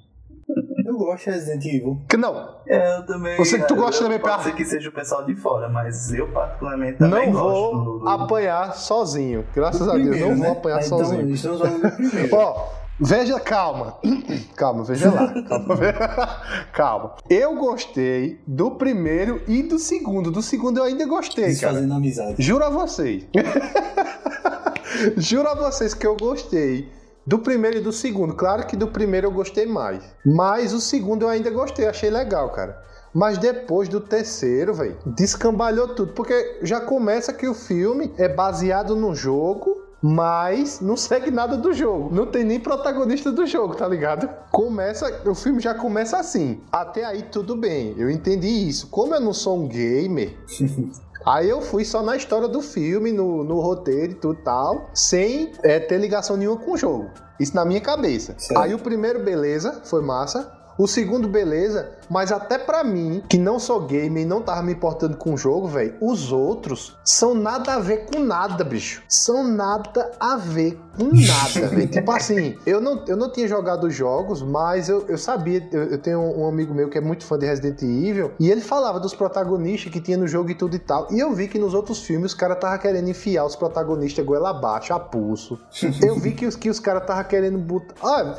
Eu 0.93 0.99
gosto 0.99 1.25
de 1.25 1.31
Resident 1.31 1.65
Evil. 1.65 1.99
Que 2.09 2.17
não. 2.17 2.57
É, 2.67 2.99
eu 2.99 3.07
também. 3.07 3.37
Você, 3.39 3.59
tu 3.67 3.75
gosta 3.75 4.03
também 4.05 4.19
pra. 4.19 4.33
Pode 4.33 4.45
ser 4.45 4.55
que 4.55 4.65
seja 4.65 4.89
o 4.89 4.93
pessoal 4.93 5.25
de 5.25 5.35
fora, 5.35 5.69
mas 5.69 6.13
eu 6.13 6.29
particularmente 6.33 6.99
também 6.99 7.33
Não 7.33 7.41
gosto 7.41 7.85
vou 7.85 7.99
do, 8.01 8.09
apanhar 8.09 8.75
sozinho. 8.75 9.45
Graças 9.55 9.89
a 9.89 9.95
Deus, 9.95 10.19
não 10.21 10.29
né? 10.37 10.47
vou 10.47 10.53
apanhar 10.53 10.77
Ah, 10.79 10.87
então, 10.87 10.99
sozinho. 10.99 11.31
estamos 11.31 11.61
falando 11.61 11.83
do 11.83 11.91
primeiro. 11.97 12.29
Ó, 12.37 12.69
veja, 13.01 13.41
calma. 13.41 13.97
calma, 14.57 14.85
veja 14.85 15.11
lá. 15.11 15.33
Calma, 15.43 15.77
calma. 16.73 17.15
Eu 17.31 17.57
gostei 17.57 18.41
do 18.47 18.73
primeiro 18.73 19.41
e 19.49 19.63
do 19.63 19.79
segundo. 19.79 20.31
Do 20.31 20.43
segundo 20.43 20.79
eu 20.79 20.85
ainda 20.85 21.07
gostei, 21.07 21.45
cara. 21.45 21.49
Desfazendo 21.75 21.95
amizade. 21.95 22.35
Juro 22.39 22.65
a 22.65 22.71
vocês. 22.71 23.27
Juro 25.17 25.49
a 25.49 25.55
vocês 25.55 25.95
que 25.95 26.07
eu 26.07 26.17
gostei 26.17 26.89
do 27.27 27.39
primeiro 27.39 27.79
e 27.79 27.81
do 27.81 27.93
segundo. 27.93 28.35
Claro 28.35 28.67
que 28.67 28.77
do 28.77 28.89
primeiro 28.89 29.29
eu 29.29 29.33
gostei 29.33 29.67
mais. 29.67 30.03
Mas 30.25 30.73
o 30.73 30.81
segundo 30.81 31.23
eu 31.23 31.29
ainda 31.29 31.51
gostei, 31.51 31.87
achei 31.87 32.11
legal, 32.11 32.51
cara. 32.51 32.83
Mas 33.15 33.37
depois 33.37 33.89
do 33.89 34.01
terceiro, 34.01 34.73
velho, 34.73 34.97
descambalhou 35.05 35.89
tudo. 35.89 36.13
Porque 36.15 36.61
já 36.63 36.81
começa 36.81 37.33
que 37.33 37.47
o 37.47 37.55
filme 37.55 38.13
é 38.17 38.27
baseado 38.27 38.97
no 38.97 39.15
jogo, 39.15 39.83
mas 40.01 40.81
não 40.81 40.97
segue 40.97 41.31
nada 41.31 41.57
do 41.57 41.73
jogo. 41.73 42.13
Não 42.13 42.27
tem 42.27 42.43
nem 42.43 42.59
protagonista 42.59 43.31
do 43.31 43.47
jogo, 43.47 43.75
tá 43.75 43.87
ligado? 43.87 44.29
Começa, 44.51 45.23
o 45.29 45.35
filme 45.35 45.61
já 45.61 45.75
começa 45.75 46.19
assim. 46.19 46.61
Até 46.73 47.05
aí 47.05 47.23
tudo 47.23 47.55
bem, 47.55 47.95
eu 47.99 48.11
entendi 48.11 48.49
isso. 48.49 48.89
Como 48.89 49.15
eu 49.15 49.21
não 49.21 49.33
sou 49.33 49.63
um 49.63 49.69
gamer, 49.69 50.37
Aí 51.27 51.49
eu 51.49 51.61
fui 51.61 51.85
só 51.85 52.03
na 52.03 52.17
história 52.17 52.49
do 52.49 52.61
filme, 52.61 53.13
no, 53.13 53.45
no 53.45 53.61
roteiro 53.61 54.13
e 54.13 54.15
tudo 54.15 54.41
tal, 54.43 54.91
sem 54.95 55.53
é, 55.63 55.79
ter 55.79 55.99
ligação 55.99 56.37
nenhuma 56.37 56.59
com 56.59 56.73
o 56.73 56.77
jogo. 56.77 57.11
Isso 57.39 57.55
na 57.55 57.65
minha 57.65 57.81
cabeça. 57.81 58.35
Certo. 58.39 58.61
Aí 58.61 58.75
o 58.75 58.79
primeiro, 58.79 59.23
beleza, 59.23 59.83
foi 59.85 60.03
massa. 60.03 60.62
O 60.79 60.87
segundo, 60.87 61.29
beleza, 61.29 61.91
mas 62.09 62.33
até 62.33 62.59
pra 62.59 62.83
mim, 62.83 63.23
que 63.29 63.39
não 63.39 63.59
sou 63.59 63.81
gamer 63.83 64.23
e 64.23 64.27
não 64.27 64.41
tava 64.41 64.63
me 64.63 64.73
importando 64.73 65.17
com 65.17 65.35
o 65.35 65.37
jogo, 65.37 65.69
velho, 65.69 65.95
os 66.01 66.33
outros 66.33 66.99
são 67.05 67.35
nada 67.35 67.75
a 67.75 67.79
ver 67.79 68.07
com 68.07 68.21
nada, 68.21 68.65
bicho. 68.65 69.03
São 69.09 69.45
nada 69.45 70.11
a 70.19 70.37
ver 70.37 70.81
com 70.97 71.05
nada, 71.05 71.69
velho. 71.69 71.89
Tipo 71.93 72.11
assim, 72.11 72.59
eu 72.67 72.81
não, 72.81 73.05
eu 73.07 73.17
não 73.17 73.31
tinha 73.31 73.47
jogado 73.47 73.87
os 73.87 73.95
jogos, 73.95 74.43
mas 74.43 74.89
eu, 74.89 75.07
eu 75.09 75.19
sabia, 75.19 75.67
eu, 75.73 75.85
eu 75.85 75.99
tenho 75.99 76.21
um 76.21 76.49
amigo 76.49 76.75
meu 76.75 76.89
que 76.89 76.99
é 76.99 77.01
muito 77.01 77.25
fã 77.25 77.39
de 77.39 77.47
Resident 77.47 77.83
Evil, 77.83 78.33
e 78.41 78.51
ele 78.51 78.61
falava 78.61 78.99
dos 78.99 79.15
protagonistas 79.15 79.93
que 79.93 80.01
tinha 80.01 80.17
no 80.17 80.27
jogo 80.27 80.51
e 80.51 80.55
tudo 80.55 80.75
e 80.75 80.79
tal. 80.79 81.07
E 81.11 81.19
eu 81.19 81.33
vi 81.33 81.49
que 81.49 81.59
nos 81.59 81.75
outros 81.75 82.03
filmes 82.03 82.33
os 82.33 82.39
caras 82.39 82.59
tava 82.59 82.79
querendo 82.79 83.09
enfiar 83.09 83.45
os 83.45 83.57
protagonistas 83.57 84.25
goela 84.25 84.51
abaixo, 84.51 84.93
a 84.95 85.01
pulso. 85.01 85.59
Eu 86.03 86.19
vi 86.19 86.33
que 86.33 86.47
os, 86.47 86.57
que 86.57 86.69
os 86.69 86.81
caras 86.81 87.07
tava 87.07 87.23
querendo 87.25 87.59
botar. 87.59 87.95
Olha, 88.03 88.39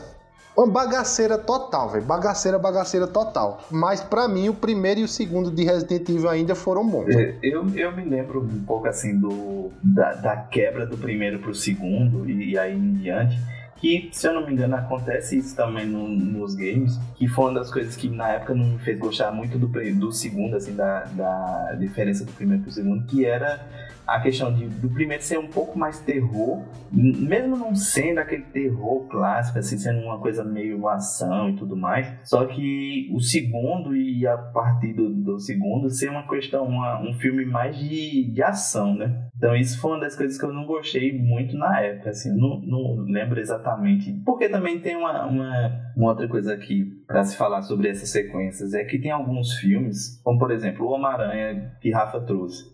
uma 0.55 0.67
bagaceira 0.67 1.37
total, 1.37 1.89
velho. 1.89 2.03
Bagaceira, 2.05 2.59
bagaceira 2.59 3.07
total. 3.07 3.63
Mas 3.71 4.01
pra 4.01 4.27
mim, 4.27 4.49
o 4.49 4.53
primeiro 4.53 4.99
e 4.99 5.03
o 5.03 5.07
segundo 5.07 5.49
de 5.51 5.63
Resident 5.63 6.07
Evil 6.09 6.29
ainda 6.29 6.53
foram 6.55 6.87
bons. 6.87 7.07
É, 7.09 7.35
Eu, 7.41 7.67
eu 7.75 7.91
me 7.95 8.03
lembro 8.05 8.41
um 8.43 8.63
pouco 8.63 8.87
assim 8.87 9.17
do 9.19 9.71
da, 9.83 10.13
da 10.13 10.35
quebra 10.37 10.85
do 10.85 10.97
primeiro 10.97 11.39
pro 11.39 11.55
segundo 11.55 12.29
e, 12.29 12.51
e 12.51 12.57
aí 12.57 12.75
em 12.77 12.93
diante. 12.93 13.37
Que, 13.77 14.09
se 14.13 14.25
eu 14.25 14.33
não 14.33 14.45
me 14.45 14.53
engano, 14.53 14.75
acontece 14.77 15.37
isso 15.37 15.53
também 15.57 15.85
no- 15.85 16.07
nos 16.07 16.55
games. 16.55 16.97
Que 17.15 17.27
foi 17.27 17.45
uma 17.45 17.59
das 17.59 17.69
coisas 17.69 17.97
que 17.97 18.07
na 18.07 18.29
época 18.29 18.55
não 18.55 18.65
me 18.65 18.79
fez 18.79 18.97
gostar 18.97 19.29
muito 19.33 19.57
do, 19.59 19.67
do 19.67 20.09
segundo, 20.13 20.55
assim, 20.55 20.73
da, 20.73 21.03
da 21.03 21.75
diferença 21.77 22.23
do 22.23 22.31
primeiro 22.31 22.63
pro 22.63 22.71
segundo, 22.71 23.05
que 23.07 23.25
era 23.25 23.59
a 24.05 24.19
questão 24.19 24.53
de, 24.53 24.65
do 24.67 24.89
primeiro 24.89 25.23
ser 25.23 25.37
um 25.39 25.47
pouco 25.47 25.77
mais 25.77 25.99
terror, 25.99 26.61
mesmo 26.91 27.55
não 27.57 27.73
sendo 27.75 28.19
aquele 28.19 28.43
terror 28.43 29.07
clássico, 29.07 29.59
assim, 29.59 29.77
sendo 29.77 29.99
uma 30.01 30.19
coisa 30.19 30.43
meio 30.43 30.87
ação 30.87 31.49
e 31.49 31.55
tudo 31.55 31.75
mais. 31.75 32.07
Só 32.23 32.45
que 32.45 33.09
o 33.13 33.19
segundo 33.19 33.95
e 33.95 34.27
a 34.27 34.37
partir 34.37 34.93
do, 34.93 35.09
do 35.13 35.39
segundo 35.39 35.89
ser 35.89 36.09
uma 36.09 36.27
questão, 36.27 36.65
uma- 36.65 36.99
um 37.01 37.13
filme 37.13 37.45
mais 37.45 37.77
de, 37.77 38.31
de 38.31 38.43
ação, 38.43 38.93
né? 38.95 39.27
Então 39.37 39.55
isso 39.55 39.79
foi 39.79 39.91
uma 39.91 39.99
das 40.01 40.15
coisas 40.15 40.37
que 40.37 40.45
eu 40.45 40.53
não 40.53 40.65
gostei 40.65 41.17
muito 41.17 41.57
na 41.57 41.79
época, 41.81 42.09
assim, 42.11 42.29
não, 42.35 42.59
não 42.61 43.03
lembro 43.05 43.39
exatamente. 43.39 44.13
Porque 44.25 44.47
também 44.49 44.79
tem 44.79 44.95
uma, 44.95 45.25
uma, 45.25 45.71
uma 45.95 46.09
outra 46.09 46.27
coisa 46.27 46.53
aqui 46.53 46.85
para 47.07 47.23
se 47.23 47.35
falar 47.35 47.61
sobre 47.61 47.89
essas 47.89 48.09
sequências, 48.09 48.73
é 48.73 48.83
que 48.83 48.99
tem 48.99 49.11
alguns 49.11 49.53
filmes, 49.53 50.21
como 50.23 50.39
por 50.39 50.51
exemplo 50.51 50.85
o 50.85 50.91
Homem-Aranha 50.91 51.71
que 51.81 51.91
Rafa 51.91 52.21
trouxe. 52.21 52.72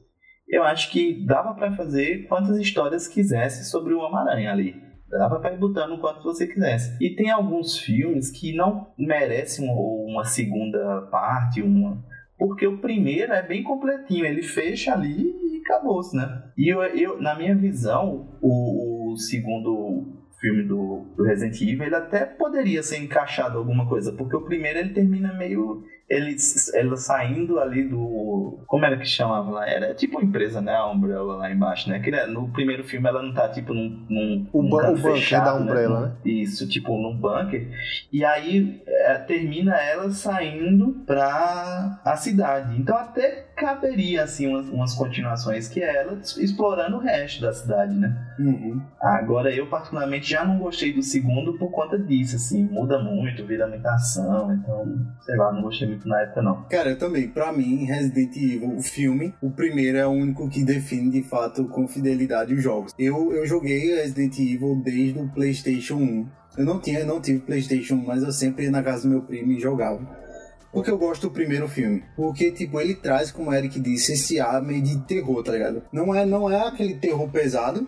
Eu 0.49 0.63
acho 0.63 0.91
que 0.91 1.25
dava 1.25 1.53
para 1.53 1.75
fazer 1.75 2.27
quantas 2.27 2.57
histórias 2.57 3.07
quisesse 3.07 3.69
sobre 3.69 3.93
o 3.93 3.99
Homem-Aranha 3.99 4.51
ali. 4.51 4.75
Dava 5.07 5.39
pra 5.39 5.53
ir 5.53 5.57
botando 5.57 5.93
o 5.93 5.99
quanto 5.99 6.23
você 6.23 6.47
quisesse. 6.47 6.97
E 6.99 7.15
tem 7.15 7.29
alguns 7.29 7.77
filmes 7.77 8.31
que 8.31 8.55
não 8.55 8.87
merecem 8.97 9.65
uma, 9.65 9.73
uma 9.75 10.23
segunda 10.25 11.01
parte, 11.11 11.61
uma. 11.61 12.03
Porque 12.37 12.65
o 12.65 12.79
primeiro 12.79 13.33
é 13.33 13.41
bem 13.41 13.63
completinho, 13.63 14.25
ele 14.25 14.41
fecha 14.41 14.93
ali 14.93 15.23
e 15.23 15.61
acabou-se, 15.65 16.15
né? 16.15 16.43
E 16.57 16.71
eu, 16.71 16.81
eu, 16.81 17.21
na 17.21 17.35
minha 17.35 17.55
visão, 17.55 18.37
o, 18.41 19.11
o 19.11 19.17
segundo 19.17 20.19
filme 20.39 20.63
do, 20.63 21.05
do 21.17 21.23
Resident 21.23 21.61
Evil, 21.61 21.83
ele 21.83 21.95
até 21.95 22.25
poderia 22.25 22.81
ser 22.81 22.97
encaixado 22.97 23.57
alguma 23.57 23.87
coisa, 23.87 24.13
porque 24.13 24.35
o 24.35 24.45
primeiro 24.45 24.79
ele 24.79 24.93
termina 24.93 25.33
meio 25.33 25.83
ele, 26.09 26.35
ela 26.73 26.97
saindo 26.97 27.59
ali 27.59 27.87
do. 27.87 28.59
Como 28.65 28.83
era 28.83 28.97
que 28.97 29.05
chamava 29.05 29.51
lá? 29.51 29.69
Era 29.69 29.93
tipo 29.93 30.17
uma 30.17 30.25
empresa, 30.25 30.59
né? 30.59 30.75
A 30.75 30.87
Umbrella 30.87 31.35
lá 31.35 31.51
embaixo, 31.51 31.89
né? 31.89 31.99
Que 31.99 32.09
né, 32.09 32.25
no 32.25 32.49
primeiro 32.49 32.83
filme 32.83 33.07
ela 33.07 33.21
não 33.21 33.33
tá 33.33 33.47
tipo 33.49 33.73
num. 33.73 34.05
num 34.09 34.49
O 34.51 34.63
num 34.63 34.77
canto 34.77 34.93
o 34.93 34.97
fechado, 34.97 35.45
da 35.45 35.55
Umbrella, 35.55 35.99
né? 36.01 36.11
Isso, 36.25 36.67
tipo 36.67 36.91
num 36.97 37.15
bunker. 37.15 37.69
E 38.11 38.25
aí 38.25 38.81
é, 38.87 39.15
termina 39.19 39.75
ela 39.75 40.09
saindo 40.09 41.03
pra 41.05 42.01
a 42.03 42.15
cidade. 42.15 42.79
Então 42.79 42.97
até 42.97 43.49
caberia, 43.59 44.23
assim, 44.23 44.47
umas, 44.47 44.67
umas 44.69 44.95
continuações 44.95 45.67
que 45.67 45.81
é 45.83 45.97
ela 45.97 46.13
explorando 46.13 46.97
o 46.97 46.99
resto 46.99 47.41
da 47.41 47.51
cidade, 47.51 47.93
né? 47.93 48.33
Uhum. 48.39 48.81
Agora, 49.01 49.53
eu 49.53 49.67
particularmente 49.67 50.29
já 50.29 50.45
não 50.45 50.57
gostei 50.57 50.93
do 50.93 51.03
segundo 51.03 51.57
por 51.57 51.69
conta 51.69 51.99
disso, 51.99 52.37
assim, 52.37 52.63
muda 52.63 52.99
muito, 52.99 53.45
vira 53.45 53.67
muita 53.67 53.93
ação, 53.93 54.53
então, 54.53 54.85
sei 55.21 55.35
lá, 55.35 55.51
não 55.51 55.61
gostei 55.61 55.87
muito 55.87 55.98
na 56.05 56.21
época, 56.21 56.41
não. 56.41 56.63
Cara, 56.69 56.91
eu 56.91 56.97
também. 56.97 57.27
Pra 57.27 57.51
mim, 57.51 57.85
Resident 57.85 58.35
Evil, 58.35 58.75
o 58.75 58.81
filme, 58.81 59.33
o 59.41 59.49
primeiro 59.51 59.97
é 59.97 60.05
o 60.05 60.11
único 60.11 60.49
que 60.49 60.63
define 60.63 61.09
de 61.09 61.23
fato 61.23 61.65
com 61.65 61.87
fidelidade 61.87 62.53
os 62.53 62.63
jogos. 62.63 62.93
Eu, 62.97 63.33
eu 63.33 63.45
joguei 63.45 63.95
Resident 63.95 64.37
Evil 64.39 64.81
desde 64.83 65.19
o 65.19 65.27
PlayStation 65.27 65.95
1. 65.95 66.27
Eu 66.57 66.65
não 66.65 66.79
tinha, 66.79 67.05
não 67.05 67.21
tive 67.21 67.39
PlayStation 67.39 67.95
1, 67.95 68.05
mas 68.05 68.23
eu 68.23 68.31
sempre 68.31 68.65
ia 68.65 68.71
na 68.71 68.83
casa 68.83 69.03
do 69.03 69.09
meu 69.09 69.21
primo 69.21 69.51
e 69.51 69.59
jogava. 69.59 69.99
Por 70.71 70.83
que 70.83 70.91
eu 70.91 70.97
gosto 70.97 71.27
do 71.27 71.33
primeiro 71.33 71.67
filme? 71.67 72.03
Porque, 72.15 72.51
tipo, 72.51 72.79
ele 72.79 72.93
traz, 72.93 73.31
como 73.31 73.49
o 73.49 73.53
Eric 73.53 73.79
disse, 73.79 74.13
esse 74.13 74.39
ar 74.39 74.61
meio 74.61 74.81
de 74.81 74.99
terror, 74.99 75.43
tá 75.43 75.51
ligado? 75.51 75.81
Não 75.91 76.13
é, 76.13 76.25
não 76.25 76.49
é 76.49 76.67
aquele 76.67 76.93
terror 76.95 77.27
pesado, 77.29 77.87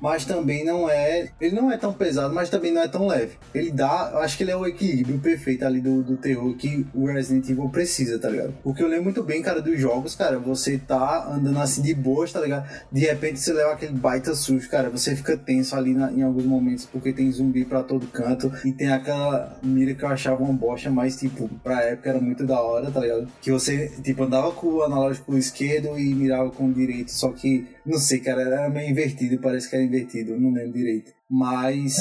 mas 0.00 0.24
também 0.24 0.64
não 0.64 0.88
é. 0.88 1.28
Ele 1.40 1.54
não 1.54 1.70
é 1.70 1.76
tão 1.76 1.92
pesado, 1.92 2.34
mas 2.34 2.50
também 2.50 2.72
não 2.72 2.82
é 2.82 2.88
tão 2.88 3.06
leve. 3.06 3.32
Ele 3.54 3.70
dá. 3.70 4.10
Eu 4.12 4.18
acho 4.18 4.36
que 4.36 4.42
ele 4.42 4.50
é 4.50 4.56
o 4.56 4.66
equilíbrio 4.66 5.18
perfeito 5.18 5.64
ali 5.64 5.80
do, 5.80 6.02
do 6.02 6.16
terror 6.16 6.54
que 6.56 6.86
o 6.94 7.06
Resident 7.06 7.48
Evil 7.48 7.68
precisa, 7.68 8.18
tá 8.18 8.28
ligado? 8.28 8.54
Porque 8.62 8.82
eu 8.82 8.88
lembro 8.88 9.04
muito 9.04 9.22
bem, 9.22 9.42
cara, 9.42 9.60
dos 9.60 9.78
jogos, 9.78 10.14
cara. 10.14 10.38
Você 10.38 10.78
tá 10.78 11.28
andando 11.30 11.58
assim 11.60 11.82
de 11.82 11.94
boas, 11.94 12.32
tá 12.32 12.40
ligado? 12.40 12.68
De 12.90 13.00
repente 13.00 13.40
você 13.40 13.52
leva 13.52 13.72
aquele 13.72 13.92
baita 13.92 14.34
susto, 14.34 14.68
cara. 14.70 14.90
Você 14.90 15.16
fica 15.16 15.36
tenso 15.36 15.76
ali 15.76 15.94
na, 15.94 16.12
em 16.12 16.22
alguns 16.22 16.44
momentos 16.44 16.84
porque 16.84 17.12
tem 17.12 17.30
zumbi 17.30 17.64
pra 17.64 17.82
todo 17.82 18.06
canto 18.06 18.52
e 18.64 18.72
tem 18.72 18.90
aquela 18.90 19.58
mira 19.62 19.94
que 19.94 20.04
eu 20.04 20.08
achava 20.08 20.42
uma 20.42 20.52
bosta, 20.52 20.90
mas, 20.90 21.16
tipo, 21.16 21.48
pra 21.62 21.82
época 21.82 22.10
era 22.10 22.20
muito 22.20 22.44
da 22.44 22.60
hora, 22.60 22.90
tá 22.90 23.00
ligado? 23.00 23.28
Que 23.40 23.50
você, 23.50 23.88
tipo, 24.02 24.22
andava 24.22 24.52
com 24.52 24.66
o 24.66 24.82
analógico 24.82 25.36
esquerdo 25.36 25.98
e 25.98 26.14
mirava 26.14 26.50
com 26.50 26.68
o 26.68 26.72
direito, 26.72 27.10
só 27.12 27.30
que, 27.30 27.66
não 27.84 27.98
sei, 27.98 28.20
cara, 28.20 28.42
era 28.42 28.68
meio 28.68 28.90
invertido, 28.90 29.38
parece 29.38 29.68
que 29.68 29.76
era 29.76 29.84
invertido, 29.86 30.38
não 30.38 30.52
lembro 30.52 30.72
direito. 30.72 31.12
Mas. 31.25 31.25
Acho 31.25 31.25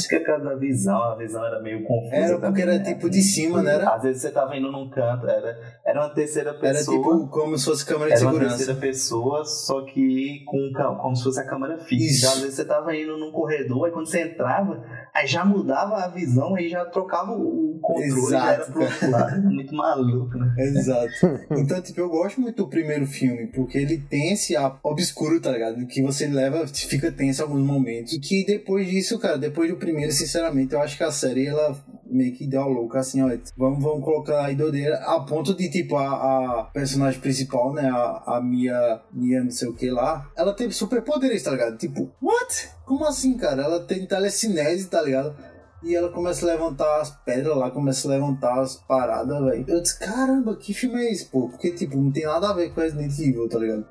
que 0.07 0.15
é 0.15 0.19
por 0.19 0.25
causa 0.27 0.43
da 0.45 0.55
visão, 0.55 0.95
a 1.03 1.15
visão 1.15 1.43
era 1.45 1.59
meio 1.61 1.83
confusa. 1.83 2.15
Era 2.15 2.37
porque 2.39 2.61
também, 2.61 2.61
era 2.63 2.77
né? 2.77 2.93
tipo 2.93 3.09
de 3.09 3.21
cima, 3.21 3.63
né? 3.63 3.73
Era, 3.73 3.95
Às 3.95 4.03
vezes 4.03 4.21
você 4.21 4.31
tava 4.31 4.55
indo 4.55 4.71
num 4.71 4.89
canto, 4.89 5.27
era, 5.27 5.57
era 5.83 5.99
uma 6.01 6.09
terceira 6.13 6.51
era 6.51 6.59
pessoa. 6.59 6.97
tipo 6.97 7.27
como 7.29 7.57
se 7.57 7.65
fosse 7.65 7.85
câmera 7.85 8.11
de 8.11 8.17
Era 8.17 8.25
uma 8.25 8.31
segurança. 8.33 8.57
terceira 8.57 8.79
pessoa, 8.79 9.43
só 9.45 9.81
que 9.85 10.43
com 10.45 10.71
como 11.01 11.15
se 11.15 11.23
fosse 11.23 11.39
a 11.39 11.45
câmera 11.45 11.77
fixa. 11.79 12.17
Então, 12.27 12.33
às 12.33 12.39
vezes 12.41 12.55
você 12.55 12.65
tava 12.65 12.95
indo 12.95 13.17
num 13.17 13.31
corredor, 13.31 13.85
aí 13.87 13.91
quando 13.91 14.07
você 14.07 14.21
entrava, 14.21 14.83
aí 15.13 15.25
já 15.25 15.43
mudava 15.43 15.95
a 16.03 16.07
visão, 16.07 16.55
aí 16.55 16.69
já 16.69 16.85
trocava 16.85 17.31
o 17.31 17.79
controle, 17.81 18.29
já 18.29 18.51
era 18.53 18.61
Exato, 18.61 18.71
pro 18.73 18.83
outro 18.83 19.11
lado. 19.11 19.41
Muito 19.51 19.73
maluco, 19.75 20.37
né? 20.37 20.53
Exato. 20.59 21.11
Então, 21.55 21.81
tipo, 21.81 21.99
eu 21.99 22.09
gosto 22.09 22.41
muito 22.41 22.57
do 22.57 22.69
primeiro 22.69 23.05
filme, 23.07 23.47
porque 23.47 23.77
ele 23.77 23.97
tem 23.97 24.33
esse 24.33 24.55
obscuro, 24.83 25.39
tá 25.41 25.51
ligado? 25.51 25.85
Que 25.87 26.01
você 26.01 26.27
leva, 26.27 26.67
fica 26.67 27.11
tenso 27.11 27.41
em 27.41 27.45
alguns 27.45 27.65
momentos. 27.65 28.13
E 28.13 28.19
que 28.19 28.45
depois 28.45 28.87
disso, 28.87 29.14
cara, 29.19 29.37
depois 29.37 29.69
do 29.69 29.77
primeiro, 29.77 30.11
sinceramente, 30.11 30.73
eu 30.73 30.81
acho 30.81 30.97
que 30.97 31.03
a 31.03 31.11
série, 31.11 31.47
ela 31.47 31.75
meio 32.05 32.33
que 32.33 32.47
deu 32.47 32.61
a 32.61 32.65
louca, 32.65 32.99
assim, 32.99 33.21
ó. 33.21 33.29
Vamos, 33.57 33.83
vamos 33.83 34.03
colocar 34.03 34.45
aí 34.45 34.55
doideira, 34.55 34.97
a 34.97 35.19
ponto 35.21 35.53
de, 35.53 35.69
tipo, 35.69 35.97
a, 35.97 36.61
a 36.61 36.63
personagem 36.65 37.19
principal, 37.19 37.73
né, 37.73 37.89
a, 37.89 38.37
a 38.37 38.41
Mia, 38.41 39.01
Mia 39.11 39.43
não 39.43 39.51
sei 39.51 39.67
o 39.67 39.73
que 39.73 39.89
lá, 39.89 40.29
ela 40.35 40.53
teve 40.53 40.73
superpoderes, 40.73 41.43
tá 41.43 41.51
ligado? 41.51 41.77
Tipo, 41.77 42.11
what? 42.21 42.69
Como 42.85 43.05
assim, 43.05 43.35
cara? 43.37 43.63
Ela 43.63 43.79
tem 43.81 44.05
telecinese, 44.05 44.87
tá 44.87 45.01
ligado? 45.01 45.35
E 45.83 45.93
ela 45.93 46.09
começa 46.09 46.45
a 46.45 46.49
levantar 46.49 47.01
as 47.01 47.11
pedras 47.11 47.55
lá, 47.55 47.69
começa 47.69 48.07
a 48.07 48.11
levantar 48.11 48.59
as 48.59 48.75
paradas, 48.75 49.43
velho. 49.43 49.65
Eu 49.67 49.81
disse, 49.81 49.99
caramba, 49.99 50.55
que 50.55 50.73
filme 50.73 51.03
é 51.03 51.11
esse, 51.11 51.25
pô? 51.25 51.47
Porque, 51.49 51.71
tipo, 51.71 51.97
não 51.97 52.11
tem 52.11 52.25
nada 52.25 52.49
a 52.49 52.53
ver 52.53 52.73
com 52.73 52.81
Resident 52.81 53.11
Evil, 53.19 53.47
tá 53.47 53.59
ligado? 53.59 53.85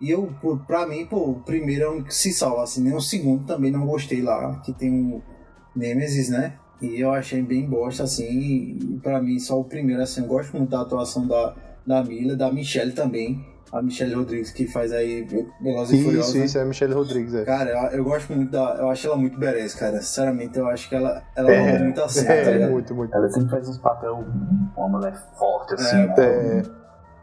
E 0.00 0.10
eu, 0.10 0.32
pra 0.66 0.86
mim, 0.86 1.04
pô, 1.06 1.30
o 1.30 1.34
primeiro 1.40 1.84
é 1.84 1.88
o 1.88 2.02
que 2.02 2.14
se 2.14 2.32
salva, 2.32 2.62
assim, 2.62 2.82
nem 2.82 2.94
o 2.94 3.00
segundo 3.00 3.44
também 3.44 3.70
não 3.70 3.86
gostei 3.86 4.22
lá, 4.22 4.58
que 4.64 4.72
tem 4.72 4.90
o 4.90 5.22
Nemesis, 5.76 6.30
né? 6.30 6.54
E 6.80 6.98
eu 6.98 7.10
achei 7.12 7.42
bem 7.42 7.68
bosta, 7.68 8.04
assim, 8.04 8.24
e 8.24 8.98
pra 9.02 9.20
mim 9.20 9.38
só 9.38 9.60
o 9.60 9.64
primeiro, 9.64 10.00
assim, 10.02 10.22
eu 10.22 10.26
gosto 10.26 10.56
muito 10.56 10.70
da 10.70 10.80
atuação 10.80 11.26
da, 11.26 11.54
da 11.86 12.02
Mila, 12.02 12.34
da 12.34 12.50
Michelle 12.50 12.92
também, 12.92 13.44
a 13.70 13.82
Michelle 13.82 14.14
Rodrigues, 14.14 14.50
que 14.50 14.66
faz 14.66 14.90
aí 14.90 15.22
Velozes 15.60 16.00
e 16.00 16.02
Furiosos. 16.02 16.28
Isso, 16.30 16.38
né? 16.38 16.44
isso, 16.46 16.58
é 16.58 16.64
Michelle 16.64 16.94
Rodrigues, 16.94 17.34
é. 17.34 17.44
Cara, 17.44 17.70
eu, 17.92 17.98
eu 17.98 18.04
gosto 18.04 18.32
muito 18.32 18.50
da. 18.50 18.76
Eu 18.80 18.88
acho 18.90 19.06
ela 19.06 19.16
muito 19.16 19.38
berez, 19.38 19.74
cara. 19.74 20.00
Sinceramente, 20.00 20.58
eu 20.58 20.66
acho 20.66 20.88
que 20.88 20.94
ela, 20.96 21.22
ela 21.36 21.52
É, 21.52 21.76
é, 21.76 21.78
muito 21.78 22.00
assim, 22.00 22.24
tá 22.24 22.32
É, 22.32 22.52
ligado? 22.52 22.70
muito, 22.72 22.94
muito. 22.96 23.14
Ela 23.14 23.28
sempre 23.30 23.50
faz 23.50 23.68
uns 23.68 23.78
papel, 23.78 24.24
uma 24.76 24.88
mulher 24.88 25.14
forte, 25.38 25.74
assim. 25.74 25.96
É, 25.98 26.06
né? 26.06 26.14
É, 26.18 26.62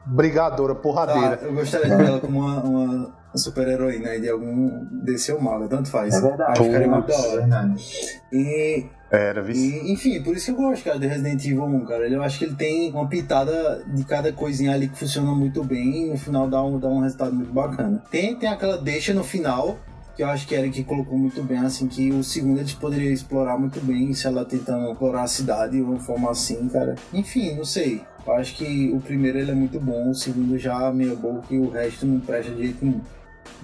brigadora, 0.08 0.76
porradeira. 0.76 1.38
Tá, 1.38 1.45
eu 1.45 1.53
gostaria 1.53 1.89
de 1.89 1.95
ver 1.95 2.08
ela 2.08 2.20
como 2.20 2.39
uma, 2.39 2.64
uma 2.64 3.14
super 3.38 3.68
heroína 3.68 4.10
aí 4.10 4.22
de 4.22 4.30
algum 4.30 4.86
desse 5.03 5.32
ou 5.32 5.41
Marvel, 5.41 5.68
tanto 5.68 5.89
faz. 5.89 6.16
É 6.16 6.22
verdade. 6.22 6.51
Acho 6.51 6.62
que 6.62 6.68
ficaria 6.68 6.88
muito 6.88 7.08
da 7.08 7.18
hora. 7.18 7.38
verdade. 7.41 7.86
E, 8.32 8.86
Era, 9.12 9.41
viu? 9.41 9.55
e, 9.55 9.91
enfim, 9.91 10.22
por 10.24 10.36
isso 10.36 10.45
que 10.45 10.51
eu 10.51 10.55
gosto, 10.66 10.84
cara, 10.84 10.99
de 10.99 11.08
Resident 11.08 11.43
Evil 11.45 11.64
1, 11.64 11.86
cara. 11.86 12.08
Eu 12.08 12.24
acho 12.24 12.39
que 12.39 12.45
ele 12.45 12.55
tem 12.55 12.91
uma 12.91 13.08
pitada 13.08 13.84
de 13.88 14.03
cada 14.03 14.32
coisinha 14.32 14.74
ali 14.74 14.88
que 14.88 14.97
funciona 14.97 15.32
muito 15.34 15.64
bem 15.64 16.05
e 16.05 16.10
no 16.10 16.18
final 16.18 16.49
dá 16.49 16.64
um, 16.64 16.80
dá 16.80 16.88
um 16.88 17.01
resultado 17.01 17.34
muito 17.34 17.53
bacana. 17.53 18.01
Tem, 18.10 18.36
tem 18.36 18.49
aquela 18.49 18.78
deixa 18.78 19.14
no 19.14 19.24
final. 19.24 19.78
Que 20.18 20.24
eu 20.24 20.28
acho 20.30 20.47
que 20.47 20.70
que 20.72 20.84
colocou 20.84 21.15
muito 21.15 21.43
bem, 21.43 21.59
assim, 21.59 21.88
que 21.88 22.11
o 22.11 22.24
segundo 22.24 22.57
eles 22.59 22.74
poderiam 22.74 23.13
explorar 23.13 23.55
muito 23.55 23.80
bem 23.80 24.11
se 24.15 24.26
ela 24.26 24.43
tentando 24.43 24.91
explorar 24.91 25.22
a 25.22 25.28
cidade 25.28 25.74
de 25.74 25.82
uma 25.84 25.99
forma 25.99 26.32
assim, 26.32 26.68
cara. 26.70 26.95
Enfim, 27.13 27.53
não 27.53 27.63
sei. 27.63 28.01
Eu 28.26 28.34
acho 28.34 28.55
que 28.55 28.91
o 28.91 28.99
primeiro 28.99 29.38
ele 29.38 29.51
é 29.51 29.53
muito 29.53 29.80
bom, 29.80 30.09
o 30.09 30.15
segundo 30.15 30.57
já 30.57 30.91
meio 30.91 31.15
bom, 31.15 31.39
que 31.41 31.55
o 31.55 31.70
resto 31.70 32.07
não 32.07 32.20
presta 32.20 32.51
de 32.51 32.63
jeito 32.63 32.84
nenhum. 32.84 32.99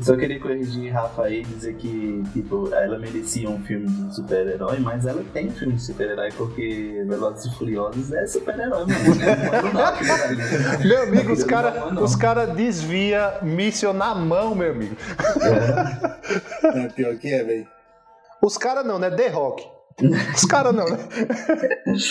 Só 0.01 0.15
queria 0.17 0.39
corrigir 0.39 0.91
Rafa 0.91 1.23
aí 1.23 1.41
e 1.41 1.43
dizer 1.43 1.75
que, 1.75 2.23
tipo, 2.33 2.73
ela 2.73 2.97
merecia 2.97 3.49
um 3.49 3.63
filme 3.63 3.87
de 3.87 4.15
super-herói, 4.15 4.79
mas 4.79 5.05
ela 5.05 5.23
tem 5.33 5.49
um 5.49 5.51
filme 5.51 5.75
de 5.75 5.83
super-herói 5.83 6.29
porque 6.35 7.03
Velozes 7.07 7.45
e 7.45 7.57
Furiosos 7.57 8.11
é 8.11 8.25
super-herói. 8.25 8.83
É 8.83 8.85
né? 9.73 10.79
Meu 10.83 11.03
amigo, 11.03 11.31
os 11.31 11.43
caras 11.43 12.01
os 12.01 12.15
cara 12.15 12.45
desvia 12.45 13.39
míssil 13.41 13.93
na 13.93 14.15
mão, 14.15 14.55
meu 14.55 14.71
amigo. 14.71 14.95
É 16.63 16.87
pior 16.89 17.15
que 17.17 17.27
é, 17.27 17.43
velho. 17.43 17.67
Os 18.41 18.57
caras 18.57 18.85
não, 18.85 18.97
né? 18.97 19.09
The 19.11 19.27
Rock. 19.27 19.63
Os 20.35 20.45
caras 20.45 20.73
não, 20.73 20.85
né? 20.85 20.97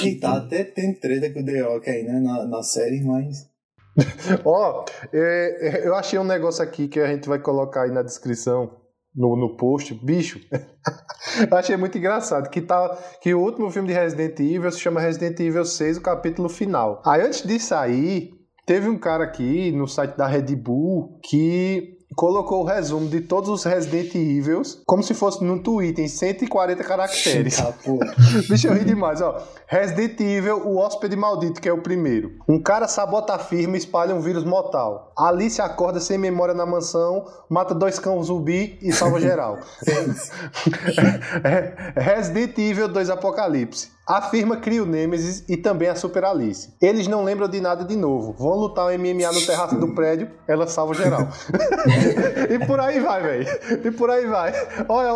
E 0.05 0.15
tá 0.17 0.37
até 0.37 0.65
tem 0.65 0.95
treta 0.95 1.31
com 1.31 1.41
o 1.41 1.45
The 1.45 1.61
Rock 1.61 1.91
aí, 1.91 2.05
né, 2.05 2.21
na, 2.21 2.47
na 2.47 2.63
série, 2.63 3.03
mas. 3.03 3.51
Ó, 4.45 4.85
é, 5.13 5.87
eu 5.87 5.95
achei 5.95 6.19
um 6.19 6.25
negócio 6.25 6.63
aqui 6.63 6.89
que 6.89 7.01
a 7.01 7.07
gente 7.07 7.29
vai 7.29 7.39
colocar 7.39 7.83
aí 7.83 7.91
na 7.91 8.03
descrição, 8.03 8.79
no, 9.15 9.37
no 9.37 9.57
post. 9.57 9.95
Bicho, 9.95 10.41
achei 11.53 11.77
muito 11.77 11.99
engraçado 11.99 12.49
que, 12.51 12.61
tá, 12.61 12.97
que 13.21 13.35
o 13.35 13.41
último 13.41 13.71
filme 13.71 13.89
de 13.89 13.95
Resident 13.95 14.39
Evil 14.41 14.71
se 14.71 14.81
chama 14.81 15.01
Resident 15.01 15.39
Evil 15.41 15.65
6, 15.65 15.99
o 15.99 16.03
capítulo 16.03 16.49
final. 16.49 17.03
Aí 17.05 17.21
antes 17.23 17.43
de 17.43 17.59
sair, 17.59 18.31
teve 18.67 18.89
um 18.89 18.99
cara 18.99 19.25
aqui 19.25 19.71
no 19.73 19.87
site 19.87 20.17
da 20.17 20.27
Red 20.27 20.57
Bull 20.57 21.19
que 21.23 21.99
colocou 22.15 22.63
o 22.63 22.65
resumo 22.65 23.09
de 23.09 23.21
todos 23.21 23.49
os 23.49 23.65
Resident 23.65 24.15
Evils 24.15 24.81
como 24.87 25.03
se 25.03 25.15
fosse 25.15 25.43
num 25.45 25.59
tweet 25.59 26.01
em 26.01 26.09
140 26.09 26.83
caracteres. 26.85 27.61
Bicho, 28.49 28.69
eu 28.69 28.75
ri 28.75 28.85
demais, 28.85 29.21
ó. 29.21 29.43
Resident 29.67 30.19
Evil, 30.21 30.67
o 30.67 30.77
hóspede 30.77 31.17
maldito, 31.17 31.61
que 31.61 31.69
é 31.69 31.73
o 31.73 31.83
primeiro. 31.83 32.33
Um 32.49 32.63
cara 32.63 32.87
sabota 32.89 33.35
a 33.35 33.39
firma 33.39 33.77
e 33.77 33.79
espalha 33.79 34.15
um 34.15 34.21
vírus 34.21 34.45
mortal. 34.45 35.13
Alice 35.17 35.61
acorda 35.61 36.01
sem 36.01 36.19
memória 36.19 36.55
na 36.55 36.67
mansão, 36.67 37.25
mata 37.49 37.75
dois 37.75 37.99
cães 37.99 38.27
zumbi 38.27 38.79
e 38.83 38.93
salva 38.93 39.21
geral. 39.21 39.59
É, 41.45 42.01
Resident 42.01 42.57
Evil 42.59 42.89
2 42.89 43.11
Apocalipse. 43.11 43.91
A 44.07 44.21
firma 44.21 44.57
cria 44.57 44.83
o 44.83 44.87
Nemesis 44.87 45.45
e 45.49 45.57
também 45.57 45.89
a 45.89 45.95
Super 45.95 46.25
Alice. 46.25 46.75
Eles 46.83 47.07
não 47.07 47.23
lembram 47.23 47.49
de 47.49 47.61
nada 47.61 47.85
de 47.85 47.97
novo. 47.97 48.33
Vão 48.33 48.59
lutar 48.59 48.87
o 48.87 48.99
MMA 48.99 49.31
no 49.33 49.47
terraço 49.47 49.77
do 49.77 49.95
prédio, 49.95 50.29
ela 50.49 50.67
salva 50.67 50.93
geral. 50.93 51.29
e 52.51 52.67
por 52.67 52.81
aí 52.81 52.99
vai, 52.99 53.23
velho. 53.23 53.47
E 53.85 53.91
por 53.93 54.11
aí 54.11 54.27
vai. 54.27 54.53
Olha, 54.89 55.13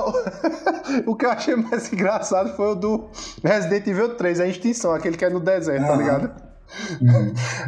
o 1.05 1.16
que 1.16 1.26
eu 1.26 1.30
achei 1.30 1.57
mais 1.57 1.93
engraçado 1.93 2.55
foi 2.55 2.72
o 2.72 2.74
do 2.76 3.09
Resident 3.43 3.89
Evil 3.89 4.14
3, 4.14 4.41
a 4.41 4.47
extinção, 4.47 4.93
aquele 4.93 5.16
que 5.16 5.24
é 5.24 5.30
no 5.30 5.41
deserto, 5.41 5.84
tá 5.84 5.97
ligado? 5.97 6.30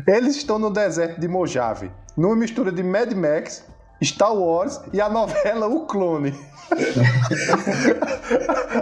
Eles 0.07 0.37
estão 0.37 0.59
no 0.59 0.71
deserto 0.71 1.21
de 1.21 1.27
Mojave, 1.27 1.91
numa 2.17 2.37
mistura 2.37 2.71
de 2.71 2.83
Mad 2.83 3.13
Max, 3.13 3.65
Star 4.03 4.35
Wars 4.35 4.81
e 4.93 5.01
a 5.01 5.09
novela 5.09 5.67
O 5.67 5.87
Clone. 5.87 6.35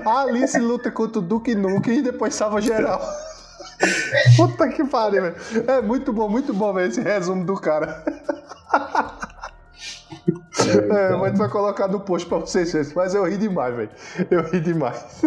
a 0.04 0.20
Alice 0.22 0.58
luta 0.58 0.90
contra 0.90 1.18
o 1.20 1.22
Duke 1.22 1.54
Nukem 1.54 1.98
e 1.98 2.02
depois 2.02 2.34
salva 2.34 2.60
geral. 2.60 3.00
Puta 4.36 4.68
que 4.68 4.84
pariu, 4.84 5.22
velho. 5.22 5.36
É 5.68 5.80
muito 5.80 6.12
bom, 6.12 6.28
muito 6.28 6.52
bom 6.52 6.72
ver 6.72 6.88
esse 6.88 7.00
resumo 7.00 7.44
do 7.44 7.54
cara. 7.54 8.02
É, 10.66 11.10
mas 11.10 11.22
a 11.22 11.28
gente 11.28 11.38
vai 11.38 11.48
colocar 11.48 11.86
no 11.88 12.00
post 12.00 12.26
pra 12.28 12.38
vocês, 12.38 12.72
verem, 12.72 12.92
mas 12.94 13.14
eu 13.14 13.24
ri 13.24 13.36
demais, 13.36 13.74
velho. 13.74 13.90
Eu 14.30 14.42
ri 14.42 14.60
demais. 14.60 15.22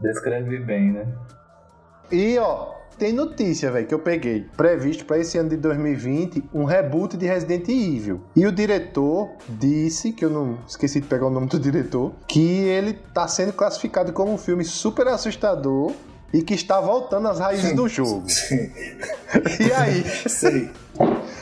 Descreve 0.00 0.58
bem, 0.58 0.92
né? 0.92 1.06
E 2.10 2.38
ó, 2.38 2.74
tem 2.98 3.12
notícia, 3.12 3.70
velho, 3.70 3.86
que 3.86 3.94
eu 3.94 3.98
peguei. 3.98 4.46
Previsto 4.56 5.04
para 5.04 5.18
esse 5.18 5.38
ano 5.38 5.48
de 5.48 5.56
2020 5.56 6.44
um 6.52 6.64
reboot 6.64 7.16
de 7.16 7.26
Resident 7.26 7.68
Evil. 7.68 8.20
E 8.34 8.46
o 8.46 8.52
diretor 8.52 9.30
disse, 9.48 10.12
que 10.12 10.24
eu 10.24 10.30
não 10.30 10.58
esqueci 10.66 11.00
de 11.00 11.06
pegar 11.06 11.26
o 11.26 11.30
nome 11.30 11.46
do 11.46 11.58
diretor, 11.58 12.12
que 12.26 12.64
ele 12.64 12.92
tá 13.14 13.28
sendo 13.28 13.52
classificado 13.52 14.12
como 14.12 14.32
um 14.32 14.38
filme 14.38 14.64
super 14.64 15.06
assustador 15.08 15.92
e 16.32 16.42
que 16.42 16.54
está 16.54 16.80
voltando 16.80 17.28
às 17.28 17.38
raízes 17.38 17.74
do 17.74 17.88
jogo. 17.88 18.26
E 19.60 19.72
aí, 19.72 20.04
Sei. 20.28 20.70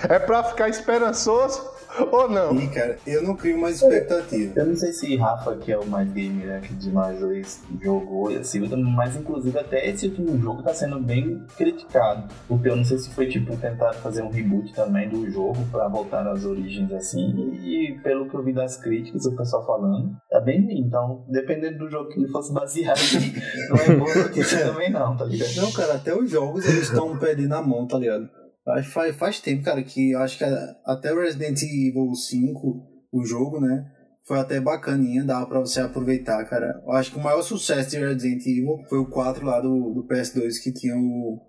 é 0.09 0.19
pra 0.19 0.45
ficar 0.45 0.69
esperançoso 0.69 1.76
Ou 1.99 2.29
não? 2.29 2.59
E, 2.61 2.69
cara, 2.69 2.99
eu 3.07 3.23
não 3.23 3.37
crio 3.37 3.59
mais 3.59 3.83
expectativa. 3.83 4.53
Eu 4.57 4.67
não 4.67 4.77
sei 4.77 4.93
se 4.93 5.17
Rafa, 5.17 5.57
que 5.57 5.73
é 5.73 5.79
o 5.79 5.87
mais 5.87 6.11
gamer 6.13 6.57
aqui 6.57 6.75
de 6.75 6.91
nós 6.91 7.19
dois, 7.19 7.63
jogou 7.83 8.31
e 8.31 8.37
assim, 8.37 8.61
mas 8.95 9.17
inclusive 9.17 9.59
até 9.59 9.89
esse 9.89 10.07
último 10.07 10.39
jogo 10.39 10.63
tá 10.63 10.75
sendo 10.75 11.01
bem 11.01 11.43
criticado. 11.57 12.29
Porque 12.49 12.69
eu 12.69 12.77
não 12.77 12.85
sei 12.85 12.99
se 12.99 13.13
foi 13.15 13.27
tipo 13.27 13.57
tentar 13.57 13.93
fazer 13.95 14.23
um 14.23 14.31
reboot 14.31 14.73
também 14.75 15.09
do 15.09 15.29
jogo 15.31 15.59
pra 15.71 15.89
voltar 15.89 16.27
às 16.27 16.45
origens 16.45 16.93
assim. 16.93 17.53
E 17.63 17.99
pelo 18.03 18.29
que 18.29 18.35
eu 18.35 18.43
vi 18.43 18.53
das 18.53 18.77
críticas, 18.77 19.27
o 19.27 19.37
pessoal 19.37 19.67
falando, 19.67 20.17
tá 20.31 20.41
bem 20.41 20.65
ruim. 20.65 20.81
Então, 20.81 21.25
dependendo 21.29 21.79
do 21.79 21.91
jogo 21.91 22.11
que 22.11 22.21
ele 22.21 22.29
fosse 22.29 22.53
baseado, 22.53 22.99
não 23.71 23.77
é 23.77 23.97
boa 23.97 24.15
notícia 24.15 24.67
também 24.67 24.91
não, 24.91 25.17
tá 25.17 25.25
ligado? 25.25 25.55
Não, 25.57 25.73
cara, 25.73 25.95
até 25.95 26.15
os 26.15 26.31
jogos 26.31 26.67
eles 26.67 26.89
estão 26.89 27.17
perdendo 27.17 27.55
a 27.55 27.63
mão, 27.63 27.87
tá 27.87 27.99
ligado? 27.99 28.29
Acho 28.69 28.89
que 28.89 28.95
faz, 28.95 29.17
faz 29.17 29.41
tempo, 29.41 29.63
cara, 29.63 29.83
que 29.83 30.11
eu 30.11 30.19
acho 30.21 30.39
que 30.39 30.45
até 30.85 31.15
Resident 31.15 31.63
Evil 31.63 32.13
5, 32.15 32.83
o 33.13 33.25
jogo, 33.25 33.61
né? 33.61 33.93
Foi 34.27 34.41
até 34.41 34.61
bacaninha, 34.61 35.25
dava 35.25 35.47
pra 35.47 35.61
você 35.61 35.81
aproveitar, 35.81 36.45
cara. 36.47 36.83
Eu 36.85 36.93
acho 36.93 37.13
que 37.13 37.19
o 37.19 37.23
maior 37.23 37.43
sucesso 37.43 37.91
de 37.91 37.99
Resident 37.99 38.45
Evil 38.45 38.85
foi 38.89 38.99
o 38.99 39.09
4 39.09 39.45
lá 39.47 39.61
do, 39.61 39.95
do 39.95 40.07
PS2 40.09 40.61
que 40.63 40.73
tinha 40.73 40.97
o. 40.97 41.41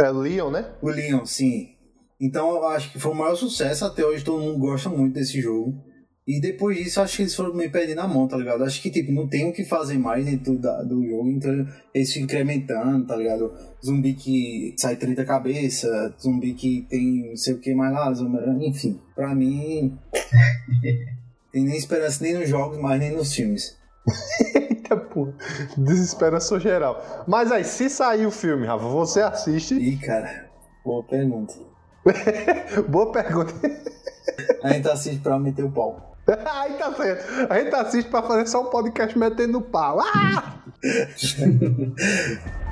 É 0.00 0.10
Leon, 0.10 0.50
né? 0.50 0.74
O 0.82 0.88
Leon, 0.88 1.24
sim. 1.24 1.68
Então 2.20 2.50
eu 2.50 2.66
acho 2.66 2.90
que 2.90 2.98
foi 2.98 3.12
o 3.12 3.16
maior 3.16 3.36
sucesso. 3.36 3.84
Até 3.84 4.04
hoje 4.04 4.24
todo 4.24 4.42
mundo 4.42 4.58
gosta 4.58 4.88
muito 4.88 5.14
desse 5.14 5.40
jogo. 5.40 5.80
E 6.26 6.40
depois 6.40 6.78
disso, 6.78 7.02
acho 7.02 7.16
que 7.16 7.22
eles 7.22 7.34
foram 7.34 7.52
meio 7.52 7.70
perdendo 7.70 8.00
a 8.00 8.08
mão, 8.08 8.26
tá 8.26 8.38
ligado? 8.38 8.64
Acho 8.64 8.80
que, 8.80 8.90
tipo, 8.90 9.12
não 9.12 9.28
tem 9.28 9.46
o 9.46 9.52
que 9.52 9.62
fazer 9.62 9.98
mais 9.98 10.24
dentro 10.24 10.58
da, 10.58 10.82
do 10.82 11.06
jogo, 11.06 11.28
então 11.30 11.52
eles 11.92 12.08
ficam 12.08 12.24
incrementando, 12.24 13.06
tá 13.06 13.14
ligado? 13.14 13.52
Zumbi 13.84 14.14
que 14.14 14.74
sai 14.78 14.96
30 14.96 15.22
cabeças, 15.26 16.14
zumbi 16.18 16.54
que 16.54 16.86
tem 16.88 17.28
não 17.28 17.36
sei 17.36 17.52
o 17.52 17.60
que 17.60 17.74
mais 17.74 17.92
lá, 17.92 18.10
zumbi... 18.14 18.38
enfim. 18.66 18.98
Pra 19.14 19.34
mim, 19.34 19.98
tem 21.52 21.62
nem 21.62 21.76
esperança 21.76 22.24
nem 22.24 22.32
nos 22.32 22.48
jogos, 22.48 22.78
mas 22.78 22.98
nem 22.98 23.14
nos 23.14 23.34
filmes. 23.34 23.76
Eita 24.54 24.96
porra, 24.96 25.34
desesperança 25.76 26.58
geral. 26.58 27.24
Mas 27.28 27.52
aí, 27.52 27.64
se 27.64 27.90
sair 27.90 28.24
o 28.24 28.30
filme, 28.30 28.66
Rafa, 28.66 28.86
você 28.88 29.20
assiste? 29.20 29.74
Ih, 29.74 29.98
cara, 29.98 30.48
boa 30.82 31.04
pergunta. 31.04 31.52
boa 32.88 33.12
pergunta. 33.12 33.52
A 34.62 34.72
gente 34.72 34.88
assiste 34.88 35.20
pra 35.20 35.38
meter 35.38 35.66
o 35.66 35.70
pau. 35.70 36.13
Aí 36.52 36.72
tá 36.74 36.92
certo. 36.94 37.52
A 37.52 37.58
gente 37.58 37.74
assiste 37.74 38.08
pra 38.10 38.22
fazer 38.22 38.46
só 38.46 38.62
um 38.62 38.70
podcast 38.70 39.18
metendo 39.18 39.60
pau. 39.60 40.00
Ah! 40.00 40.54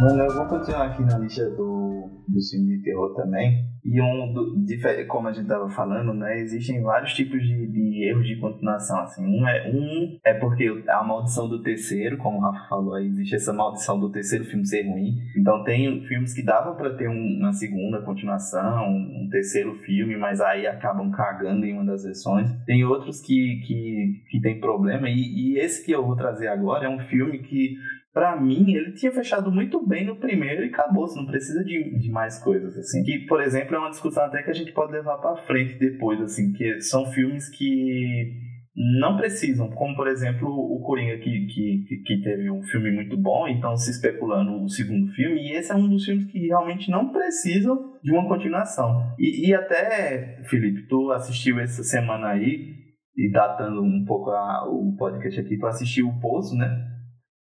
Mano, 0.00 0.22
eu 0.22 0.34
vou 0.34 0.46
continuar 0.46 0.86
aqui 0.86 1.02
na 1.02 1.18
lista 1.18 1.44
do, 1.50 2.08
do 2.26 2.40
filme 2.50 2.78
de 2.78 2.84
terror 2.84 3.14
também. 3.14 3.68
E 3.84 4.00
um, 4.00 4.32
do, 4.32 4.64
de, 4.64 5.04
como 5.04 5.28
a 5.28 5.32
gente 5.32 5.46
tava 5.46 5.68
falando, 5.68 6.14
né? 6.14 6.40
Existem 6.40 6.82
vários 6.82 7.12
tipos 7.12 7.38
de, 7.42 7.66
de, 7.66 8.08
erros 8.08 8.26
de 8.26 8.40
continuação, 8.40 8.98
assim. 9.00 9.26
Um 9.26 9.46
é, 9.46 9.70
um 9.70 10.18
é 10.24 10.32
porque 10.32 10.84
a 10.88 11.04
maldição 11.04 11.50
do 11.50 11.62
terceiro, 11.62 12.16
como 12.16 12.38
o 12.38 12.40
Rafa 12.40 12.66
falou 12.66 12.94
aí, 12.94 13.08
existe 13.08 13.34
essa 13.34 13.52
maldição 13.52 14.00
do 14.00 14.10
terceiro 14.10 14.46
filme 14.46 14.66
ser 14.66 14.88
ruim. 14.88 15.16
Então 15.36 15.62
tem 15.64 16.02
filmes 16.06 16.32
que 16.32 16.42
davam 16.42 16.76
para 16.76 16.96
ter 16.96 17.06
um, 17.06 17.38
uma 17.38 17.52
segunda 17.52 18.00
continuação, 18.00 18.88
um 18.88 19.28
terceiro 19.30 19.74
filme, 19.80 20.16
mas 20.16 20.40
aí 20.40 20.66
acabam 20.66 21.10
cagando 21.10 21.66
em 21.66 21.74
uma 21.74 21.84
das 21.84 22.04
versões. 22.04 22.50
Tem 22.64 22.82
outros 22.84 23.20
que, 23.20 23.60
que, 23.66 24.22
que 24.30 24.40
tem 24.40 24.60
problema. 24.60 25.10
E, 25.10 25.52
e 25.52 25.58
esse 25.58 25.84
que 25.84 25.92
eu 25.92 26.06
vou 26.06 26.16
trazer 26.16 26.48
agora 26.48 26.86
é 26.86 26.88
um 26.88 27.00
filme 27.00 27.40
que 27.40 27.76
para 28.12 28.40
mim, 28.40 28.72
ele 28.74 28.92
tinha 28.92 29.12
fechado 29.12 29.50
muito 29.52 29.86
bem 29.86 30.04
no 30.04 30.16
primeiro 30.16 30.64
e 30.64 30.68
acabou. 30.68 31.06
Você 31.06 31.18
não 31.18 31.26
precisa 31.26 31.62
de, 31.64 31.98
de 31.98 32.10
mais 32.10 32.38
coisas, 32.42 32.76
assim. 32.76 33.02
Que, 33.02 33.26
por 33.26 33.40
exemplo, 33.40 33.76
é 33.76 33.78
uma 33.78 33.90
discussão 33.90 34.24
até 34.24 34.42
que 34.42 34.50
a 34.50 34.54
gente 34.54 34.72
pode 34.72 34.92
levar 34.92 35.18
para 35.18 35.36
frente 35.44 35.78
depois, 35.78 36.20
assim, 36.20 36.52
que 36.52 36.80
são 36.80 37.06
filmes 37.06 37.48
que 37.48 38.50
não 38.98 39.16
precisam, 39.16 39.68
como 39.70 39.94
por 39.96 40.06
exemplo 40.06 40.48
o 40.48 40.80
Coringa 40.80 41.18
que, 41.18 41.46
que, 41.46 42.02
que 42.06 42.22
teve 42.22 42.50
um 42.50 42.62
filme 42.62 42.90
muito 42.92 43.16
bom, 43.16 43.46
então 43.48 43.76
se 43.76 43.90
especulando 43.90 44.62
o 44.62 44.68
segundo 44.68 45.12
filme, 45.12 45.40
e 45.40 45.52
esse 45.52 45.72
é 45.72 45.74
um 45.74 45.88
dos 45.88 46.04
filmes 46.04 46.24
que 46.26 46.46
realmente 46.46 46.90
não 46.90 47.10
precisam 47.10 47.76
de 48.02 48.12
uma 48.12 48.26
continuação. 48.28 49.12
E, 49.18 49.48
e 49.48 49.54
até, 49.54 50.40
Felipe, 50.44 50.86
tu 50.88 51.10
assistiu 51.10 51.58
essa 51.58 51.82
semana 51.82 52.28
aí, 52.28 52.76
e 53.16 53.30
datando 53.30 53.82
um 53.82 54.04
pouco 54.06 54.30
a, 54.30 54.66
o 54.70 54.96
podcast 54.96 55.40
aqui, 55.40 55.58
tu 55.58 55.66
assistiu 55.66 56.08
o 56.08 56.20
Poço, 56.20 56.56
né? 56.56 56.89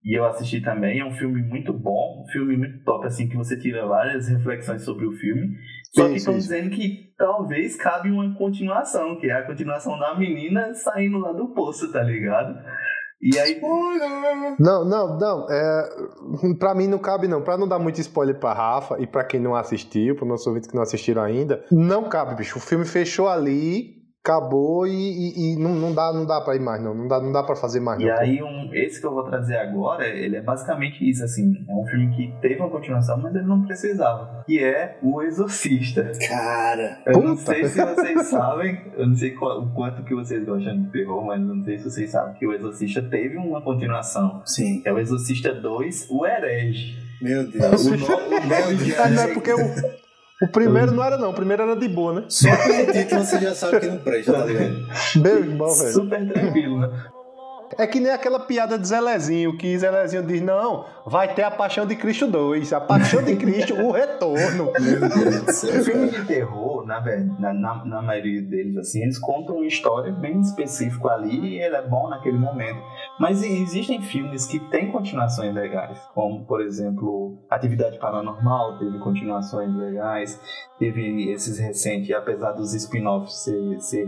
E 0.05 0.15
eu 0.15 0.23
assisti 0.23 0.61
também, 0.61 0.99
é 0.99 1.05
um 1.05 1.13
filme 1.13 1.41
muito 1.41 1.73
bom, 1.73 2.23
um 2.23 2.31
filme 2.31 2.55
muito 2.55 2.83
top, 2.83 3.07
assim, 3.07 3.27
que 3.27 3.35
você 3.35 3.57
tira 3.57 3.87
várias 3.87 4.27
reflexões 4.27 4.83
sobre 4.83 5.07
o 5.07 5.11
filme. 5.13 5.57
Só 5.95 6.07
que 6.07 6.17
estão 6.17 6.35
dizendo 6.35 6.69
que 6.69 7.11
talvez 7.17 7.75
cabe 7.75 8.11
uma 8.11 8.35
continuação, 8.35 9.17
que 9.19 9.27
é 9.27 9.33
a 9.33 9.47
continuação 9.47 9.97
da 9.97 10.13
menina 10.15 10.75
saindo 10.75 11.17
lá 11.17 11.31
do 11.31 11.47
poço, 11.55 11.91
tá 11.91 12.03
ligado? 12.03 12.55
E 13.19 13.39
aí. 13.39 13.59
Não, 14.59 14.85
não, 14.85 15.17
não. 15.17 15.47
É, 15.49 15.89
pra 16.59 16.75
mim 16.75 16.85
não 16.85 16.99
cabe, 16.99 17.27
não. 17.27 17.41
Pra 17.41 17.57
não 17.57 17.67
dar 17.67 17.79
muito 17.79 17.99
spoiler 17.99 18.37
pra 18.37 18.53
Rafa 18.53 19.01
e 19.01 19.07
pra 19.07 19.23
quem 19.23 19.39
não 19.39 19.55
assistiu, 19.55 20.15
pro 20.15 20.27
nossos 20.27 20.45
ouvintes 20.45 20.69
que 20.69 20.75
não 20.75 20.83
assistiram 20.83 21.23
ainda, 21.23 21.65
não 21.71 22.03
cabe, 22.07 22.35
bicho. 22.35 22.59
O 22.59 22.61
filme 22.61 22.85
fechou 22.85 23.27
ali 23.27 24.04
acabou 24.25 24.87
e, 24.87 24.91
e, 24.91 25.53
e, 25.53 25.55
não, 25.59 25.75
não 25.75 25.93
dá 25.93 26.11
não 26.11 26.25
dá 26.25 26.41
para 26.41 26.55
ir 26.55 26.59
mais 26.59 26.83
não. 26.83 26.95
Não 26.95 27.07
dá 27.07 27.21
não 27.21 27.31
dá 27.31 27.43
para 27.43 27.55
fazer 27.55 27.79
mais 27.79 28.01
e 28.01 28.05
não, 28.05 28.17
aí 28.17 28.41
um, 28.41 28.73
esse 28.73 28.99
que 28.99 29.05
eu 29.05 29.13
vou 29.13 29.23
trazer 29.23 29.57
agora 29.57 30.07
ele 30.07 30.35
é 30.35 30.41
basicamente 30.41 31.07
isso 31.07 31.23
assim. 31.23 31.53
É 31.69 31.73
um 31.73 31.85
filme 31.85 32.09
que 32.15 32.33
teve 32.41 32.59
uma 32.59 32.71
continuação 32.71 33.21
mas 33.21 33.35
ele 33.35 33.45
não 33.45 33.61
precisava 33.61 34.43
que 34.47 34.63
é 34.63 34.97
o 35.03 35.21
Exorcista. 35.21 36.11
Cara. 36.27 37.01
Eu 37.05 37.13
puta. 37.13 37.27
não 37.27 37.37
sei 37.37 37.65
se 37.65 37.85
vocês 37.85 38.25
sabem 38.27 38.81
eu 38.97 39.07
não 39.07 39.15
sei 39.15 39.31
qual, 39.31 39.61
o 39.61 39.73
quanto 39.73 40.03
que 40.03 40.15
vocês 40.15 40.43
gostam 40.43 40.81
de 40.81 40.91
terror 40.91 41.23
mas 41.23 41.39
eu 41.39 41.55
não 41.55 41.63
sei 41.63 41.77
se 41.77 41.83
vocês 41.83 42.09
sabem 42.09 42.33
que 42.33 42.47
o 42.47 42.53
Exorcista 42.53 43.03
teve 43.03 43.37
uma 43.37 43.61
continuação 43.61 44.41
sim. 44.43 44.81
é 44.83 44.91
o 44.91 44.97
Exorcista 44.97 45.53
2 45.53 46.07
o 46.09 46.25
Herege. 46.25 47.05
Meu 47.21 47.47
Deus. 47.47 47.85
O, 47.85 47.95
no, 47.95 48.05
o 48.05 48.09
nome 48.09 48.75
de 48.77 48.95
Não 48.95 49.21
é 49.21 49.33
porque 49.33 49.53
o, 49.53 50.04
o 50.41 50.47
primeiro 50.47 50.91
não 50.91 51.03
era, 51.03 51.17
não. 51.17 51.29
O 51.29 51.33
primeiro 51.33 51.63
era 51.63 51.75
de 51.75 51.87
boa, 51.87 52.13
né? 52.13 52.25
Só 52.27 52.49
pelo 52.55 52.91
título 52.91 53.23
você 53.23 53.39
já 53.39 53.55
sabe 53.55 53.79
que 53.79 53.87
não 53.87 53.99
presta, 53.99 54.33
tá 54.33 54.45
ligado? 54.45 54.87
Meu 55.15 55.37
irmão, 55.39 55.73
velho. 55.73 55.93
Super 55.93 56.27
tranquilo, 56.27 56.79
né? 56.79 56.89
É 57.77 57.87
que 57.87 57.99
nem 57.99 58.11
aquela 58.11 58.39
piada 58.39 58.77
de 58.77 58.87
Zelezinho, 58.87 59.57
que 59.57 59.77
Zelezinho 59.77 60.23
diz, 60.23 60.41
não, 60.41 60.85
vai 61.05 61.33
ter 61.33 61.43
a 61.43 61.51
Paixão 61.51 61.85
de 61.85 61.95
Cristo 61.95 62.27
2, 62.27 62.71
a 62.71 62.79
Paixão 62.79 63.23
de 63.23 63.35
Cristo, 63.35 63.73
o 63.73 63.91
Retorno. 63.91 64.71
o 64.71 65.83
filme 65.83 66.09
de 66.09 66.25
terror, 66.25 66.85
na, 66.85 67.01
na, 67.53 67.85
na, 67.85 68.01
maioria 68.01 68.41
deles, 68.41 68.77
assim, 68.77 69.03
eles 69.03 69.17
contam 69.17 69.57
uma 69.57 69.65
história 69.65 70.11
bem 70.11 70.39
específica 70.39 71.09
ali 71.09 71.55
e 71.55 71.61
ele 71.61 71.75
é 71.75 71.81
bom 71.81 72.09
naquele 72.09 72.37
momento. 72.37 72.79
Mas 73.17 73.41
existem 73.41 74.01
filmes 74.01 74.45
que 74.45 74.59
têm 74.59 74.91
continuações 74.91 75.53
legais, 75.53 75.97
como, 76.13 76.45
por 76.45 76.61
exemplo, 76.61 77.37
Atividade 77.49 77.97
Paranormal 77.97 78.77
teve 78.77 78.99
continuações 78.99 79.73
legais, 79.73 80.39
teve 80.77 81.31
esses 81.31 81.57
recentes, 81.57 82.13
apesar 82.13 82.51
dos 82.51 82.73
spin-offs 82.73 83.43
ser, 83.43 83.79
ser 83.79 84.07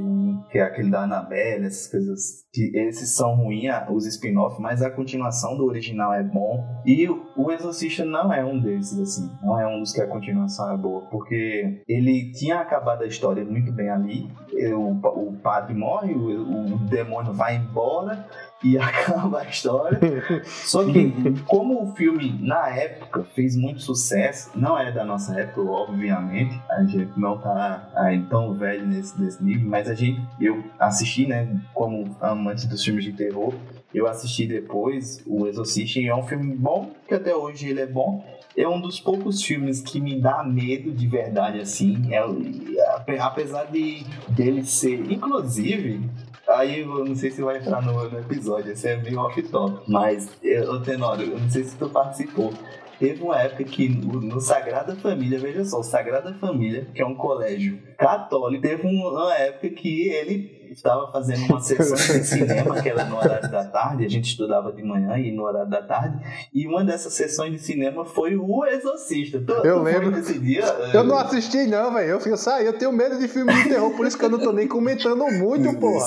que 0.52 0.58
é 0.58 0.64
aquele 0.64 0.90
da 0.90 1.04
Annabelle, 1.04 1.66
essas 1.66 1.90
coisas 1.90 2.48
que 2.54 2.76
esses 2.76 3.16
são 3.16 3.36
ruins, 3.36 3.72
os 3.90 4.06
spin-off, 4.06 4.60
mas 4.62 4.82
a 4.82 4.90
continuação 4.90 5.56
do 5.56 5.66
original 5.66 6.14
é 6.14 6.24
bom. 6.24 6.66
E 6.86 7.08
o 7.08 7.52
Exorcista 7.52 8.04
não 8.04 8.34
é 8.34 8.44
um 8.44 8.60
desses, 8.60 9.00
assim. 9.00 9.32
Não 9.44 9.60
é 9.60 9.68
um 9.68 9.80
dos 9.80 9.94
que 9.94 10.02
a 10.02 10.08
continuação 10.08 10.74
é 10.74 10.78
boa. 10.78 11.02
Porque 11.12 11.84
ele 11.88 12.32
tinha 12.32 12.60
acabado 12.60 13.04
a 13.04 13.08
história 13.08 13.46
muito 13.46 13.72
bem 13.72 13.90
ali. 13.90 14.32
O, 14.74 14.92
o 14.92 15.34
padre 15.38 15.76
morre, 15.76 16.14
o, 16.14 16.74
o 16.74 16.78
demônio 16.90 17.32
vai 17.32 17.58
embora 17.58 18.28
e 18.64 18.78
acaba 18.80 19.42
a 19.42 19.46
história. 19.46 20.00
Só 20.44 20.84
que, 20.84 21.14
como 21.46 21.84
o 21.84 21.96
filme 21.96 22.40
na 22.42 22.70
época 22.70 23.24
fez 23.36 23.56
muito 23.56 23.82
sucesso, 23.82 24.52
não 24.56 24.78
é 24.78 24.92
da 24.92 25.06
nossa 25.06 25.40
época, 25.40 25.62
obviamente, 25.62 26.57
a 26.70 26.84
gente 26.84 27.12
não 27.18 27.38
tá 27.38 27.90
aí 27.96 28.22
tão 28.24 28.54
velho 28.54 28.86
nesse, 28.86 29.20
nesse 29.22 29.44
nível, 29.44 29.70
mas 29.70 29.88
a 29.90 29.94
gente, 29.94 30.22
eu 30.40 30.64
assisti, 30.80 31.28
né, 31.28 31.60
como 31.74 32.16
amante 32.22 32.68
dos 32.68 32.84
filmes 32.84 33.04
de 33.04 33.14
terror, 33.14 33.54
eu 33.94 34.08
assisti 34.08 34.46
depois 34.46 35.24
o 35.26 35.48
Exorcist 35.48 35.98
e 35.98 36.08
é 36.08 36.16
um 36.16 36.24
filme 36.24 36.56
bom, 36.56 36.92
que 37.08 37.14
até 37.14 37.36
hoje 37.36 37.70
ele 37.70 37.82
é 37.82 37.88
bom. 37.88 38.24
É 38.56 38.68
um 38.68 38.82
dos 38.82 39.00
poucos 39.00 39.42
filmes 39.42 39.82
que 39.82 40.02
me 40.02 40.20
dá 40.20 40.44
medo 40.44 40.92
de 40.92 41.08
verdade, 41.08 41.60
assim. 41.60 42.08
É, 42.12 43.20
apesar 43.20 43.66
de 43.66 44.04
dele 44.30 44.66
ser, 44.66 45.12
inclusive, 45.12 46.02
Aí 46.48 46.80
eu 46.80 47.04
não 47.04 47.14
sei 47.14 47.30
se 47.30 47.42
vai 47.42 47.58
entrar 47.58 47.82
no, 47.82 48.06
episódio, 48.20 48.72
esse 48.72 48.88
é 48.88 48.96
meio 48.96 49.20
off-top. 49.20 49.84
Mas, 49.86 50.30
ô 50.70 50.80
Tenório, 50.80 51.34
eu 51.34 51.40
não 51.40 51.50
sei 51.50 51.66
se 51.66 51.76
tu 51.76 51.90
participou. 51.90 52.54
Teve 53.00 53.24
uma 53.24 53.40
época 53.40 53.64
que 53.64 53.88
no, 53.90 54.20
no, 54.20 54.42
Sagrada 54.42 54.96
Família, 54.96 55.38
veja 55.38 55.64
só, 55.64 55.80
o 55.80 55.84
Sagrada 55.84 56.34
Família, 56.34 56.88
que 56.94 57.02
é 57.02 57.06
um 57.06 57.16
colégio 57.16 57.80
católico, 57.98 58.62
teve 58.62 58.88
uma 58.88 59.36
época 59.36 59.70
que 59.70 60.10
ele 60.10 60.58
estava 60.72 61.12
fazendo 61.12 61.46
uma 61.46 61.60
sessão 61.60 61.96
de 61.96 62.26
cinema, 62.26 62.82
que 62.82 62.90
era 62.90 63.06
no 63.06 63.18
horário 63.18 63.50
da 63.52 63.66
tarde, 63.66 64.06
a 64.06 64.10
gente 64.10 64.26
estudava 64.26 64.72
de 64.72 64.84
manhã 64.84 65.18
e 65.18 65.32
no 65.32 65.44
horário 65.44 65.70
da 65.70 65.82
tarde, 65.82 66.20
e 66.54 66.68
uma 66.68 66.84
dessas 66.84 67.14
sessões 67.14 67.52
de 67.52 67.60
cinema 67.60 68.04
foi 68.04 68.36
O 68.36 68.66
Exorcista. 68.66 69.40
Tu, 69.40 69.52
eu 69.52 69.78
tu 69.78 69.84
lembro. 69.84 70.12
Nesse 70.12 70.40
dia? 70.40 70.64
Eu 70.94 71.04
não 71.04 71.18
assisti, 71.18 71.68
não, 71.68 71.94
velho. 71.94 72.10
Eu 72.10 72.20
fico 72.20 72.38
saí, 72.38 72.66
eu 72.66 72.78
tenho 72.78 72.92
medo 72.92 73.20
de 73.20 73.28
filme 73.28 73.54
de 73.54 73.70
terror, 73.70 73.96
por 73.96 74.08
isso 74.08 74.18
que 74.18 74.26
eu 74.26 74.30
não 74.30 74.40
tô 74.40 74.52
nem 74.52 74.68
comentando 74.68 75.26
muito, 75.26 75.78
porra. 75.80 76.06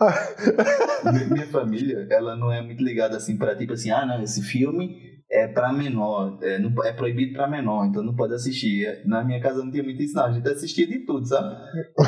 Minha 1.30 1.46
família, 1.48 2.06
ela 2.10 2.34
não 2.34 2.50
é 2.50 2.62
muito 2.62 2.82
ligada 2.82 3.16
assim 3.16 3.36
pra 3.36 3.54
tipo 3.54 3.74
assim, 3.74 3.90
ah, 3.90 4.06
não, 4.06 4.22
esse 4.22 4.42
filme 4.42 5.09
é 5.30 5.46
para 5.46 5.72
menor, 5.72 6.38
é, 6.42 6.58
não, 6.58 6.72
é 6.84 6.92
proibido 6.92 7.34
para 7.34 7.46
menor, 7.46 7.86
então 7.86 8.02
não 8.02 8.14
pode 8.14 8.34
assistir. 8.34 9.00
Na 9.06 9.22
minha 9.22 9.40
casa 9.40 9.62
não 9.62 9.70
tinha 9.70 9.84
muito 9.84 10.02
isso, 10.02 10.14
não. 10.14 10.24
A 10.24 10.32
gente 10.32 10.48
assistia 10.48 10.86
de 10.86 10.98
tudo, 11.06 11.24
sabe? 11.24 11.56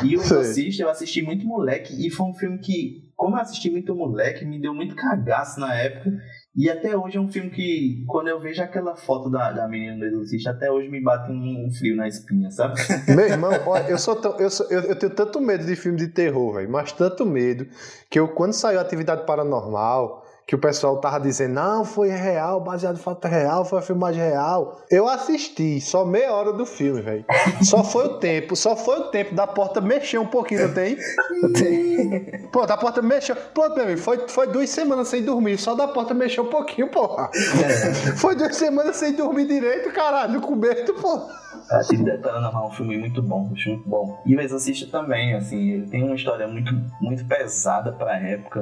E 0.03 0.15
o 0.17 0.21
Exorcista 0.21 0.83
eu 0.83 0.89
assisti 0.89 1.21
muito 1.21 1.45
moleque, 1.45 2.05
e 2.05 2.09
foi 2.09 2.25
um 2.25 2.33
filme 2.33 2.57
que, 2.57 3.09
como 3.15 3.37
eu 3.37 3.41
assisti 3.41 3.71
muito 3.71 3.95
moleque, 3.95 4.43
me 4.43 4.59
deu 4.59 4.73
muito 4.73 4.93
cagaço 4.93 5.57
na 5.57 5.73
época. 5.73 6.11
E 6.55 6.69
até 6.69 6.95
hoje 6.95 7.17
é 7.17 7.21
um 7.21 7.31
filme 7.31 7.49
que, 7.49 8.03
quando 8.07 8.27
eu 8.27 8.41
vejo 8.41 8.61
aquela 8.61 8.95
foto 8.95 9.29
da, 9.29 9.53
da 9.53 9.67
menina 9.69 9.97
do 9.97 10.05
Exorcista, 10.05 10.51
até 10.51 10.69
hoje 10.69 10.89
me 10.89 11.01
bate 11.01 11.31
um, 11.31 11.65
um 11.65 11.71
frio 11.71 11.95
na 11.95 12.07
espinha, 12.07 12.51
sabe? 12.51 12.75
Meu 13.07 13.25
irmão, 13.25 13.51
olha, 13.65 13.89
eu, 13.89 13.97
sou 13.97 14.17
tão, 14.17 14.37
eu, 14.37 14.49
sou, 14.49 14.69
eu, 14.69 14.81
eu, 14.81 14.95
tenho 14.95 15.15
tanto 15.15 15.39
medo 15.39 15.65
de 15.65 15.75
filme 15.77 15.97
de 15.97 16.09
terror, 16.09 16.55
velho, 16.55 16.69
mas 16.69 16.91
tanto 16.91 17.25
medo, 17.25 17.65
que 18.09 18.19
eu, 18.19 18.27
quando 18.27 18.51
saiu 18.51 18.79
Atividade 18.79 19.25
Paranormal, 19.25 20.22
que 20.45 20.55
o 20.55 20.59
pessoal 20.59 20.97
tava 20.97 21.19
dizendo, 21.19 21.53
não, 21.53 21.85
foi 21.85 22.09
real, 22.09 22.59
baseado 22.59 22.97
em 22.97 23.01
fato 23.01 23.27
real, 23.27 23.63
foi 23.63 23.79
uma 23.79 23.85
filmagem 23.85 24.21
real. 24.21 24.81
Eu 24.89 25.07
assisti 25.07 25.79
só 25.79 26.03
meia 26.03 26.33
hora 26.33 26.51
do 26.51 26.65
filme, 26.65 27.01
velho. 27.01 27.25
Só 27.61 27.83
foi 27.83 28.05
o 28.05 28.19
tempo, 28.19 28.55
só 28.55 28.75
foi 28.75 28.99
o 28.99 29.03
tempo 29.05 29.33
da 29.33 29.47
porta 29.47 29.79
mexer 29.79 30.17
um 30.17 30.25
pouquinho, 30.25 30.67
não 30.67 30.73
tem? 30.73 30.97
Pronto, 32.51 32.71
a 32.71 32.77
porta 32.77 33.01
mexeu. 33.01 33.35
Pronto, 33.53 33.75
meu 33.75 33.85
amigo, 33.85 33.99
foi, 33.99 34.27
foi 34.27 34.47
duas 34.47 34.69
semanas 34.69 35.07
sem 35.07 35.23
dormir, 35.23 35.57
só 35.57 35.75
da 35.75 35.87
porta 35.87 36.13
mexer 36.13 36.41
um 36.41 36.49
pouquinho, 36.49 36.89
porra. 36.89 37.29
É. 37.33 37.93
Foi 38.17 38.35
duas 38.35 38.55
semanas 38.55 38.97
sem 38.97 39.13
dormir 39.13 39.45
direito, 39.45 39.91
caralho, 39.91 40.33
no 40.33 40.41
coberto, 40.41 40.93
porra. 40.95 41.42
Atividade 41.69 42.21
Paranormal 42.21 42.65
é 42.65 42.67
um 42.67 42.71
filme 42.71 42.97
muito 42.97 43.21
bom, 43.21 43.49
um 43.51 43.55
filme 43.55 43.77
muito 43.77 43.89
bom. 43.89 44.21
E 44.25 44.35
o 44.35 44.41
Exorcista 44.41 44.89
também, 44.91 45.33
assim, 45.33 45.71
ele 45.71 45.87
tem 45.87 46.03
uma 46.03 46.15
história 46.15 46.47
muito, 46.47 46.73
muito 47.01 47.25
pesada 47.25 47.91
pra 47.91 48.19
época, 48.19 48.61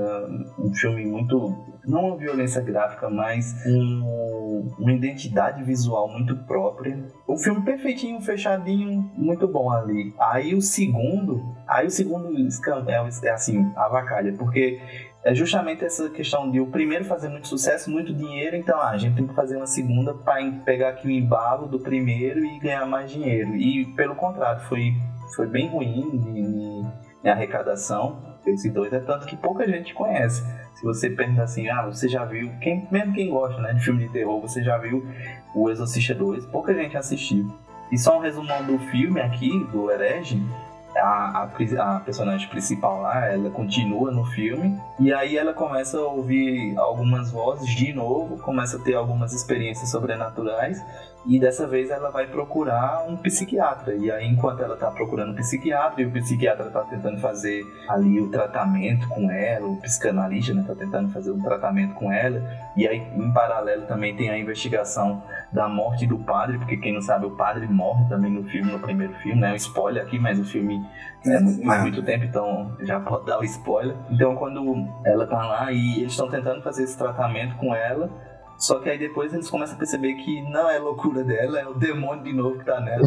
um 0.58 0.74
filme 0.74 1.06
muito, 1.06 1.56
não 1.86 2.08
uma 2.08 2.18
violência 2.18 2.62
gráfica, 2.62 3.10
mas 3.10 3.56
um, 3.66 4.74
uma 4.80 4.94
identidade 4.94 5.64
visual 5.64 6.10
muito 6.10 6.36
própria. 6.46 6.98
O 7.28 7.38
filme 7.38 7.62
perfeitinho, 7.62 8.22
fechadinho, 8.22 9.12
muito 9.18 9.48
bom 9.48 9.72
ali. 9.72 10.14
Aí 10.20 10.56
o 10.56 10.62
segundo, 10.62 11.44
aí 11.68 11.88
o 11.88 11.92
segundo 11.92 12.30
é, 12.89 13.28
é 13.28 13.30
assim, 13.32 13.72
avacalha, 13.76 14.34
porque 14.34 14.80
é 15.24 15.36
justamente 15.36 15.86
essa 15.86 16.09
questão 16.09 16.49
de 16.49 16.59
o 16.59 16.67
primeiro 16.67 17.05
fazer 17.05 17.30
muito 17.30 17.47
sucesso, 17.47 17.91
muito 17.91 18.13
dinheiro, 18.13 18.55
então 18.55 18.80
ah, 18.80 18.89
a 18.89 18.97
gente 18.97 19.15
tem 19.15 19.28
que 19.28 19.34
fazer 19.34 19.55
uma 19.55 19.67
segunda 19.67 20.13
para 20.13 20.51
pegar 20.65 20.89
aqui 20.89 21.07
o 21.07 21.11
embalo 21.11 21.67
do 21.67 21.80
primeiro 21.80 22.43
e 22.43 22.59
ganhar 22.59 22.86
mais 22.86 23.11
dinheiro. 23.11 23.55
E 23.55 23.86
pelo 23.93 24.15
contrário, 24.15 24.61
foi, 24.61 24.93
foi 25.36 25.47
bem 25.47 25.67
ruim 25.67 26.91
em 27.24 27.30
arrecadação 27.30 28.32
esse 28.45 28.69
dois, 28.69 28.91
é 28.91 28.99
tanto 28.99 29.28
que 29.28 29.36
pouca 29.36 29.67
gente 29.67 29.93
conhece. 29.93 30.43
Se 30.76 30.84
você 30.84 31.09
pergunta 31.09 31.43
assim, 31.43 31.69
ah, 31.69 31.86
você 31.86 32.07
já 32.07 32.26
viu, 32.26 32.51
quem, 32.59 32.88
mesmo 32.89 33.13
quem 33.13 33.30
gosta 33.30 33.61
né, 33.61 33.74
de 33.74 33.84
filme 33.84 34.07
de 34.07 34.11
terror, 34.11 34.41
você 34.41 34.63
já 34.63 34.78
viu 34.78 35.05
o 35.53 35.69
Exorcista 35.69 36.15
2, 36.15 36.45
pouca 36.47 36.74
gente 36.74 36.97
assistiu. 36.97 37.53
E 37.91 37.97
só 37.97 38.17
um 38.17 38.22
resumão 38.22 38.63
do 38.65 38.80
filme 38.89 39.22
aqui, 39.22 39.51
do 39.72 39.91
Herege, 39.91 40.41
a, 41.02 41.49
a, 41.80 41.95
a, 41.95 41.99
personagem 41.99 42.47
principal 42.49 43.02
lá, 43.02 43.26
ela 43.28 43.49
continua 43.49 44.12
no 44.12 44.24
filme 44.26 44.80
e 44.99 45.12
aí 45.12 45.38
ela 45.38 45.54
começa 45.54 45.97
a 45.97 46.02
ouvir 46.02 46.78
algumas 46.78 47.32
vozes 47.32 47.70
de 47.76 47.91
novo, 47.93 48.38
começa 48.38 48.78
a 48.78 48.80
ter 48.80 48.93
algumas 48.93 49.34
experiências 49.34 49.89
sobrenaturais 49.89 50.82
e 51.26 51.39
dessa 51.39 51.68
vez 51.68 51.89
ela 51.89 52.10
vai 52.10 52.28
procurar 52.28 53.06
um 53.08 53.16
psiquiatra. 53.16 53.93
E 53.95 54.12
aí, 54.12 54.28
enquanto 54.28 54.62
ela 54.62 54.74
está 54.74 54.89
procurando 54.89 55.32
um 55.32 55.36
psiquiatra 55.36 56.02
e 56.02 56.06
o 56.06 56.12
psiquiatra 56.12 56.68
está 56.68 56.82
tentando 56.82 57.20
fazer 57.20 57.64
ali 57.88 58.20
o 58.20 58.30
tratamento 58.30 59.08
com 59.08 59.30
ela, 59.30 59.68
o 59.68 59.78
psicanalista 59.78 60.54
está 60.54 60.74
né, 60.74 60.80
tentando 60.80 61.12
fazer 61.12 61.32
um 61.32 61.41
tratamento 61.41 61.93
com 61.95 62.12
ela, 62.12 62.41
e 62.76 62.88
aí 62.88 62.97
em 63.16 63.32
paralelo 63.32 63.84
também 63.86 64.16
tem 64.16 64.30
a 64.30 64.38
investigação 64.38 65.22
da 65.52 65.68
morte 65.68 66.08
do 66.08 66.18
padre, 66.20 66.58
porque 66.58 66.78
quem 66.78 66.93
não 66.93 67.02
sabe, 67.02 67.26
o 67.26 67.32
padre 67.32 67.68
morre 67.68 68.08
também 68.08 68.32
no 68.32 68.43
filme, 68.45 68.72
no 68.72 68.80
primeiro 68.80 69.14
filme, 69.16 69.41
né? 69.41 69.52
Um 69.52 69.56
spoiler 69.56 70.04
aqui, 70.04 70.18
mas 70.18 70.39
o 70.39 70.45
filme 70.45 70.82
é, 71.26 71.39
não 71.39 71.66
faz 71.66 71.82
muito 71.82 72.02
tempo, 72.04 72.26
então 72.26 72.76
já 72.82 72.99
pode 72.99 73.26
dar 73.26 73.39
o 73.39 73.43
spoiler. 73.43 73.95
Então, 74.10 74.36
quando 74.36 74.88
ela 75.06 75.28
tá 75.28 75.45
lá 75.45 75.72
e 75.72 75.99
eles 75.99 76.14
estão 76.14 76.30
tentando 76.30 76.62
fazer 76.62 76.84
esse 76.84 76.97
tratamento 76.97 77.56
com 77.58 77.76
ela 77.76 78.10
só 78.62 78.78
que 78.78 78.88
aí 78.91 78.97
depois 78.99 79.34
eles 79.34 79.49
começam 79.49 79.76
a 79.76 79.80
perceber 79.80 80.14
que 80.14 80.39
não 80.43 80.70
é 80.70 80.78
loucura 80.78 81.24
dela, 81.24 81.60
é 81.60 81.68
o 81.68 81.74
demônio 81.74 82.24
de 82.24 82.32
novo 82.32 82.60
que 82.60 82.66
tá 82.66 82.80
nela. 82.80 83.02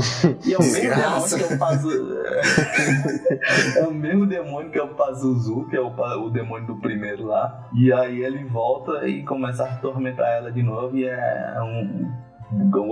E 0.45 0.53
é 0.53 0.59
o 0.59 0.61
mesmo 0.61 0.97
demônio 0.97 1.37
que 1.39 1.45
é 1.45 1.55
o 1.55 1.59
Pazuzu. 1.61 2.19
é 3.79 3.87
o 3.87 3.95
mesmo 3.95 4.27
demônio 4.27 4.71
que 4.73 4.79
é 4.79 4.83
o 4.83 4.89
Pazuzu, 4.89 5.67
que 5.71 5.77
é 5.77 5.81
o, 5.81 5.95
o 6.27 6.31
demônio 6.31 6.67
do 6.67 6.77
primeiro 6.77 7.27
lá. 7.27 7.69
E 7.73 7.93
aí 7.93 8.25
ele 8.25 8.43
volta 8.43 9.07
e 9.07 9.23
começa 9.23 9.63
a 9.63 9.75
atormentar 9.75 10.27
ela 10.27 10.51
de 10.51 10.61
novo 10.61 10.97
e 10.97 11.07
é 11.07 11.63
um, 11.63 12.13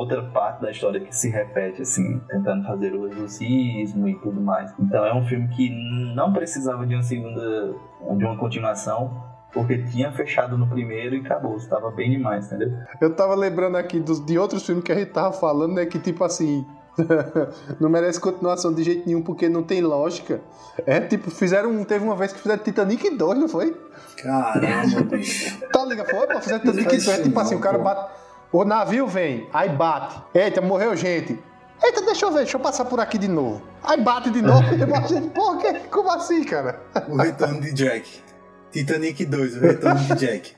outra 0.03 0.23
parte 0.23 0.63
da 0.63 0.71
história 0.71 1.01
que 1.01 1.15
se 1.15 1.31
repete, 1.31 1.83
assim, 1.83 2.21
tentando 2.29 2.67
fazer 2.67 2.95
o 2.95 3.07
exorcismo 3.09 4.09
e 4.09 4.19
tudo 4.19 4.41
mais. 4.41 4.73
Então 4.79 5.05
é 5.05 5.15
um 5.15 5.25
filme 5.25 5.49
que 5.49 5.71
não 6.15 6.33
precisava 6.33 6.87
de 6.87 6.95
uma 6.95 7.03
segunda, 7.03 7.75
de 8.17 8.25
uma 8.25 8.37
continuação, 8.37 9.23
porque 9.53 9.79
tinha 9.85 10.11
fechado 10.13 10.57
no 10.59 10.67
primeiro 10.67 11.15
e 11.15 11.21
acabou, 11.21 11.57
estava 11.57 11.91
bem 11.91 12.11
demais, 12.11 12.47
entendeu? 12.47 12.73
Eu 13.01 13.15
tava 13.15 13.35
lembrando 13.35 13.77
aqui 13.77 14.01
dos, 14.01 14.25
de 14.25 14.39
outros 14.39 14.65
filmes 14.65 14.85
que 14.85 14.93
a 14.93 14.97
gente 14.97 15.11
tava 15.11 15.33
falando, 15.33 15.75
né? 15.75 15.87
Que 15.87 15.99
tipo 15.99 16.25
assim. 16.25 16.67
não 17.81 17.89
merece 17.89 18.21
continuação 18.21 18.75
de 18.75 18.83
jeito 18.83 19.07
nenhum 19.07 19.23
porque 19.23 19.49
não 19.49 19.63
tem 19.63 19.81
lógica. 19.81 20.43
É 20.85 21.01
tipo, 21.01 21.31
fizeram. 21.31 21.83
Teve 21.85 22.05
uma 22.05 22.15
vez 22.15 22.35
que 22.35 22.41
fizeram 22.41 22.63
Titanic 22.63 23.17
2, 23.17 23.39
não 23.39 23.49
foi? 23.49 23.75
Caramba, 24.23 25.03
bicho. 25.05 25.59
Tá 25.73 25.85
ligado? 25.87 26.11
Foi, 26.11 26.27
pô, 26.27 26.41
fizeram 26.41 26.61
Titanic 26.61 26.91
2. 26.91 27.09
É 27.09 27.23
tipo 27.23 27.41
assim, 27.41 27.55
o 27.55 27.61
cara 27.61 27.79
bate. 27.79 28.22
O 28.53 28.65
navio 28.67 29.07
vem, 29.07 29.49
aí 29.51 29.71
bate. 29.71 30.21
Eita, 30.35 30.61
morreu 30.61 30.95
gente. 30.95 31.39
Eita, 31.83 32.03
deixa 32.03 32.27
eu 32.27 32.31
ver, 32.31 32.41
deixa 32.41 32.57
eu 32.59 32.61
passar 32.61 32.85
por 32.85 33.01
aqui 33.01 33.17
de 33.17 33.27
novo. 33.27 33.63
Aí 33.83 33.99
bate 33.99 34.31
de 34.31 34.43
novo. 34.43 34.63
e 34.63 35.31
pô, 35.31 35.57
que, 35.57 35.73
como 35.89 36.11
assim, 36.11 36.45
cara? 36.45 36.79
O 37.09 37.17
retorno 37.17 37.63
de 37.63 37.73
Jack. 37.73 38.23
Titanic 38.71 39.25
2, 39.25 39.57
o 39.57 39.61
retorno 39.61 40.01
de 40.01 40.15
Jack. 40.17 40.55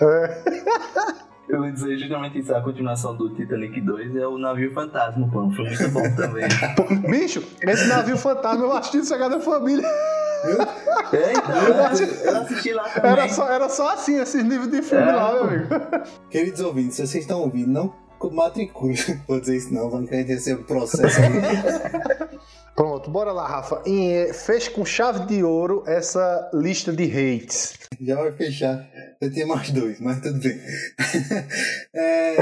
Eu 1.48 1.66
ia 1.66 1.72
dizer 1.72 1.98
justamente 1.98 2.38
isso, 2.38 2.54
a 2.54 2.62
continuação 2.62 3.14
do 3.14 3.28
Titanic 3.34 3.78
2 3.78 4.16
é 4.16 4.26
o 4.26 4.38
Navio 4.38 4.72
Fantasma, 4.72 5.28
pô. 5.30 5.50
Foi 5.50 5.66
muito 5.66 5.88
bom 5.90 6.02
também. 6.16 6.44
bicho, 7.10 7.42
esse 7.60 7.86
Navio 7.88 8.16
Fantasma 8.16 8.64
eu 8.64 8.72
assisti 8.72 9.04
Sagrada 9.04 9.36
da 9.36 9.44
Família. 9.44 9.86
É, 11.12 11.32
então, 11.32 11.62
eu, 11.68 11.84
assisti, 11.84 12.24
eu 12.24 12.36
assisti 12.36 12.72
lá 12.72 12.88
também. 12.88 13.10
Era 13.10 13.28
só, 13.28 13.48
era 13.48 13.68
só 13.68 13.88
assim, 13.90 14.20
esses 14.20 14.42
níveis 14.42 14.70
de 14.70 14.82
filme 14.82 15.08
é, 15.08 15.12
lá, 15.12 15.32
meu 15.34 15.44
amigo. 15.44 15.66
Queridos 16.30 16.60
ouvintes, 16.60 16.96
se 16.96 17.06
vocês 17.06 17.24
estão 17.24 17.40
ouvindo, 17.40 17.70
não 17.70 18.02
matricule. 18.30 18.94
Vou 19.26 19.40
dizer 19.40 19.56
isso 19.56 19.74
não, 19.74 19.90
vamos 19.90 20.08
querer 20.08 20.24
ter 20.24 20.54
o 20.54 20.64
processo. 20.64 21.20
Pronto, 22.74 23.10
bora 23.10 23.32
lá, 23.32 23.46
Rafa. 23.46 23.82
E 23.86 24.32
feche 24.32 24.70
com 24.70 24.84
chave 24.84 25.26
de 25.26 25.44
ouro 25.44 25.84
essa 25.86 26.50
lista 26.54 26.92
de 26.92 27.04
hates. 27.04 27.74
Já 28.00 28.16
vai 28.16 28.32
fechar. 28.32 28.88
Eu 29.20 29.30
tinha 29.30 29.46
mais 29.46 29.70
dois, 29.70 30.00
mas 30.00 30.20
tudo 30.20 30.40
bem. 30.40 30.58
é... 31.94 32.36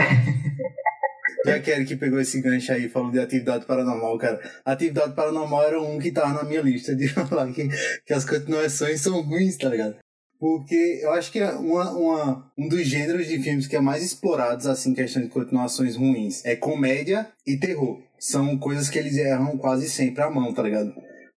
Já 1.47 1.59
que 1.59 1.70
Eric 1.70 1.97
pegou 1.97 2.20
esse 2.20 2.41
gancho 2.41 2.72
aí 2.72 2.88
falou 2.88 3.11
de 3.11 3.18
atividade 3.18 3.64
paranormal, 3.64 4.18
cara. 4.18 4.41
Atividade 4.64 5.14
paranormal 5.14 5.62
era 5.62 5.80
um 5.80 5.99
que 5.99 6.12
tava 6.12 6.34
na 6.34 6.45
minha 6.45 6.61
lista 6.61 6.95
de 6.95 7.09
falar 7.12 7.51
que, 7.53 7.68
que 8.05 8.12
as 8.12 8.24
continuações 8.24 9.01
são 9.01 9.20
ruins, 9.22 9.57
tá 9.57 9.68
ligado? 9.68 9.97
Porque 10.38 11.01
eu 11.03 11.12
acho 11.12 11.30
que 11.30 11.38
é 11.38 11.51
uma, 11.53 11.91
uma, 11.93 12.53
um 12.57 12.68
dos 12.68 12.86
gêneros 12.86 13.26
de 13.26 13.38
filmes 13.43 13.66
que 13.66 13.76
é 13.76 13.80
mais 13.80 14.03
explorados, 14.03 14.66
assim, 14.66 14.95
questão 14.95 15.22
de 15.22 15.28
continuações 15.28 15.97
ruins, 15.97 16.45
é 16.45 16.57
comédia 16.57 17.28
e 17.47 17.59
terror 17.59 18.01
são 18.20 18.59
coisas 18.59 18.91
que 18.91 18.99
eles 18.99 19.16
erram 19.16 19.57
quase 19.57 19.88
sempre 19.88 20.22
à 20.22 20.30
mão, 20.30 20.53
tá 20.53 20.62
ligado? 20.62 20.93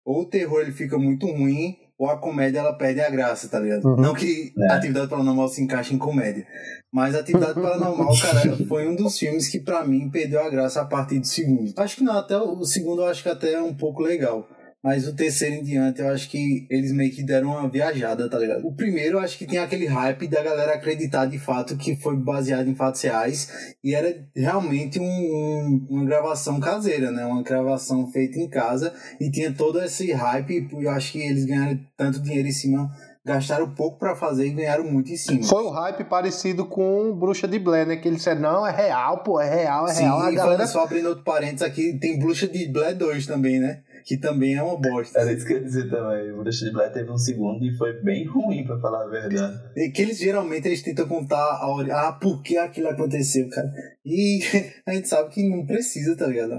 Ou 0.04 0.24
o 0.24 0.26
terror 0.26 0.62
ele 0.62 0.72
fica 0.72 0.98
muito 0.98 1.28
ruim, 1.28 1.78
ou 2.02 2.10
a 2.10 2.18
comédia 2.18 2.58
ela 2.58 2.74
perde 2.74 3.00
a 3.00 3.12
graça, 3.12 3.48
tá 3.48 3.60
ligado? 3.60 3.86
Uhum. 3.86 3.96
Não 3.96 4.16
que 4.16 4.52
é. 4.58 4.74
Atividade 4.74 5.08
Paranormal 5.08 5.48
se 5.50 5.62
encaixe 5.62 5.94
em 5.94 6.00
comédia. 6.00 6.48
Mas 6.92 7.14
Atividade 7.14 7.54
Paranormal, 7.54 8.12
cara, 8.20 8.58
foi 8.68 8.88
um 8.88 8.96
dos 8.96 9.20
filmes 9.20 9.48
que 9.48 9.60
para 9.60 9.86
mim 9.86 10.10
perdeu 10.10 10.42
a 10.42 10.50
graça 10.50 10.82
a 10.82 10.86
partir 10.86 11.20
do 11.20 11.28
segundo. 11.28 11.72
Acho 11.78 11.98
que 11.98 12.04
não, 12.04 12.18
até 12.18 12.36
o 12.36 12.66
segundo 12.66 13.04
eu 13.04 13.06
acho 13.06 13.22
que 13.22 13.30
até 13.30 13.54
é 13.54 13.62
um 13.62 13.76
pouco 13.76 14.02
legal. 14.02 14.50
Mas 14.84 15.08
o 15.08 15.14
terceiro 15.14 15.56
em 15.56 15.64
diante, 15.64 16.02
eu 16.02 16.08
acho 16.08 16.28
que 16.28 16.66
eles 16.70 16.92
meio 16.92 17.12
que 17.12 17.22
deram 17.22 17.50
uma 17.50 17.70
viajada, 17.70 18.28
tá 18.28 18.40
ligado? 18.40 18.66
O 18.66 18.74
primeiro, 18.74 19.18
eu 19.18 19.22
acho 19.22 19.38
que 19.38 19.46
tem 19.46 19.60
aquele 19.60 19.86
hype 19.86 20.28
da 20.28 20.42
galera 20.42 20.74
acreditar 20.74 21.28
de 21.28 21.38
fato 21.38 21.78
que 21.78 21.96
foi 21.96 22.18
baseado 22.18 22.68
em 22.68 22.74
fatos 22.74 23.02
reais 23.02 23.76
e 23.84 23.94
era 23.94 24.28
realmente 24.36 25.00
um, 25.00 25.04
um, 25.04 25.88
uma 25.88 26.06
gravação 26.06 26.60
caseira, 26.60 27.12
né? 27.12 27.24
Uma 27.26 27.44
gravação 27.44 28.12
feita 28.12 28.40
em 28.40 28.50
casa 28.50 28.92
e 29.20 29.30
tinha 29.30 29.54
todo 29.54 29.80
esse 29.80 30.12
hype. 30.12 30.68
E 30.74 30.84
eu 30.84 30.90
acho 30.90 31.12
que 31.12 31.20
eles 31.20 31.46
ganharam 31.46 31.80
tanto 31.96 32.20
dinheiro 32.20 32.48
em 32.48 32.52
cima 32.52 32.90
gastaram 33.26 33.70
pouco 33.74 34.00
para 34.00 34.16
fazer 34.16 34.48
e 34.48 34.52
ganharam 34.52 34.84
muito 34.84 35.12
em 35.12 35.16
cima. 35.16 35.44
Foi 35.44 35.64
um 35.64 35.70
hype 35.70 36.04
parecido 36.06 36.66
com 36.66 37.16
Bruxa 37.16 37.48
de 37.48 37.60
Blair, 37.60 37.88
né? 37.88 37.98
Que 37.98 38.08
ele 38.08 38.18
disse, 38.18 38.34
não, 38.36 38.66
é 38.66 38.72
real, 38.72 39.24
pô, 39.24 39.40
é 39.40 39.50
real, 39.50 39.88
é 39.88 39.94
Sim, 39.94 40.04
real. 40.04 40.22
A 40.22 40.32
e 40.32 40.36
galera... 40.36 40.68
só 40.68 40.84
abrindo 40.84 41.10
outro 41.10 41.24
parênteses 41.24 41.62
aqui, 41.62 41.98
tem 42.00 42.18
Bruxa 42.18 42.48
de 42.48 42.68
Blair 42.68 42.98
2 42.98 43.28
também, 43.28 43.60
né? 43.60 43.82
Que 44.04 44.18
também 44.18 44.56
é 44.56 44.64
uma 44.64 44.78
bosta. 44.78 45.20
Era 45.20 45.32
isso 45.32 45.46
que 45.46 45.54
eu 45.54 45.58
ia 45.58 45.64
dizer 45.64 45.88
também. 45.88 46.32
O 46.32 46.38
Bruxa 46.38 46.66
de 46.66 46.72
Blair 46.72 46.92
teve 46.92 47.12
um 47.12 47.18
segundo 47.18 47.64
e 47.64 47.78
foi 47.78 48.02
bem 48.02 48.26
ruim, 48.26 48.66
pra 48.66 48.80
falar 48.80 49.04
a 49.04 49.08
verdade. 49.08 49.60
E 49.78 49.92
que 49.92 50.02
eles 50.02 50.18
geralmente 50.18 50.68
eles 50.68 50.82
tentam 50.82 51.08
contar 51.08 51.60
a 51.62 51.68
hora, 51.68 51.96
ah, 51.96 52.14
por 52.14 52.42
que 52.42 52.58
aquilo 52.58 52.90
aconteceu, 52.90 53.48
cara. 53.50 53.72
E 54.04 54.40
a 54.88 54.94
gente 54.94 55.08
sabe 55.08 55.30
que 55.30 55.48
não 55.48 55.66
precisa, 55.66 56.18
tá 56.18 56.26
ligado? 56.26 56.54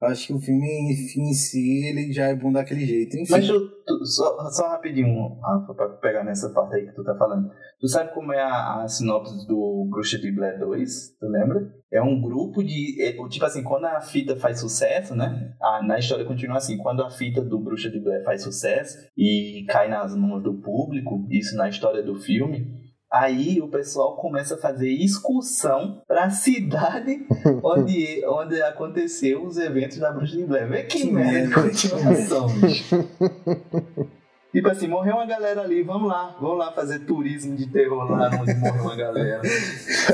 Acho 0.00 0.28
que 0.28 0.32
o 0.32 0.38
filme 0.38 0.64
em 0.64 1.32
si 1.32 1.88
ele 1.88 2.12
já 2.12 2.26
é 2.26 2.34
bom 2.34 2.52
daquele 2.52 2.86
jeito. 2.86 3.16
Enfim. 3.16 3.32
Mas 3.32 3.48
tu, 3.48 3.68
tu, 3.84 4.04
só, 4.06 4.48
só 4.50 4.68
rapidinho, 4.68 5.40
Rafa, 5.40 5.74
pra 5.74 5.88
pegar 5.88 6.22
nessa 6.22 6.50
parte 6.50 6.76
aí 6.76 6.86
que 6.86 6.94
tu 6.94 7.02
tá 7.02 7.16
falando. 7.16 7.50
Tu 7.80 7.88
sabe 7.88 8.14
como 8.14 8.32
é 8.32 8.40
a, 8.40 8.82
a 8.82 8.88
sinopse 8.88 9.44
do 9.48 9.88
Bruxa 9.90 10.16
de 10.18 10.30
Blair 10.30 10.60
2? 10.60 11.16
Tu 11.18 11.26
lembra? 11.26 11.68
É 11.92 12.00
um 12.00 12.20
grupo 12.20 12.62
de. 12.62 13.02
É, 13.02 13.28
tipo 13.28 13.44
assim, 13.44 13.64
quando 13.64 13.86
a 13.86 14.00
fita 14.00 14.36
faz 14.36 14.60
sucesso, 14.60 15.16
né? 15.16 15.52
A, 15.60 15.82
na 15.82 15.98
história 15.98 16.24
continua 16.24 16.58
assim: 16.58 16.78
quando 16.78 17.02
a 17.02 17.10
fita 17.10 17.42
do 17.42 17.58
Bruxa 17.58 17.90
de 17.90 17.98
Blair 18.00 18.22
faz 18.24 18.42
sucesso 18.44 18.96
e 19.16 19.64
cai 19.68 19.88
nas 19.88 20.14
mãos 20.14 20.42
do 20.44 20.60
público, 20.60 21.26
isso 21.28 21.56
na 21.56 21.68
história 21.68 22.04
do 22.04 22.14
filme, 22.14 22.87
Aí 23.10 23.60
o 23.60 23.68
pessoal 23.68 24.16
começa 24.16 24.54
a 24.54 24.58
fazer 24.58 24.90
excursão 24.90 26.02
para 26.06 26.24
a 26.24 26.30
cidade 26.30 27.26
onde, 27.64 28.22
onde 28.26 28.60
aconteceu 28.60 29.44
os 29.44 29.56
eventos 29.56 29.98
da 29.98 30.12
Bruxa 30.12 30.36
de 30.36 30.44
Blair. 30.44 30.68
Vê 30.68 30.82
que, 30.82 31.10
merda 31.10 31.54
continuação, 31.54 32.48
bicho. 32.60 32.96
Tipo 34.58 34.70
assim, 34.70 34.88
morreu 34.88 35.14
uma 35.14 35.24
galera 35.24 35.60
ali, 35.60 35.84
vamos 35.84 36.08
lá, 36.08 36.34
vamos 36.40 36.58
lá 36.58 36.72
fazer 36.72 36.98
turismo 37.00 37.54
de 37.54 37.68
terror 37.68 38.10
lá 38.10 38.28
onde 38.40 38.54
morreu 38.54 38.82
uma 38.82 38.96
galera. 38.96 39.40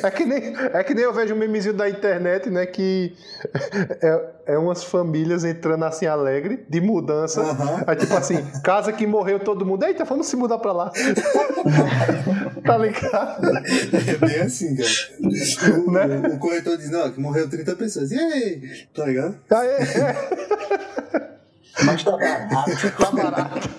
É 0.02 0.10
que 0.10 0.26
nem, 0.26 0.54
é 0.54 0.84
que 0.84 0.92
nem 0.92 1.02
eu 1.02 1.14
vejo 1.14 1.34
um 1.34 1.38
memezinho 1.38 1.72
da 1.72 1.88
internet, 1.88 2.50
né, 2.50 2.66
que 2.66 3.16
é, 4.02 4.52
é 4.52 4.58
umas 4.58 4.84
famílias 4.84 5.46
entrando 5.46 5.82
assim 5.86 6.04
alegre, 6.04 6.62
de 6.68 6.78
mudança. 6.78 7.40
Uhum. 7.40 7.84
É 7.86 7.96
tipo 7.96 8.14
assim, 8.14 8.44
casa 8.62 8.92
que 8.92 9.06
morreu 9.06 9.40
todo 9.40 9.64
mundo, 9.64 9.82
eita, 9.86 10.04
vamos 10.04 10.26
se 10.26 10.36
mudar 10.36 10.58
pra 10.58 10.72
lá. 10.72 10.92
tá 12.66 12.76
ligado? 12.76 13.48
É 13.48 14.26
bem 14.26 14.40
assim, 14.40 14.76
cara. 14.76 14.90
O, 15.86 15.90
né? 15.90 16.28
o, 16.28 16.34
o 16.34 16.38
corretor 16.38 16.76
diz, 16.76 16.90
não, 16.90 17.10
que 17.10 17.18
morreu 17.18 17.48
30 17.48 17.76
pessoas. 17.76 18.12
E 18.12 18.18
aí? 18.18 18.86
Tá 18.94 19.06
ligado? 19.06 19.36
É, 19.50 20.00
é. 20.00 21.28
Mas 21.82 22.04
tá 22.04 22.12
barato. 22.12 22.90
Tá 22.98 23.10
barato. 23.10 23.70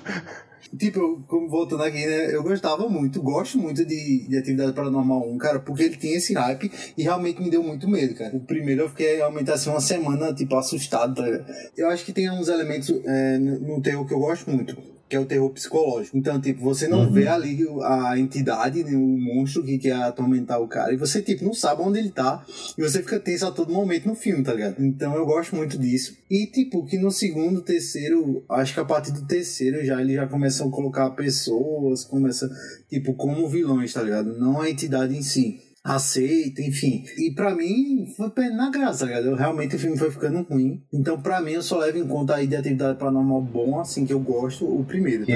Tipo, 0.77 1.23
como 1.27 1.49
voltando 1.49 1.83
aqui, 1.83 2.05
né? 2.05 2.35
Eu 2.35 2.43
gostava 2.43 2.89
muito, 2.89 3.21
gosto 3.21 3.57
muito 3.57 3.85
de, 3.85 4.27
de 4.27 4.37
Atividade 4.37 4.73
Paranormal 4.73 5.29
1, 5.29 5.37
cara, 5.37 5.59
porque 5.59 5.83
ele 5.83 5.97
tinha 5.97 6.17
esse 6.17 6.33
hype 6.33 6.71
e 6.97 7.03
realmente 7.03 7.41
me 7.41 7.49
deu 7.49 7.63
muito 7.63 7.87
medo, 7.87 8.15
cara. 8.15 8.35
O 8.35 8.41
primeiro 8.41 8.81
eu 8.81 8.89
fiquei 8.89 9.15
realmente 9.15 9.51
assim 9.51 9.69
uma 9.69 9.79
semana, 9.79 10.33
tipo, 10.33 10.55
assustado, 10.55 11.15
tá 11.15 11.23
ligado? 11.23 11.45
Eu 11.77 11.89
acho 11.89 12.03
que 12.03 12.13
tem 12.13 12.29
uns 12.29 12.47
elementos 12.47 12.89
é, 13.05 13.37
no 13.37 13.81
terror 13.81 14.05
que 14.05 14.13
eu 14.13 14.19
gosto 14.19 14.49
muito 14.49 14.94
que 15.07 15.15
é 15.15 15.19
o 15.19 15.25
terror 15.25 15.49
psicológico. 15.51 16.17
Então, 16.17 16.39
tipo, 16.39 16.61
você 16.61 16.87
não 16.87 17.05
uhum. 17.05 17.11
vê 17.11 17.27
ali 17.27 17.65
a 17.83 18.17
entidade, 18.17 18.83
né, 18.83 18.95
o 18.95 18.99
monstro 18.99 19.63
que 19.63 19.77
quer 19.77 19.93
atormentar 19.93 20.59
o 20.61 20.67
cara, 20.67 20.93
e 20.93 20.97
você, 20.97 21.21
tipo, 21.21 21.45
não 21.45 21.53
sabe 21.53 21.81
onde 21.81 21.99
ele 21.99 22.09
tá, 22.09 22.43
e 22.77 22.81
você 22.81 23.01
fica 23.01 23.19
tenso 23.19 23.45
a 23.45 23.51
todo 23.51 23.71
momento 23.71 24.07
no 24.07 24.15
filme, 24.15 24.43
tá 24.43 24.53
ligado? 24.53 24.83
Então, 24.83 25.15
eu 25.15 25.25
gosto 25.25 25.55
muito 25.55 25.77
disso. 25.77 26.17
E, 26.29 26.47
tipo, 26.47 26.85
que 26.85 26.97
no 26.97 27.11
segundo, 27.11 27.61
terceiro, 27.61 28.43
acho 28.49 28.73
que 28.73 28.79
a 28.79 28.85
partir 28.85 29.11
do 29.11 29.25
terceiro 29.25 29.85
já 29.85 30.01
ele 30.01 30.15
já 30.15 30.27
começam 30.27 30.67
a 30.67 30.71
colocar 30.71 31.09
pessoas, 31.11 32.03
começa, 32.03 32.49
tipo, 32.89 33.13
como 33.13 33.47
vilões, 33.47 33.93
tá 33.93 34.01
ligado? 34.01 34.37
Não 34.37 34.61
a 34.61 34.69
entidade 34.69 35.15
em 35.15 35.21
si 35.21 35.64
aceita, 35.85 36.63
enfim. 36.63 37.03
E 37.15 37.31
para 37.35 37.53
mim 37.53 38.07
foi 38.17 38.49
na 38.49 38.71
graça, 38.71 39.07
cara. 39.07 39.35
realmente 39.35 39.75
o 39.75 39.79
filme 39.79 39.95
foi 39.95 40.09
ficando 40.09 40.41
ruim. 40.41 40.81
Então, 40.91 41.21
para 41.21 41.39
mim, 41.39 41.51
eu 41.51 41.61
só 41.61 41.77
levo 41.77 41.99
em 41.99 42.07
conta 42.07 42.35
aí 42.35 42.47
de 42.47 42.55
atividade 42.55 42.97
paranormal 42.97 43.41
bom, 43.41 43.79
assim, 43.79 44.03
que 44.03 44.11
eu 44.11 44.19
gosto, 44.19 44.65
o 44.65 44.83
primeiro. 44.83 45.27
Tá 45.27 45.33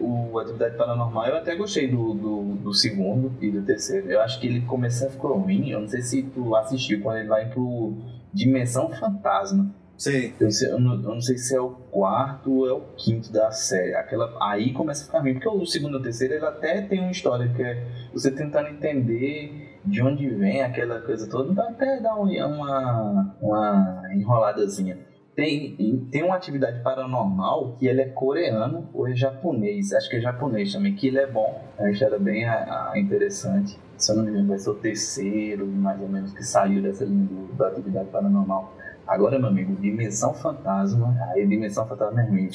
o, 0.00 0.32
o 0.32 0.38
Atividade 0.40 0.76
Paranormal 0.76 1.26
eu 1.28 1.36
até 1.36 1.54
gostei 1.54 1.88
do, 1.88 2.14
do, 2.14 2.42
do, 2.56 2.74
segundo 2.74 3.32
e 3.40 3.50
do 3.50 3.62
terceiro. 3.62 4.10
Eu 4.10 4.20
acho 4.20 4.40
que 4.40 4.48
ele 4.48 4.62
começou 4.62 5.06
a 5.06 5.10
ficar 5.10 5.28
ruim. 5.28 5.70
Eu 5.70 5.80
não 5.80 5.88
sei 5.88 6.02
se 6.02 6.22
tu 6.22 6.56
assistiu 6.56 7.00
quando 7.00 7.18
ele 7.18 7.28
vai 7.28 7.48
pro 7.48 7.94
Dimensão 8.34 8.90
Fantasma. 8.90 9.72
Sim. 9.96 10.32
Eu, 10.38 10.48
eu, 10.68 10.80
não, 10.80 10.94
eu, 10.94 11.14
não, 11.14 11.20
sei 11.20 11.38
se 11.38 11.54
é 11.54 11.60
o 11.60 11.70
quarto 11.70 12.52
ou 12.52 12.68
é 12.68 12.72
o 12.72 12.82
quinto 12.96 13.32
da 13.32 13.50
série. 13.50 13.94
Aquela, 13.94 14.36
aí 14.42 14.72
começa 14.72 15.04
a 15.04 15.06
ficar 15.06 15.20
ruim. 15.20 15.34
Porque 15.34 15.48
o 15.48 15.64
segundo 15.64 15.96
e 15.96 16.00
o 16.00 16.02
terceiro 16.02 16.34
ele 16.34 16.44
até 16.44 16.82
tem 16.82 17.00
uma 17.00 17.12
história 17.12 17.48
que 17.54 17.62
é 17.62 17.86
você 18.12 18.30
tentando 18.30 18.68
entender 18.68 19.65
de 19.86 20.02
onde 20.02 20.28
vem 20.28 20.62
aquela 20.62 21.00
coisa 21.00 21.28
toda, 21.28 21.52
dá 21.52 21.68
até 21.68 22.00
dar 22.00 22.14
uma, 22.16 23.36
uma 23.40 24.02
enroladazinha. 24.14 24.98
Tem, 25.34 25.76
tem 26.10 26.22
uma 26.22 26.34
atividade 26.34 26.82
paranormal 26.82 27.76
que 27.78 27.86
ele 27.86 28.00
é 28.00 28.08
coreano 28.08 28.88
ou 28.94 29.06
é 29.06 29.14
japonês, 29.14 29.92
acho 29.92 30.08
que 30.08 30.16
é 30.16 30.20
japonês 30.20 30.72
também, 30.72 30.94
que 30.94 31.08
ele 31.08 31.18
é 31.18 31.26
bom, 31.26 31.62
a 31.78 31.90
história 31.90 32.18
bem 32.18 32.46
a, 32.46 32.90
a 32.92 32.98
interessante. 32.98 33.78
Se 33.98 34.12
eu 34.12 34.16
não 34.16 34.24
me 34.24 34.30
engano, 34.30 34.48
vai 34.48 34.58
ser 34.58 34.70
o 34.70 34.74
terceiro, 34.74 35.66
mais 35.66 36.00
ou 36.00 36.08
menos, 36.08 36.32
que 36.32 36.42
saiu 36.42 36.82
dessa 36.82 37.04
linha 37.04 37.28
da 37.56 37.68
atividade 37.68 38.08
paranormal. 38.08 38.74
Agora, 39.06 39.38
meu 39.38 39.48
amigo, 39.48 39.76
Dimensão 39.76 40.34
Fantasma, 40.34 41.16
aí 41.30 41.46
Dimensão 41.46 41.86
Fantasma 41.86 42.22
é 42.22 42.24
ruim. 42.24 42.48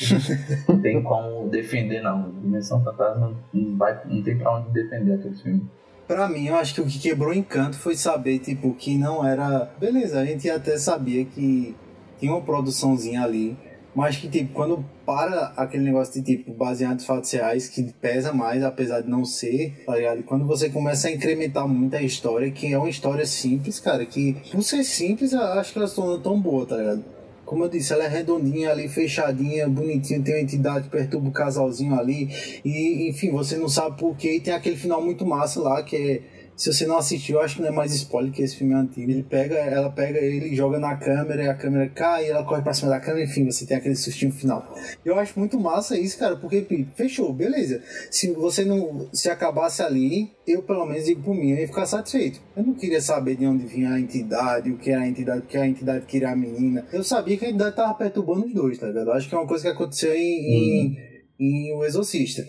Não 0.67 0.81
tem 0.81 1.01
como 1.01 1.47
defender, 1.49 2.01
não. 2.01 2.29
Dimensão 2.31 2.83
Fantasma 2.83 3.33
não, 3.53 3.77
vai, 3.77 4.01
não 4.05 4.21
tem 4.21 4.37
pra 4.37 4.57
onde 4.57 4.69
defender 4.71 5.13
aquele 5.13 5.35
filme. 5.35 5.69
Pra 6.11 6.27
mim, 6.27 6.47
eu 6.47 6.57
acho 6.57 6.75
que 6.75 6.81
o 6.81 6.85
que 6.85 6.99
quebrou 6.99 7.31
o 7.31 7.33
encanto 7.33 7.77
foi 7.77 7.95
saber, 7.95 8.39
tipo, 8.39 8.73
que 8.73 8.97
não 8.97 9.25
era. 9.25 9.71
Beleza, 9.79 10.19
a 10.19 10.25
gente 10.25 10.49
até 10.49 10.77
sabia 10.77 11.23
que 11.23 11.73
tinha 12.19 12.33
uma 12.33 12.41
produçãozinha 12.41 13.23
ali, 13.23 13.57
mas 13.95 14.17
que, 14.17 14.27
tipo, 14.27 14.53
quando 14.53 14.83
para 15.05 15.53
aquele 15.55 15.85
negócio 15.85 16.13
de, 16.15 16.35
tipo, 16.35 16.51
baseado 16.51 16.99
em 16.99 17.05
fatos 17.05 17.31
reais, 17.31 17.69
que 17.69 17.93
pesa 17.93 18.33
mais, 18.33 18.61
apesar 18.61 18.99
de 18.99 19.09
não 19.09 19.23
ser, 19.23 19.85
tá 19.85 19.95
ligado? 19.95 20.21
Quando 20.23 20.45
você 20.45 20.69
começa 20.69 21.07
a 21.07 21.11
incrementar 21.11 21.65
muito 21.65 21.95
a 21.95 22.01
história, 22.01 22.51
que 22.51 22.73
é 22.73 22.77
uma 22.77 22.89
história 22.89 23.25
simples, 23.25 23.79
cara, 23.79 24.05
que, 24.05 24.35
por 24.51 24.61
ser 24.63 24.83
simples, 24.83 25.31
eu 25.31 25.41
acho 25.41 25.71
que 25.71 25.79
ela 25.79 25.87
se 25.87 25.95
torna 25.95 26.21
tão 26.21 26.37
boa, 26.37 26.65
tá 26.65 26.75
ligado? 26.75 27.05
Como 27.51 27.65
eu 27.65 27.69
disse, 27.69 27.91
ela 27.91 28.05
é 28.05 28.07
redondinha 28.07 28.71
ali, 28.71 28.87
fechadinha, 28.87 29.67
bonitinha, 29.67 30.21
tem 30.21 30.35
uma 30.35 30.39
entidade 30.39 30.85
que 30.85 30.89
perturba 30.89 31.27
o 31.27 31.33
casalzinho 31.33 31.99
ali. 31.99 32.29
E, 32.63 33.09
enfim, 33.09 33.29
você 33.29 33.57
não 33.57 33.67
sabe 33.67 33.97
porquê. 33.97 34.37
E 34.37 34.39
tem 34.39 34.53
aquele 34.53 34.77
final 34.77 35.03
muito 35.03 35.25
massa 35.25 35.59
lá, 35.59 35.83
que 35.83 35.97
é 35.97 36.21
se 36.55 36.71
você 36.71 36.85
não 36.85 36.97
assistiu, 36.97 37.39
acho 37.39 37.55
que 37.55 37.61
não 37.61 37.69
é 37.69 37.71
mais 37.71 37.93
spoiler 37.93 38.31
que 38.31 38.41
esse 38.41 38.55
filme 38.55 38.73
é 38.73 38.77
antigo. 38.77 39.09
Ele 39.09 39.23
pega, 39.23 39.55
ela 39.55 39.89
pega 39.89 40.19
ele, 40.19 40.55
joga 40.55 40.79
na 40.79 40.95
câmera, 40.95 41.43
e 41.43 41.47
a 41.47 41.55
câmera 41.55 41.89
cai, 41.89 42.25
e 42.25 42.29
ela 42.29 42.43
corre 42.43 42.61
pra 42.61 42.73
cima 42.73 42.89
da 42.89 42.99
câmera, 42.99 43.25
enfim, 43.25 43.45
você 43.45 43.65
tem 43.65 43.77
aquele 43.77 43.95
sustinho 43.95 44.31
final. 44.31 44.75
Eu 45.03 45.17
acho 45.17 45.37
muito 45.39 45.59
massa 45.59 45.97
isso, 45.97 46.17
cara, 46.17 46.35
porque 46.35 46.65
fechou, 46.95 47.33
beleza. 47.33 47.81
Se 48.09 48.31
você 48.31 48.63
não 48.63 49.09
se 49.11 49.29
acabasse 49.29 49.81
ali, 49.81 50.31
eu 50.45 50.61
pelo 50.61 50.85
menos 50.85 51.05
digo 51.05 51.23
por 51.23 51.35
mim, 51.35 51.51
eu 51.51 51.57
ia 51.57 51.67
ficar 51.67 51.85
satisfeito. 51.85 52.39
Eu 52.55 52.63
não 52.63 52.73
queria 52.73 53.01
saber 53.01 53.35
de 53.35 53.45
onde 53.45 53.65
vinha 53.65 53.91
a 53.91 53.99
entidade, 53.99 54.71
o 54.71 54.77
que 54.77 54.91
era 54.91 55.01
a 55.01 55.07
entidade, 55.07 55.39
o 55.39 55.47
que 55.47 55.57
a 55.57 55.67
entidade 55.67 56.05
queria 56.05 56.29
a 56.29 56.35
menina. 56.35 56.85
Eu 56.91 57.03
sabia 57.03 57.37
que 57.37 57.45
a 57.45 57.49
entidade 57.49 57.75
tava 57.75 57.93
perturbando 57.93 58.45
os 58.45 58.53
dois, 58.53 58.77
tá 58.77 58.87
ligado? 58.87 59.07
Eu 59.07 59.13
acho 59.13 59.27
que 59.27 59.35
é 59.35 59.37
uma 59.37 59.47
coisa 59.47 59.63
que 59.63 59.69
aconteceu 59.69 60.13
em, 60.13 60.17
uhum. 60.19 60.95
em, 61.39 61.67
em 61.69 61.73
O 61.73 61.83
Exorcista. 61.83 62.43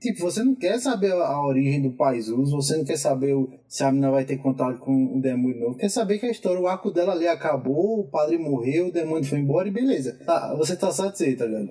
Tipo, 0.00 0.20
você 0.20 0.42
não 0.42 0.54
quer 0.54 0.78
saber 0.78 1.12
a 1.12 1.46
origem 1.46 1.82
do 1.82 1.90
Paisuso, 1.90 2.56
você 2.56 2.74
não 2.74 2.84
quer 2.84 2.96
saber 2.96 3.36
se 3.68 3.84
a 3.84 3.92
menina 3.92 4.10
vai 4.10 4.24
ter 4.24 4.38
contato 4.38 4.78
com 4.78 4.90
um 4.90 5.20
demônio 5.20 5.60
novo. 5.60 5.76
Quer 5.76 5.90
saber 5.90 6.18
que 6.18 6.24
a 6.24 6.30
história, 6.30 6.58
o 6.58 6.66
arco 6.66 6.90
dela 6.90 7.12
ali 7.12 7.28
acabou, 7.28 8.00
o 8.00 8.08
padre 8.08 8.38
morreu, 8.38 8.88
o 8.88 8.92
demônio 8.92 9.24
foi 9.24 9.40
embora 9.40 9.68
e 9.68 9.70
beleza. 9.70 10.18
Tá, 10.24 10.54
você 10.56 10.74
tá 10.74 10.90
satisfeito, 10.90 11.40
tá 11.40 11.44
ligado? 11.44 11.68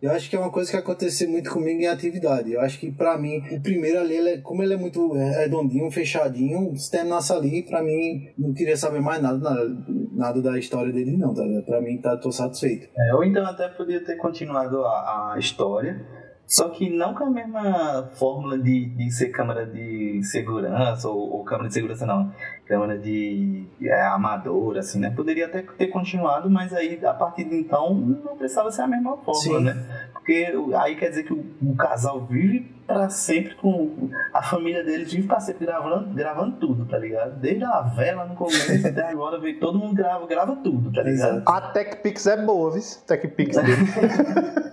Eu 0.00 0.10
acho 0.10 0.28
que 0.30 0.34
é 0.34 0.38
uma 0.38 0.50
coisa 0.50 0.70
que 0.70 0.76
aconteceu 0.76 1.28
muito 1.28 1.50
comigo 1.50 1.80
em 1.80 1.86
atividade. 1.86 2.52
Eu 2.52 2.60
acho 2.60 2.78
que 2.78 2.90
pra 2.90 3.18
mim, 3.18 3.38
o 3.50 3.60
primeiro 3.60 4.00
ali, 4.00 4.14
ele 4.14 4.28
é, 4.30 4.38
como 4.38 4.62
ele 4.62 4.74
é 4.74 4.76
muito 4.76 5.12
redondinho, 5.12 5.90
fechadinho, 5.90 6.76
se 6.76 6.90
terminasse 6.90 7.32
ali, 7.32 7.62
pra 7.62 7.82
mim, 7.82 8.28
não 8.38 8.52
queria 8.52 8.76
saber 8.76 9.00
mais 9.00 9.22
nada, 9.22 9.38
nada, 9.38 9.76
nada 10.12 10.42
da 10.42 10.58
história 10.58 10.92
dele, 10.92 11.16
não, 11.16 11.34
tá 11.34 11.42
ligado? 11.42 11.64
Pra 11.64 11.80
mim, 11.80 11.98
tá, 11.98 12.16
tô 12.16 12.30
satisfeito. 12.32 12.88
É, 12.96 13.14
ou 13.14 13.24
então 13.24 13.44
até 13.44 13.68
podia 13.68 14.04
ter 14.04 14.16
continuado 14.16 14.84
a, 14.84 15.34
a 15.34 15.38
história 15.38 16.21
só 16.52 16.68
que 16.68 16.90
não 16.90 17.14
com 17.14 17.24
a 17.24 17.30
mesma 17.30 18.10
fórmula 18.12 18.58
de, 18.58 18.84
de 18.90 19.10
ser 19.10 19.30
câmera 19.30 19.64
de 19.64 20.22
segurança, 20.22 21.08
ou, 21.08 21.32
ou 21.32 21.44
câmera 21.44 21.68
de 21.68 21.72
segurança 21.72 22.04
não. 22.04 22.30
câmera 22.66 22.98
de 22.98 23.64
é, 23.80 24.02
amador, 24.08 24.76
assim, 24.76 25.00
né? 25.00 25.10
Poderia 25.16 25.46
até 25.46 25.62
ter 25.62 25.86
continuado, 25.86 26.50
mas 26.50 26.74
aí 26.74 27.02
a 27.06 27.14
partir 27.14 27.44
de 27.44 27.56
então 27.56 27.94
não 27.94 28.36
precisava 28.36 28.70
ser 28.70 28.82
a 28.82 28.86
mesma 28.86 29.16
forma, 29.16 29.40
Sim. 29.40 29.64
né? 29.64 30.10
Porque 30.12 30.52
aí 30.76 30.94
quer 30.94 31.08
dizer 31.08 31.22
que 31.22 31.32
o, 31.32 31.42
o 31.62 31.74
casal 31.74 32.20
vive 32.26 32.70
pra 32.86 33.08
sempre 33.08 33.54
com. 33.54 34.10
A 34.34 34.42
família 34.42 34.84
deles 34.84 35.10
vive 35.10 35.26
pra 35.26 35.40
sempre 35.40 35.64
gravando, 35.64 36.14
gravando 36.14 36.56
tudo, 36.58 36.84
tá 36.84 36.98
ligado? 36.98 37.40
Desde 37.40 37.64
a 37.64 37.80
vela 37.80 38.26
no 38.26 38.34
começo 38.34 38.86
até 38.86 39.08
agora, 39.08 39.40
vê, 39.40 39.54
todo 39.54 39.78
mundo 39.78 39.94
grava, 39.94 40.26
grava 40.26 40.54
tudo, 40.56 40.92
tá 40.92 41.02
ligado? 41.02 41.36
Exato. 41.38 41.50
A 41.50 41.60
TechPix 41.72 42.26
é 42.26 42.44
boa, 42.44 42.72
viu? 42.72 42.82
TechPix 43.06 43.56
dele. 43.64 44.71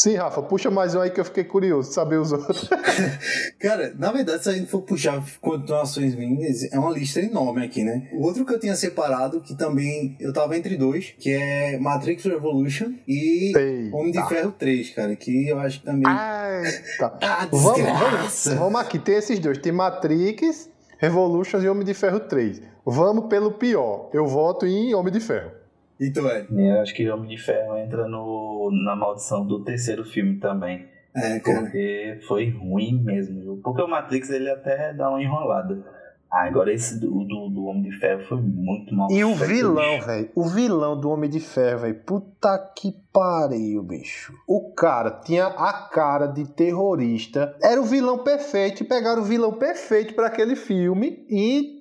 Sim, 0.00 0.14
Rafa, 0.14 0.40
puxa 0.40 0.70
mais 0.70 0.94
um 0.94 1.00
aí 1.00 1.10
que 1.10 1.18
eu 1.18 1.24
fiquei 1.24 1.42
curioso 1.42 1.88
de 1.88 1.94
saber 1.96 2.20
os 2.20 2.30
outros. 2.30 2.68
Cara, 3.58 3.92
na 3.98 4.12
verdade, 4.12 4.44
se 4.44 4.48
a 4.48 4.52
gente 4.52 4.70
for 4.70 4.82
puxar 4.82 5.20
continuações 5.40 6.14
vindas, 6.14 6.72
é 6.72 6.78
uma 6.78 6.92
lista 6.92 7.18
enorme 7.18 7.64
aqui, 7.64 7.82
né? 7.82 8.08
O 8.12 8.22
outro 8.24 8.46
que 8.46 8.54
eu 8.54 8.60
tinha 8.60 8.76
separado, 8.76 9.40
que 9.40 9.56
também 9.56 10.16
eu 10.20 10.32
tava 10.32 10.56
entre 10.56 10.76
dois, 10.76 11.12
que 11.18 11.32
é 11.32 11.80
Matrix 11.80 12.22
Revolution 12.26 12.92
e 13.08 13.52
Eita. 13.56 13.96
Homem 13.96 14.12
de 14.12 14.28
Ferro 14.28 14.52
3, 14.56 14.90
cara, 14.90 15.16
que 15.16 15.48
eu 15.48 15.58
acho 15.58 15.80
que 15.80 15.86
também. 15.86 16.06
Eita. 16.06 17.18
Ah, 17.20 17.48
Vamos, 17.50 17.80
vamos, 17.80 18.46
vamos 18.56 18.80
aqui, 18.80 19.00
tem 19.00 19.16
esses 19.16 19.40
dois. 19.40 19.58
Tem 19.58 19.72
Matrix, 19.72 20.70
Revolutions 20.98 21.64
e 21.64 21.68
Homem 21.68 21.84
de 21.84 21.92
Ferro 21.92 22.20
3. 22.20 22.62
Vamos 22.86 23.26
pelo 23.26 23.50
pior. 23.50 24.10
Eu 24.12 24.28
voto 24.28 24.64
em 24.64 24.94
Homem 24.94 25.12
de 25.12 25.18
Ferro. 25.18 25.57
E 26.00 26.12
tu, 26.12 26.26
é? 26.28 26.46
Eu 26.50 26.80
acho 26.80 26.94
que 26.94 27.08
Homem 27.10 27.28
de 27.28 27.42
Ferro 27.42 27.76
entra 27.76 28.06
no, 28.08 28.70
na 28.84 28.94
maldição 28.94 29.44
do 29.46 29.64
terceiro 29.64 30.04
filme 30.04 30.38
também. 30.38 30.86
É, 31.14 31.40
cara. 31.40 31.60
Porque 31.62 32.20
foi 32.28 32.50
ruim 32.50 33.02
mesmo. 33.02 33.40
viu? 33.40 33.60
Porque 33.62 33.82
o 33.82 33.88
Matrix 33.88 34.30
ele 34.30 34.48
até 34.50 34.92
dá 34.94 35.10
uma 35.10 35.22
enrolada. 35.22 35.84
Ah, 36.30 36.44
agora 36.44 36.70
esse 36.72 37.00
do, 37.00 37.24
do, 37.24 37.48
do 37.48 37.64
Homem 37.64 37.84
de 37.84 37.98
Ferro 37.98 38.22
foi 38.28 38.38
muito 38.38 38.94
mal 38.94 39.10
E 39.10 39.24
o 39.24 39.34
vilão, 39.34 39.98
velho. 40.02 40.28
O 40.34 40.44
vilão 40.46 41.00
do 41.00 41.08
Homem 41.10 41.28
de 41.30 41.40
Ferro, 41.40 41.80
velho. 41.80 41.94
Puta 42.04 42.58
que 42.76 42.92
pariu, 43.10 43.82
bicho. 43.82 44.34
O 44.46 44.74
cara 44.74 45.10
tinha 45.24 45.46
a 45.46 45.72
cara 45.88 46.26
de 46.26 46.44
terrorista. 46.46 47.56
Era 47.62 47.80
o 47.80 47.84
vilão 47.84 48.18
perfeito. 48.18 48.84
Pegaram 48.84 49.22
o 49.22 49.24
vilão 49.24 49.54
perfeito 49.54 50.14
pra 50.14 50.26
aquele 50.26 50.54
filme 50.54 51.24
e 51.30 51.78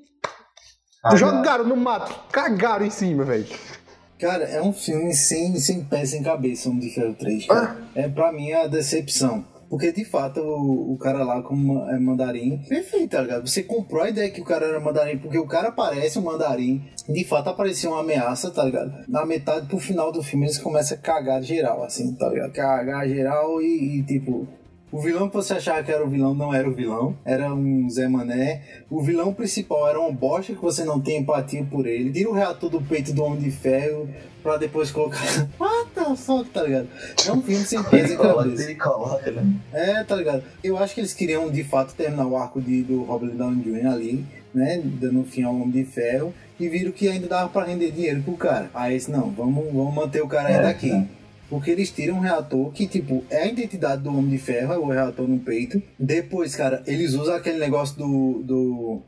Ah, 1.04 1.14
jogaram 1.18 1.66
no 1.66 1.76
mato. 1.76 2.18
Cagaram 2.32 2.86
em 2.86 2.90
cima, 2.90 3.26
velho. 3.26 3.46
Cara, 4.20 4.46
é 4.46 4.62
um 4.62 4.74
filme 4.74 5.14
sem, 5.14 5.56
sem 5.60 5.84
pé, 5.84 6.06
sem 6.06 6.24
cabeça, 6.24 6.70
Homem 6.70 6.82
de 6.82 6.90
Ferro 6.94 7.14
3, 7.14 7.46
cara. 7.46 7.78
É 7.94 8.08
pra 8.08 8.32
mim 8.32 8.52
a 8.52 8.68
decepção. 8.68 9.46
Porque 9.70 9.92
de 9.92 10.06
fato 10.06 10.40
o, 10.40 10.94
o 10.94 10.98
cara 10.98 11.24
lá 11.24 11.42
como 11.42 11.90
é 11.90 12.00
mandarim, 12.00 12.58
perfeito, 12.70 13.12
tá 13.12 13.22
ligado? 13.22 13.48
Você 13.48 13.64
comprou 13.64 14.02
a 14.02 14.10
ideia 14.10 14.32
que 14.32 14.40
o 14.40 14.46
cara 14.46 14.66
era 14.66 14.80
mandarim, 14.80 15.18
porque 15.18 15.38
o 15.38 15.46
cara 15.46 15.72
parece 15.72 16.18
um 16.18 16.24
mandarim, 16.24 16.82
de 17.08 17.24
fato 17.26 17.50
apareceu 17.50 17.92
uma 17.92 18.00
ameaça, 18.00 18.50
tá 18.50 18.64
ligado? 18.64 18.94
Na 19.08 19.26
metade 19.26 19.68
pro 19.68 19.78
final 19.78 20.12
do 20.12 20.24
filme 20.24 20.46
eles 20.46 20.58
começam 20.58 20.98
a 20.98 21.02
cagar 21.02 21.42
geral, 21.44 21.84
assim, 21.84 22.14
tá 22.16 22.30
ligado? 22.30 22.54
Cagar 22.54 23.08
geral 23.08 23.62
e, 23.62 24.00
e, 24.00 24.04
tipo. 24.04 24.48
O 24.90 25.02
vilão 25.02 25.28
que 25.30 25.36
você 25.36 25.54
achava 25.54 25.84
que 25.84 25.92
era 25.92 26.04
o 26.06 26.10
vilão 26.10 26.34
não 26.34 26.54
era 26.54 26.68
o 26.68 26.74
vilão, 26.74 27.14
era 27.26 27.54
um 27.54 27.90
Zé 27.90 28.08
Mané. 28.08 28.62
O 28.90 29.02
vilão 29.02 29.34
principal 29.34 29.88
era 29.90 30.00
uma 30.00 30.12
bosta 30.12 30.54
que 30.54 30.62
você 30.62 30.86
não 30.86 31.00
tem 31.02 31.18
empatia 31.20 31.64
por 31.70 31.86
ele. 31.86 32.12
Tira 32.12 32.30
o 32.30 32.34
reator 32.34 32.70
do 32.70 32.82
peito 32.82 33.12
do 33.14 33.22
Homem 33.24 33.42
de 33.42 33.52
Ferro 33.52 34.08
pra 34.42 34.56
depois 34.56 34.90
colocar. 34.90 35.20
What 35.60 35.92
the 35.94 36.16
fuck, 36.16 36.50
tá 36.52 36.64
ligado? 36.64 36.88
É 37.28 37.32
um 37.34 37.42
filme 37.42 37.66
sem 37.66 37.84
peso 37.84 38.14
e 38.14 38.16
coloca, 38.16 38.44
cabeça. 38.50 38.76
coloca, 38.76 39.32
né? 39.32 39.54
É, 39.74 40.04
tá 40.06 40.16
ligado? 40.16 40.44
Eu 40.64 40.78
acho 40.78 40.94
que 40.96 41.02
eles 41.02 41.14
queriam 41.14 41.52
de 41.52 41.66
fato 41.66 41.94
terminar 41.94 42.26
o 42.26 42.38
arco 42.38 42.62
de, 42.62 42.82
do 42.84 43.04
Robert 43.04 43.32
Downey 43.32 43.62
Jr. 43.64 43.88
ali, 43.88 44.26
né? 44.54 44.82
Dando 44.84 45.26
fim 45.26 45.44
ao 45.44 45.54
Homem 45.54 45.72
de 45.72 45.84
Ferro. 45.84 46.34
E 46.58 46.68
viram 46.70 46.92
que 46.94 47.08
ainda 47.10 47.28
dava 47.28 47.50
pra 47.50 47.66
render 47.66 47.92
dinheiro 47.92 48.24
pro 48.24 48.34
cara. 48.38 48.72
Aí 48.74 48.96
esse 48.96 49.12
não, 49.12 49.30
vamos, 49.32 49.66
vamos 49.66 49.94
manter 49.94 50.24
o 50.24 50.28
cara 50.28 50.48
ainda 50.48 50.64
É, 50.70 50.72
aqui. 50.72 50.92
é. 50.92 51.17
Porque 51.50 51.72
eles 51.72 51.92
tiram 51.92 52.18
um 52.18 52.20
reator 52.20 52.72
que, 52.72 52.88
tipo, 52.88 53.24
é 53.30 53.44
a 53.44 53.48
identidade 53.48 54.04
do 54.04 54.10
Homem 54.10 54.30
de 54.30 54.38
Ferro, 54.38 54.74
é 54.74 54.78
o 54.78 54.88
reator 54.88 55.28
no 55.28 55.40
peito. 55.40 55.82
Depois, 55.98 56.56
cara, 56.56 56.84
eles 56.86 57.14
usam 57.14 57.36
aquele 57.36 57.58
negócio 57.58 57.98
do. 57.98 58.44
do 58.44 59.02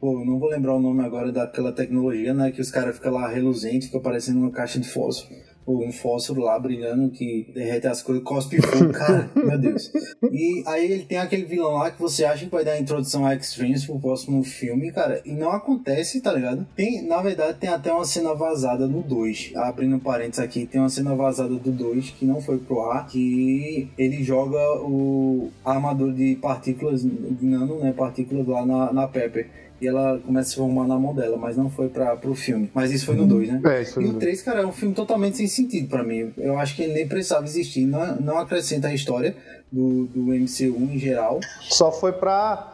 pô, 0.00 0.24
não 0.24 0.38
vou 0.38 0.48
lembrar 0.48 0.74
o 0.74 0.80
nome 0.80 1.04
agora 1.04 1.30
daquela 1.30 1.70
tecnologia, 1.70 2.32
né? 2.32 2.50
Que 2.50 2.60
os 2.60 2.70
caras 2.70 2.96
ficam 2.96 3.12
lá 3.12 3.28
reluzente, 3.28 3.86
fica 3.86 4.00
parecendo 4.00 4.38
uma 4.40 4.50
caixa 4.50 4.80
de 4.80 4.88
fósforo. 4.88 5.34
Ou 5.64 5.84
um 5.86 5.92
fósforo 5.92 6.42
lá 6.42 6.58
brilhando 6.58 7.10
que 7.10 7.50
derrete 7.54 7.86
as 7.86 8.02
coisas, 8.02 8.24
cospe 8.24 8.60
fogo, 8.60 8.92
cara, 8.92 9.30
meu 9.34 9.58
Deus. 9.58 9.92
E 10.30 10.62
aí 10.66 10.90
ele 10.90 11.04
tem 11.04 11.18
aquele 11.18 11.44
vilão 11.44 11.74
lá 11.74 11.90
que 11.90 12.00
você 12.00 12.24
acha 12.24 12.44
que 12.44 12.50
vai 12.50 12.64
dar 12.64 12.72
a 12.72 12.80
introdução 12.80 13.24
a 13.24 13.34
Extremes 13.34 13.84
pro 13.84 13.98
próximo 13.98 14.42
filme, 14.42 14.90
cara, 14.92 15.20
e 15.24 15.32
não 15.32 15.52
acontece, 15.52 16.20
tá 16.20 16.32
ligado? 16.32 16.66
Tem, 16.74 17.02
na 17.02 17.20
verdade, 17.22 17.58
tem 17.58 17.70
até 17.70 17.92
uma 17.92 18.04
cena 18.04 18.34
vazada 18.34 18.86
no 18.86 19.02
2. 19.02 19.52
Abrindo 19.56 19.98
parênteses 19.98 20.44
aqui, 20.44 20.66
tem 20.66 20.80
uma 20.80 20.88
cena 20.88 21.14
vazada 21.14 21.54
do 21.54 21.70
2 21.70 22.10
que 22.10 22.24
não 22.24 22.40
foi 22.40 22.58
pro 22.58 22.82
ar, 22.82 23.06
que 23.06 23.88
ele 23.96 24.22
joga 24.22 24.58
o 24.80 25.50
armador 25.64 26.12
de 26.12 26.36
partículas, 26.36 27.02
de 27.02 27.46
nano, 27.46 27.78
né, 27.78 27.92
partículas 27.92 28.46
lá 28.46 28.64
na, 28.64 28.92
na 28.92 29.08
Pepper. 29.08 29.48
E 29.82 29.88
ela 29.88 30.16
começa 30.24 30.46
a 30.46 30.50
se 30.50 30.56
formar 30.56 30.86
na 30.86 30.96
mão 30.96 31.12
dela, 31.12 31.36
mas 31.36 31.56
não 31.56 31.68
foi 31.68 31.88
para 31.88 32.14
pro 32.14 32.36
filme. 32.36 32.70
Mas 32.72 32.92
isso 32.92 33.04
foi 33.04 33.16
no 33.16 33.26
2, 33.26 33.48
né? 33.48 33.60
É, 33.64 33.82
isso 33.82 34.00
E 34.00 34.06
o 34.06 34.10
aí. 34.12 34.16
3, 34.16 34.40
cara, 34.42 34.60
é 34.60 34.66
um 34.66 34.70
filme 34.70 34.94
totalmente 34.94 35.36
sem 35.36 35.48
sentido 35.48 35.88
pra 35.88 36.04
mim. 36.04 36.32
Eu 36.38 36.56
acho 36.56 36.76
que 36.76 36.82
ele 36.84 36.92
nem 36.94 37.08
precisava 37.08 37.44
existir. 37.44 37.84
Não, 37.84 38.14
não 38.20 38.38
acrescenta 38.38 38.86
a 38.86 38.94
história 38.94 39.34
do, 39.72 40.04
do 40.04 40.20
MCU 40.26 40.88
em 40.88 40.98
geral. 41.00 41.40
Só 41.62 41.90
foi 41.90 42.12
pra 42.12 42.71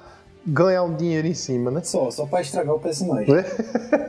ganhar 0.49 0.82
um 0.82 0.94
dinheiro 0.94 1.26
em 1.26 1.34
cima, 1.34 1.70
né? 1.70 1.80
Só, 1.82 2.11
só 2.11 2.26
pra 2.26 2.40
estragar 2.40 2.74
o 2.74 2.80
personagem. 2.80 3.26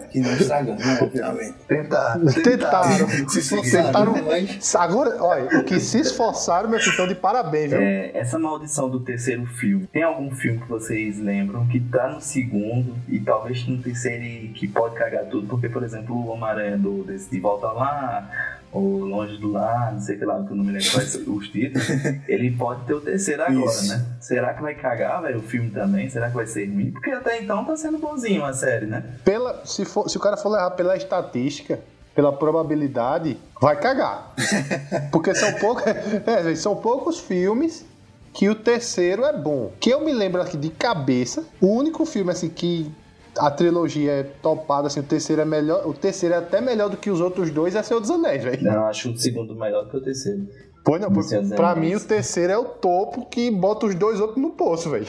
que 0.09 0.19
não 0.19 0.31
estragando, 0.33 0.79
né, 0.79 0.99
obviamente. 1.01 1.53
Tentar. 1.67 2.19
Tentaram. 2.43 3.29
Se 3.29 3.39
esforçaram, 3.39 4.13
Tentaram. 4.13 4.25
mas... 4.25 4.75
Agora, 4.75 5.21
olha, 5.21 5.59
o 5.59 5.63
que 5.63 5.79
se 5.79 5.99
esforçaram, 5.99 6.69
meu 6.69 6.79
filho, 6.79 6.91
estão 6.91 7.07
de 7.07 7.15
parabéns, 7.15 7.71
viu? 7.71 7.81
É, 7.81 8.11
essa 8.17 8.39
maldição 8.39 8.89
do 8.89 8.99
terceiro 8.99 9.45
filme, 9.45 9.87
tem 9.87 10.03
algum 10.03 10.31
filme 10.31 10.59
que 10.59 10.67
vocês 10.67 11.19
lembram 11.19 11.67
que 11.67 11.79
tá 11.79 12.09
no 12.09 12.21
segundo 12.21 12.95
e 13.07 13.19
talvez 13.19 13.67
no 13.67 13.77
terceiro 13.81 14.23
e 14.23 14.49
que 14.49 14.67
pode 14.67 14.95
cagar 14.95 15.25
tudo? 15.25 15.47
Porque, 15.47 15.69
por 15.69 15.83
exemplo, 15.83 16.15
o 16.15 16.27
Homem-Aranha 16.29 16.77
do, 16.77 17.03
desse 17.03 17.29
de 17.29 17.39
Volta 17.39 17.67
Lá, 17.67 18.58
ou 18.71 18.99
Longe 18.99 19.37
do 19.37 19.51
Lar, 19.51 19.93
não 19.93 19.99
sei 19.99 20.15
o 20.15 20.19
que 20.19 20.25
lá, 20.25 20.43
que 20.43 20.51
eu 20.51 20.55
não 20.55 20.63
me 20.63 20.71
lembro 20.71 20.91
quais 20.91 21.15
os 21.15 21.49
títulos, 21.49 21.89
ele 22.27 22.51
pode 22.51 22.85
ter 22.85 22.93
o 22.93 23.01
terceiro 23.01 23.43
agora, 23.43 23.65
Isso. 23.65 23.87
né? 23.87 24.05
Será 24.19 24.53
que 24.53 24.61
vai 24.61 24.75
cagar, 24.75 25.21
velho, 25.21 25.39
o 25.39 25.41
filme 25.41 25.71
também? 25.71 26.09
Será 26.09 26.29
que 26.29 26.35
vai 26.35 26.45
ser 26.45 26.65
ruim? 26.65 26.91
Porque 26.91 27.09
até 27.09 27.41
então 27.41 27.65
tá 27.65 27.75
sendo 27.75 27.97
bonzinho 27.97 28.45
a 28.45 28.53
série, 28.53 28.85
né? 28.85 29.03
Pela, 29.23 29.65
se, 29.65 29.85
for, 29.85 30.09
se 30.09 30.17
o 30.17 30.19
cara 30.19 30.37
for 30.37 30.49
levar 30.49 30.71
pela 30.71 30.95
estatística, 30.95 31.79
pela 32.13 32.31
probabilidade, 32.31 33.37
vai 33.59 33.79
cagar. 33.79 34.33
Porque 35.11 35.33
são, 35.33 35.53
poucos, 35.53 35.83
é, 35.87 36.55
são 36.55 36.75
poucos 36.75 37.19
filmes 37.19 37.85
que 38.33 38.49
o 38.49 38.55
terceiro 38.55 39.25
é 39.25 39.35
bom. 39.35 39.71
Que 39.79 39.89
eu 39.89 40.03
me 40.03 40.13
lembro 40.13 40.41
aqui 40.41 40.57
de 40.57 40.69
cabeça, 40.69 41.43
o 41.59 41.67
único 41.67 42.05
filme 42.05 42.31
assim 42.31 42.49
que 42.49 42.91
a 43.37 43.51
trilogia 43.51 44.11
é 44.11 44.23
topada, 44.23 44.87
assim, 44.87 44.99
o 44.99 45.03
terceiro 45.03 45.41
é 45.41 45.45
melhor, 45.45 45.87
o 45.87 45.93
terceiro 45.93 46.35
é 46.35 46.37
até 46.37 46.59
melhor 46.61 46.89
do 46.89 46.97
que 46.97 47.09
os 47.09 47.21
outros 47.21 47.49
dois, 47.51 47.75
é 47.75 47.83
Senhor 47.83 47.99
dos 47.99 48.09
Anéis, 48.09 48.43
velho. 48.43 48.67
Eu 48.67 48.85
acho 48.85 49.11
o 49.11 49.17
segundo 49.17 49.55
melhor 49.55 49.89
que 49.89 49.97
o 49.97 50.01
terceiro. 50.01 50.47
Pois 50.83 51.01
não, 51.01 51.09
Do 51.09 51.15
dos 51.15 51.49
pra 51.55 51.75
mim 51.75 51.93
o 51.93 51.99
terceiro 51.99 52.53
é 52.53 52.57
o 52.57 52.63
topo 52.65 53.25
que 53.25 53.51
bota 53.51 53.85
os 53.85 53.95
dois 53.95 54.19
outros 54.19 54.41
no 54.41 54.51
poço, 54.51 54.89
velho. 54.89 55.05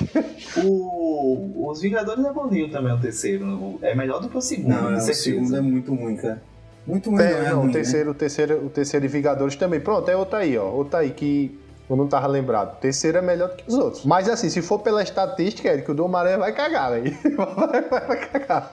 O, 0.65 1.69
os 1.71 1.81
Vingadores 1.81 2.25
é 2.25 2.33
bonzinho 2.33 2.71
também, 2.71 2.93
o 2.93 3.01
terceiro. 3.01 3.79
É 3.81 3.95
melhor 3.95 4.21
do 4.21 4.29
que 4.29 4.37
o 4.37 4.41
segundo, 4.41 4.69
Não, 4.75 4.83
com 4.89 4.95
o 4.95 5.01
segundo 5.01 5.57
é 5.57 5.61
muito 5.61 5.95
ruim, 5.95 6.17
cara. 6.17 6.43
Muito 6.87 7.11
ruim, 7.11 7.19
não, 7.19 7.25
É, 7.25 7.31
é 7.33 7.51
não, 7.51 7.57
ruim, 7.59 7.65
o 7.65 7.67
né? 7.69 7.73
terceiro, 7.73 8.11
o 8.11 8.15
terceiro, 8.15 8.67
o 8.67 8.69
terceiro 8.69 9.07
de 9.07 9.13
Vingadores 9.13 9.55
também. 9.57 9.81
Pronto, 9.81 10.11
é 10.11 10.17
outra 10.17 10.41
aí, 10.41 10.59
ó. 10.59 10.69
Outra 10.71 11.01
aí 11.01 11.11
que 11.11 11.59
eu 11.91 11.97
não 11.97 12.07
tava 12.07 12.27
lembrado. 12.29 12.75
O 12.75 12.77
terceiro 12.77 13.19
é 13.19 13.23
melhor 13.23 13.51
do 13.51 13.57
que 13.57 13.65
os 13.67 13.75
outros. 13.75 14.05
Mas 14.05 14.29
assim, 14.29 14.49
se 14.49 14.63
for 14.63 14.79
pela 14.79 15.03
estatística, 15.03 15.69
Eric, 15.69 15.91
o 15.91 15.95
do 15.95 16.05
Homem-Aranha 16.05 16.39
vai 16.39 16.53
cagar, 16.53 16.93
velho. 16.93 17.17
Vai, 17.37 17.83
vai, 17.83 18.07
vai 18.07 18.29
cagar. 18.29 18.73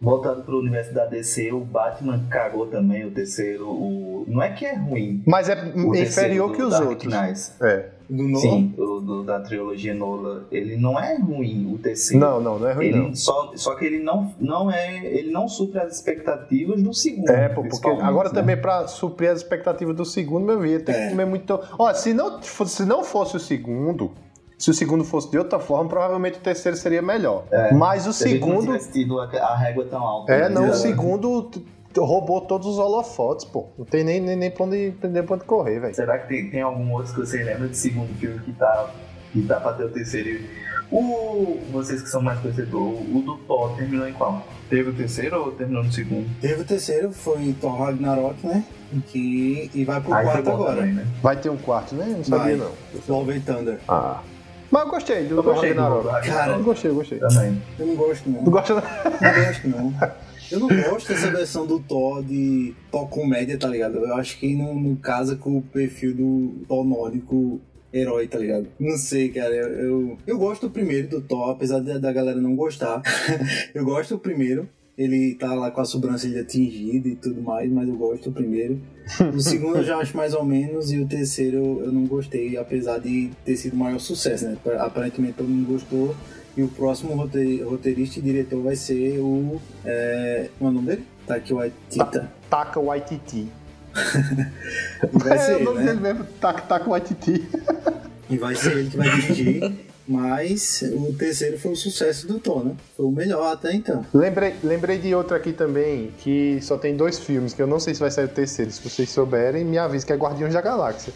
Voltando 0.00 0.42
pro 0.42 0.58
universo 0.58 0.94
da 0.94 1.04
DC, 1.04 1.52
o 1.52 1.60
Batman 1.60 2.24
cagou 2.30 2.66
também 2.66 3.04
o 3.04 3.10
terceiro. 3.10 3.68
O... 3.68 4.24
Não 4.26 4.42
é 4.42 4.50
que 4.50 4.64
é 4.64 4.74
ruim. 4.74 5.22
Mas 5.26 5.48
é 5.48 5.72
inferior 5.76 6.52
que 6.52 6.62
os 6.62 6.70
Dark 6.70 6.88
outros. 6.88 7.12
Knight. 7.12 7.52
É. 7.60 7.88
Do 8.10 8.24
Nolan? 8.24 8.40
Sim, 8.40 8.74
o 8.76 9.00
do, 9.00 9.22
da 9.22 9.38
trilogia 9.40 9.94
Nolan. 9.94 10.42
Ele 10.50 10.76
não 10.76 10.98
é 10.98 11.16
ruim, 11.16 11.72
o 11.72 11.78
terceiro. 11.78 12.18
Não, 12.24 12.40
não, 12.40 12.58
não 12.58 12.68
é 12.68 12.72
ruim, 12.72 12.86
Ele 12.86 12.98
não. 12.98 13.14
só, 13.14 13.52
só 13.54 13.74
que 13.76 13.84
ele 13.84 14.00
não, 14.02 14.34
não 14.40 14.70
é. 14.70 15.04
Ele 15.06 15.30
não 15.30 15.46
supre 15.48 15.78
as 15.78 15.94
expectativas 15.94 16.82
do 16.82 16.92
segundo. 16.92 17.30
É, 17.30 17.48
pô, 17.48 17.62
porque 17.62 17.88
agora 17.88 18.28
né? 18.28 18.34
também 18.34 18.56
pra 18.56 18.88
suprir 18.88 19.30
as 19.30 19.38
expectativas 19.38 19.94
do 19.94 20.04
segundo, 20.04 20.44
meu 20.44 20.60
filho, 20.60 20.84
tem 20.84 20.94
É. 20.94 21.04
que 21.04 21.10
comer 21.10 21.24
muito. 21.26 21.58
Ó, 21.78 21.94
se 21.94 22.12
não, 22.12 22.42
fosse- 22.42 22.76
se 22.76 22.84
não 22.84 23.04
fosse 23.04 23.36
o 23.36 23.40
segundo, 23.40 24.10
se 24.58 24.70
o 24.70 24.74
segundo 24.74 25.04
fosse 25.04 25.30
de 25.30 25.38
outra 25.38 25.58
forma, 25.60 25.88
provavelmente 25.88 26.38
o 26.38 26.42
terceiro 26.42 26.76
seria 26.76 27.00
melhor. 27.00 27.44
Mas 27.78 28.02
o 28.02 28.06
não 28.06 28.12
segundo. 28.12 28.60
tivesse 28.62 28.90
tido 28.92 29.20
a, 29.20 29.24
a 29.24 29.56
régua 29.56 29.84
tão 29.86 30.02
alta. 30.02 30.32
É, 30.32 30.40
né? 30.42 30.48
não, 30.48 30.64
o 30.64 30.70
É. 30.70 30.72
segundo 30.72 31.48
roubou 31.98 32.40
todos 32.42 32.66
os 32.66 32.78
holofotes, 32.78 33.44
pô. 33.44 33.66
Não 33.78 33.84
tem 33.84 34.04
nem, 34.04 34.20
nem, 34.20 34.36
nem 34.36 34.50
pra 34.50 34.64
onde, 34.64 34.94
nem 35.02 35.22
pra 35.22 35.34
onde 35.36 35.44
correr, 35.44 35.80
velho. 35.80 35.94
Será 35.94 36.18
que 36.18 36.28
tem, 36.28 36.50
tem 36.50 36.60
algum 36.62 36.92
outro 36.92 37.12
que 37.14 37.20
você 37.20 37.42
lembra 37.42 37.66
de 37.68 37.76
segundo 37.76 38.14
filme 38.18 38.38
que 38.40 38.52
tá 38.52 38.90
E 39.34 39.42
tá 39.42 39.58
pra 39.60 39.72
ter 39.72 39.84
o 39.84 39.88
terceiro. 39.90 40.44
O, 40.92 41.58
vocês 41.70 42.02
que 42.02 42.08
são 42.08 42.20
mais 42.20 42.40
conhecedores, 42.40 42.98
o 43.14 43.20
do 43.22 43.36
Thor 43.46 43.76
terminou 43.76 44.08
em 44.08 44.12
qual? 44.12 44.44
Teve 44.68 44.90
o 44.90 44.92
terceiro 44.92 45.40
ou 45.40 45.52
terminou 45.52 45.84
no 45.84 45.92
segundo? 45.92 46.28
Teve 46.40 46.62
o 46.62 46.64
terceiro, 46.64 47.12
foi 47.12 47.54
Thor 47.60 47.78
Ragnarok, 47.78 48.44
né? 48.44 48.64
Que, 49.06 49.70
e 49.72 49.84
vai 49.84 50.00
pro 50.00 50.12
Aí 50.12 50.24
quarto 50.24 50.50
agora. 50.50 50.76
também, 50.76 50.94
né? 50.94 51.06
Vai 51.22 51.36
ter 51.36 51.48
um 51.48 51.56
quarto, 51.56 51.94
né? 51.94 52.06
Não 52.06 52.24
sabia, 52.24 52.56
Vai. 52.56 52.68
não. 53.08 53.16
Love 53.16 53.32
and 53.36 53.40
Thunder. 53.40 53.78
Ah. 53.88 54.20
Mas 54.68 54.82
eu 54.82 54.88
gostei 54.90 55.24
do 55.26 55.36
Eu 55.36 55.42
gostei 55.44 55.74
do 55.74 55.80
Ragnarok. 55.80 56.26
Cara, 56.28 56.52
Eu 56.54 56.62
gostei, 56.64 56.90
eu 56.90 56.94
gostei. 56.96 57.18
também. 57.20 57.62
Eu 57.78 57.86
não 57.86 57.94
gosto, 57.96 58.28
não. 58.30 58.44
Tu 58.44 58.50
gosta 58.50 58.74
da... 58.74 58.82
Não 58.82 59.44
gosto, 59.44 59.68
não. 59.68 59.94
Eu 60.50 60.58
não 60.60 60.68
gosto 60.68 61.08
dessa 61.08 61.30
versão 61.30 61.66
do 61.66 61.78
Thor 61.80 62.22
de 62.24 62.74
Thor 62.90 63.08
comédia, 63.08 63.56
tá 63.58 63.68
ligado? 63.68 63.98
Eu 63.98 64.14
acho 64.14 64.38
que 64.38 64.54
não, 64.54 64.74
não 64.74 64.96
casa 64.96 65.36
com 65.36 65.58
o 65.58 65.62
perfil 65.62 66.14
do 66.14 66.52
Thor 66.66 66.84
nórdico 66.84 67.60
herói, 67.92 68.26
tá 68.28 68.38
ligado? 68.38 68.66
Não 68.78 68.96
sei, 68.96 69.28
cara. 69.28 69.54
Eu, 69.54 69.68
eu, 69.68 70.18
eu 70.26 70.38
gosto 70.38 70.62
do 70.68 70.70
primeiro 70.70 71.08
do 71.08 71.20
Thor, 71.20 71.50
apesar 71.50 71.80
da, 71.80 71.98
da 71.98 72.12
galera 72.12 72.40
não 72.40 72.54
gostar. 72.56 73.02
eu 73.74 73.84
gosto 73.84 74.14
do 74.14 74.20
primeiro. 74.20 74.68
Ele 74.98 75.34
tá 75.34 75.54
lá 75.54 75.70
com 75.70 75.80
a 75.80 75.84
sobrancelha 75.84 76.44
tingida 76.44 77.08
e 77.08 77.16
tudo 77.16 77.40
mais, 77.40 77.70
mas 77.72 77.88
eu 77.88 77.94
gosto 77.96 78.24
do 78.28 78.32
primeiro. 78.34 78.78
O 79.34 79.40
segundo 79.40 79.78
eu 79.78 79.84
já 79.84 79.96
acho 79.96 80.14
mais 80.14 80.34
ou 80.34 80.44
menos, 80.44 80.92
e 80.92 80.98
o 80.98 81.06
terceiro 81.06 81.80
eu- 81.82 81.90
não 81.90 82.04
gostei, 82.04 82.58
apesar 82.58 82.98
de 82.98 83.30
ter 83.42 83.56
sido 83.56 83.72
o 83.72 83.76
maior 83.78 83.98
sucesso, 83.98 84.44
né? 84.44 84.58
Aparentemente 84.78 85.34
todo 85.38 85.48
mundo 85.48 85.72
gostou. 85.72 86.14
E 86.56 86.62
o 86.62 86.68
próximo 86.68 87.14
rote- 87.14 87.62
roteirista 87.62 88.18
e 88.18 88.22
diretor 88.22 88.62
vai 88.62 88.76
ser 88.76 89.18
o. 89.20 89.60
É, 89.84 90.48
como 90.58 90.70
é 90.70 90.72
o 90.72 90.74
nome 90.74 90.86
dele? 90.88 91.06
Taki 91.26 91.54
Waitita. 91.54 92.30
Taca 92.50 92.80
Waititi. 92.80 93.48
Vai 95.12 95.36
É, 95.36 95.38
ser 95.38 95.52
o 95.52 95.56
ele, 95.56 95.64
nome 95.64 95.78
né? 95.80 95.86
dele 95.86 96.00
mesmo, 96.00 96.24
Taca, 96.40 96.62
Taca 96.62 96.88
Waititi. 96.90 97.48
E 98.28 98.36
vai 98.38 98.54
ser 98.54 98.72
ele 98.76 98.90
que 98.90 98.96
vai 98.96 99.10
dirigir. 99.10 99.72
Mas 100.06 100.82
o 100.82 101.12
terceiro 101.12 101.56
foi 101.58 101.72
o 101.72 101.76
sucesso 101.76 102.26
do 102.26 102.38
Thor, 102.40 102.64
né? 102.64 102.74
Foi 102.96 103.06
o 103.06 103.10
melhor 103.12 103.52
até 103.52 103.72
então. 103.72 104.04
Lembrei, 104.12 104.54
lembrei 104.64 104.98
de 104.98 105.14
outro 105.14 105.36
aqui 105.36 105.52
também, 105.52 106.10
que 106.18 106.58
só 106.62 106.76
tem 106.76 106.96
dois 106.96 107.18
filmes, 107.20 107.52
que 107.54 107.62
eu 107.62 107.66
não 107.66 107.78
sei 107.78 107.94
se 107.94 108.00
vai 108.00 108.10
sair 108.10 108.24
o 108.24 108.28
terceiro. 108.28 108.70
Se 108.72 108.82
vocês 108.88 109.08
souberem, 109.10 109.64
me 109.64 109.78
avisa 109.78 110.04
que 110.04 110.12
é 110.12 110.16
Guardiões 110.16 110.52
da 110.54 110.60
Galáxia. 110.60 111.12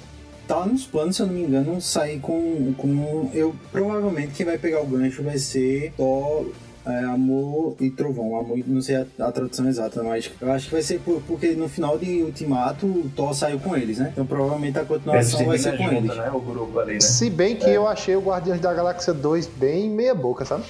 Tá 0.46 0.66
nos 0.66 0.84
planos, 0.86 1.16
se 1.16 1.22
eu 1.22 1.26
não 1.26 1.34
me 1.34 1.42
engano, 1.42 1.80
sair 1.80 2.20
com. 2.20 2.74
com 2.76 3.30
eu 3.32 3.54
Provavelmente 3.72 4.32
quem 4.34 4.44
vai 4.44 4.58
pegar 4.58 4.80
o 4.82 4.86
gancho 4.86 5.22
vai 5.22 5.38
ser 5.38 5.92
Thor. 5.96 6.46
é, 6.86 6.98
Amor 7.04 7.76
e 7.80 7.88
Trovão, 7.88 8.36
Amor, 8.38 8.58
não 8.66 8.82
sei 8.82 8.96
a, 8.96 9.06
a 9.20 9.32
tradução 9.32 9.66
exata, 9.66 10.02
mas 10.02 10.30
eu 10.38 10.52
acho 10.52 10.66
que 10.66 10.72
vai 10.72 10.82
ser 10.82 11.00
por- 11.00 11.22
porque 11.26 11.52
no 11.52 11.66
final 11.66 11.96
de 11.96 12.22
Ultimato 12.22 12.84
o 12.84 13.10
Thor 13.16 13.32
saiu 13.32 13.58
com 13.58 13.74
eles, 13.74 13.96
né? 13.98 14.10
Então 14.12 14.26
provavelmente 14.26 14.78
a 14.78 14.84
continuação 14.84 15.46
vai 15.46 15.56
ser 15.56 15.78
com 15.78 15.84
junto, 15.84 15.94
eles. 16.04 16.14
né? 16.16 16.30
O 16.30 16.40
grupo 16.40 16.78
ali, 16.78 16.94
né? 16.94 17.00
Se 17.00 17.30
bem 17.30 17.56
que 17.56 17.70
eu 17.70 17.88
achei 17.88 18.14
o 18.14 18.20
Guardiões 18.20 18.60
da 18.60 18.74
Galáxia 18.74 19.14
2 19.14 19.46
bem 19.46 19.88
meia 19.88 20.14
boca, 20.14 20.44
sabe? 20.44 20.64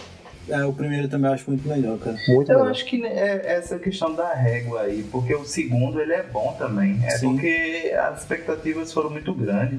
É, 0.48 0.64
o 0.64 0.72
primeiro 0.72 1.08
também 1.08 1.28
eu 1.28 1.34
acho 1.34 1.50
muito 1.50 1.66
melhor, 1.66 1.98
cara. 1.98 2.16
Muito 2.28 2.50
Eu 2.52 2.58
melhor. 2.58 2.70
acho 2.70 2.84
que 2.84 3.04
é 3.04 3.42
essa 3.46 3.78
questão 3.78 4.14
da 4.14 4.34
régua 4.34 4.82
aí, 4.82 5.02
porque 5.10 5.34
o 5.34 5.44
segundo 5.44 6.00
ele 6.00 6.12
é 6.12 6.22
bom 6.22 6.54
também. 6.58 7.00
É 7.04 7.10
Sim. 7.10 7.30
porque 7.30 7.92
as 7.98 8.20
expectativas 8.20 8.92
foram 8.92 9.10
muito 9.10 9.32
grandes. 9.32 9.78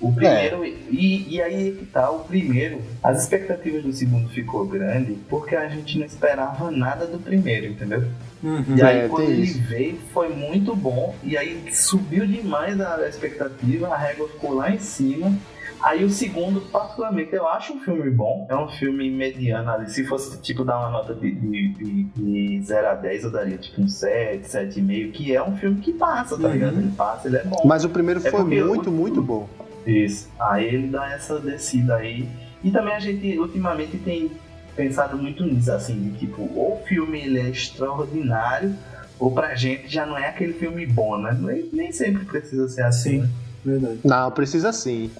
O 0.00 0.12
primeiro, 0.12 0.64
e, 0.64 1.26
e 1.34 1.42
aí 1.42 1.70
é 1.70 1.72
que 1.72 1.84
tá, 1.86 2.08
o 2.08 2.20
primeiro, 2.20 2.80
as 3.02 3.20
expectativas 3.20 3.82
do 3.82 3.92
segundo 3.92 4.28
ficou 4.28 4.64
grande 4.64 5.18
porque 5.28 5.56
a 5.56 5.68
gente 5.68 5.98
não 5.98 6.06
esperava 6.06 6.70
nada 6.70 7.04
do 7.04 7.18
primeiro, 7.18 7.66
entendeu? 7.66 8.04
Uhum. 8.40 8.76
E 8.76 8.80
aí 8.82 8.98
É, 9.00 9.08
quando 9.08 9.28
ele 9.28 9.42
isso. 9.42 9.60
veio 9.62 9.98
foi 10.14 10.28
muito 10.28 10.74
bom, 10.76 11.16
e 11.24 11.36
aí 11.36 11.64
subiu 11.74 12.24
demais 12.28 12.80
a 12.80 13.08
expectativa, 13.08 13.88
a 13.88 13.98
régua 13.98 14.28
ficou 14.28 14.54
lá 14.54 14.70
em 14.70 14.78
cima. 14.78 15.36
Aí 15.80 16.04
o 16.04 16.10
segundo, 16.10 16.60
particularmente, 16.72 17.32
eu 17.34 17.46
acho 17.48 17.72
um 17.72 17.80
filme 17.80 18.10
bom. 18.10 18.46
É 18.50 18.56
um 18.56 18.68
filme 18.68 19.08
mediano 19.10 19.70
ali. 19.70 19.88
Se 19.90 20.04
fosse 20.04 20.40
tipo 20.42 20.64
dar 20.64 20.78
uma 20.78 20.90
nota 20.90 21.14
de, 21.14 21.30
de, 21.30 21.68
de, 21.74 22.02
de 22.04 22.62
0 22.62 22.88
a 22.88 22.94
10, 22.94 23.24
eu 23.24 23.30
daria 23.30 23.56
tipo 23.58 23.80
um 23.82 23.88
7, 23.88 24.44
7,5, 24.48 25.12
que 25.12 25.34
é 25.34 25.42
um 25.42 25.56
filme 25.56 25.80
que 25.80 25.92
passa, 25.92 26.36
tá 26.36 26.48
Uhum. 26.48 26.52
ligado? 26.52 26.78
Ele 26.80 26.90
passa, 26.96 27.28
ele 27.28 27.36
é 27.36 27.44
bom. 27.44 27.62
Mas 27.64 27.84
o 27.84 27.88
primeiro 27.90 28.20
É 28.26 28.30
foi 28.30 28.42
muito, 28.44 28.90
o- 28.90 28.92
muito 28.92 29.22
bom. 29.22 29.48
Isso. 29.86 30.28
Aí 30.40 30.66
ele 30.66 30.88
dá 30.88 31.12
essa 31.12 31.38
descida 31.38 31.96
aí. 31.96 32.28
E 32.62 32.70
também 32.72 32.94
a 32.94 33.00
gente 33.00 33.38
ultimamente 33.38 33.96
tem 33.98 34.30
pensado 34.74 35.16
muito 35.16 35.44
nisso, 35.44 35.70
assim, 35.72 35.98
de 36.10 36.18
tipo, 36.18 36.42
ou 36.42 36.74
o 36.82 36.86
filme 36.86 37.20
ele 37.20 37.38
é 37.38 37.48
extraordinário, 37.50 38.74
ou 39.18 39.30
pra 39.32 39.54
gente 39.54 39.88
já 39.88 40.04
não 40.06 40.18
é 40.18 40.28
aquele 40.28 40.52
filme 40.54 40.84
bom, 40.86 41.16
né? 41.18 41.36
Nem, 41.40 41.68
nem 41.72 41.92
sempre 41.92 42.24
precisa 42.24 42.68
ser 42.68 42.82
assim. 42.82 43.10
Sim. 43.10 43.18
né? 43.22 43.28
Verdade. 43.64 44.00
Não, 44.04 44.30
precisa 44.30 44.72
sim. 44.72 45.10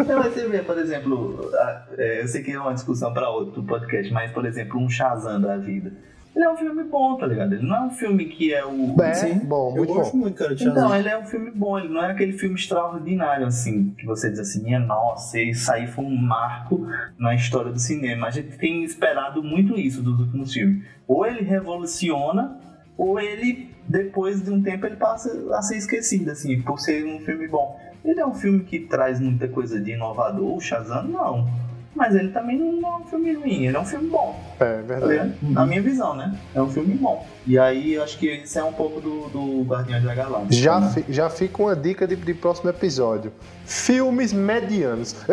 Então 0.00 0.22
você 0.22 0.46
vê, 0.48 0.58
por 0.60 0.78
exemplo, 0.78 1.50
é, 1.98 2.22
eu 2.22 2.28
sei 2.28 2.42
que 2.42 2.52
é 2.52 2.58
uma 2.58 2.74
discussão 2.74 3.12
pra 3.12 3.28
outro 3.30 3.62
podcast, 3.62 4.12
mas 4.12 4.30
por 4.32 4.44
exemplo, 4.46 4.80
um 4.80 4.88
Shazam 4.88 5.40
da 5.40 5.56
vida. 5.56 5.92
Ele 6.34 6.44
é 6.44 6.50
um 6.50 6.56
filme 6.56 6.84
bom, 6.84 7.16
tá 7.16 7.26
ligado? 7.26 7.54
Ele 7.54 7.66
não 7.66 7.76
é 7.76 7.80
um 7.86 7.90
filme 7.90 8.26
que 8.26 8.52
é 8.52 8.62
o. 8.62 8.94
É, 9.00 9.14
Sim. 9.14 9.38
bom, 9.38 9.70
Eu 9.70 9.76
muito 9.76 9.94
gosto 9.94 10.12
bom. 10.12 10.18
muito, 10.18 10.36
cara, 10.36 10.54
de 10.54 10.64
Então, 10.64 10.74
Shazam. 10.82 10.96
ele 10.98 11.08
é 11.08 11.18
um 11.18 11.24
filme 11.24 11.50
bom, 11.50 11.78
ele 11.78 11.88
não 11.88 12.04
é 12.04 12.10
aquele 12.10 12.32
filme 12.34 12.54
extraordinário, 12.56 13.46
assim, 13.46 13.94
que 13.98 14.04
você 14.04 14.28
diz 14.28 14.40
assim, 14.40 14.62
minha 14.62 14.78
nossa, 14.78 15.40
isso 15.40 15.72
aí 15.72 15.86
foi 15.86 16.04
um 16.04 16.14
marco 16.14 16.86
na 17.18 17.34
história 17.34 17.72
do 17.72 17.78
cinema. 17.78 18.26
A 18.26 18.30
gente 18.30 18.58
tem 18.58 18.84
esperado 18.84 19.42
muito 19.42 19.78
isso 19.80 20.02
dos 20.02 20.20
últimos 20.20 20.52
filmes. 20.52 20.84
Ou 21.08 21.24
ele 21.24 21.40
revoluciona, 21.42 22.58
ou 22.96 23.20
ele, 23.20 23.70
depois 23.86 24.42
de 24.42 24.50
um 24.50 24.62
tempo, 24.62 24.86
ele 24.86 24.96
passa 24.96 25.30
a 25.54 25.62
ser 25.62 25.76
esquecido, 25.76 26.30
assim, 26.30 26.60
por 26.62 26.78
ser 26.78 27.04
um 27.04 27.20
filme 27.20 27.46
bom. 27.46 27.78
Ele 28.04 28.20
é 28.20 28.26
um 28.26 28.34
filme 28.34 28.60
que 28.60 28.80
traz 28.80 29.20
muita 29.20 29.48
coisa 29.48 29.80
de 29.80 29.92
inovador, 29.92 30.56
o 30.56 30.60
Shazam 30.60 31.04
não. 31.04 31.65
Mas 31.96 32.14
ele 32.14 32.28
também 32.28 32.58
não 32.58 32.86
é 32.92 32.96
um 32.98 33.04
filme 33.06 33.32
ruim, 33.32 33.64
ele 33.66 33.74
é 33.76 33.80
um 33.80 33.84
filme 33.84 34.08
bom. 34.10 34.38
É 34.60 34.64
Tá 34.76 34.82
verdade. 34.82 35.12
ligado? 35.12 35.32
Na 35.42 35.64
minha 35.66 35.80
visão, 35.82 36.14
né? 36.14 36.34
É 36.54 36.60
um 36.60 36.68
filme 36.68 36.94
bom. 36.94 37.26
E 37.46 37.58
aí 37.58 37.94
eu 37.94 38.02
acho 38.02 38.18
que 38.18 38.26
isso 38.30 38.58
é 38.58 38.62
um 38.64 38.72
pouco 38.72 39.00
do, 39.00 39.28
do 39.28 39.62
Guardiões 39.62 40.04
da 40.04 40.14
Galáxia. 40.14 40.60
Já, 40.62 40.78
né? 40.80 40.90
fi- 40.92 41.04
já 41.08 41.30
fica 41.30 41.62
uma 41.62 41.74
dica 41.74 42.06
de, 42.06 42.14
de 42.16 42.34
próximo 42.34 42.68
episódio. 42.68 43.32
Filmes 43.64 44.32
medianos. 44.32 45.16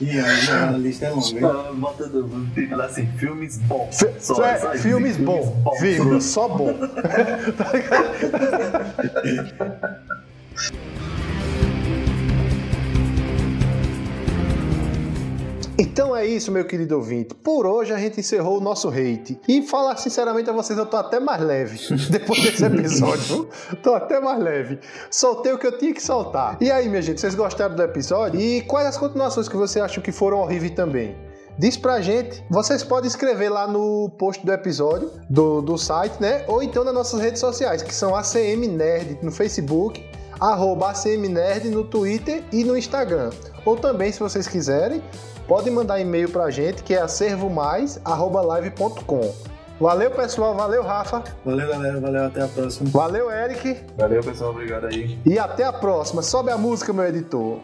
E 0.00 0.10
aí 0.18 0.50
a 0.50 0.72
lista 0.72 1.06
é 1.06 1.10
longa, 1.10 1.28
hein? 1.68 1.74
Bota 1.76 2.08
do 2.08 2.28
título 2.54 2.82
assim, 2.82 3.06
filmes 3.16 3.58
bons. 3.58 3.96
Fi- 4.00 4.12
Só, 4.18 4.44
é, 4.44 4.58
só 4.58 4.72
filmes 4.72 5.16
bons, 5.16 5.52
vírgula, 5.80 6.20
só 6.20 6.48
bom. 6.48 6.74
Tá 7.56 7.72
ligado? 7.72 8.12
Então 15.82 16.14
é 16.14 16.24
isso, 16.24 16.52
meu 16.52 16.64
querido 16.64 16.94
ouvinte. 16.94 17.34
Por 17.34 17.66
hoje 17.66 17.92
a 17.92 17.98
gente 17.98 18.20
encerrou 18.20 18.58
o 18.58 18.60
nosso 18.60 18.88
hate. 18.88 19.40
E 19.48 19.62
falar 19.62 19.96
sinceramente 19.96 20.48
a 20.48 20.52
vocês, 20.52 20.78
eu 20.78 20.86
tô 20.86 20.96
até 20.96 21.18
mais 21.18 21.42
leve 21.42 21.76
depois 22.08 22.40
desse 22.40 22.64
episódio. 22.64 23.20
viu? 23.20 23.48
tô 23.82 23.92
até 23.92 24.20
mais 24.20 24.40
leve. 24.40 24.78
Soltei 25.10 25.52
o 25.52 25.58
que 25.58 25.66
eu 25.66 25.76
tinha 25.76 25.92
que 25.92 26.00
soltar. 26.00 26.56
E 26.60 26.70
aí, 26.70 26.88
minha 26.88 27.02
gente, 27.02 27.20
vocês 27.20 27.34
gostaram 27.34 27.74
do 27.74 27.82
episódio? 27.82 28.40
E 28.40 28.60
quais 28.62 28.86
as 28.86 28.96
continuações 28.96 29.48
que 29.48 29.56
você 29.56 29.80
acham 29.80 30.00
que 30.00 30.12
foram 30.12 30.38
horríveis 30.38 30.70
também? 30.70 31.16
Diz 31.58 31.76
pra 31.76 32.00
gente. 32.00 32.44
Vocês 32.48 32.84
podem 32.84 33.08
escrever 33.08 33.48
lá 33.48 33.66
no 33.66 34.08
post 34.10 34.46
do 34.46 34.52
episódio 34.52 35.10
do, 35.28 35.60
do 35.60 35.76
site, 35.76 36.14
né? 36.20 36.44
Ou 36.46 36.62
então 36.62 36.84
nas 36.84 36.94
nossas 36.94 37.20
redes 37.20 37.40
sociais, 37.40 37.82
que 37.82 37.92
são 37.92 38.14
ACM 38.14 38.68
Nerd 38.68 39.18
no 39.20 39.32
Facebook, 39.32 40.00
arroba 40.38 40.90
ACM 40.90 41.28
Nerd 41.28 41.70
no 41.70 41.82
Twitter 41.82 42.44
e 42.52 42.62
no 42.62 42.78
Instagram. 42.78 43.30
Ou 43.64 43.76
também, 43.76 44.12
se 44.12 44.20
vocês 44.20 44.46
quiserem, 44.46 45.02
podem 45.46 45.72
mandar 45.72 46.00
e-mail 46.00 46.28
pra 46.30 46.50
gente, 46.50 46.82
que 46.82 46.94
é 46.94 47.02
acervomais.live.com. 47.02 49.34
Valeu, 49.80 50.10
pessoal. 50.12 50.54
Valeu, 50.54 50.82
Rafa. 50.82 51.22
Valeu, 51.44 51.68
galera. 51.68 52.00
Valeu, 52.00 52.24
até 52.26 52.42
a 52.42 52.48
próxima. 52.48 52.88
Valeu, 52.90 53.30
Eric. 53.30 53.84
Valeu, 53.98 54.22
pessoal. 54.22 54.50
Obrigado 54.50 54.86
aí. 54.86 55.18
E 55.26 55.38
até 55.38 55.64
a 55.64 55.72
próxima. 55.72 56.22
Sobe 56.22 56.50
a 56.50 56.56
música, 56.56 56.92
meu 56.92 57.04
editor. 57.04 57.58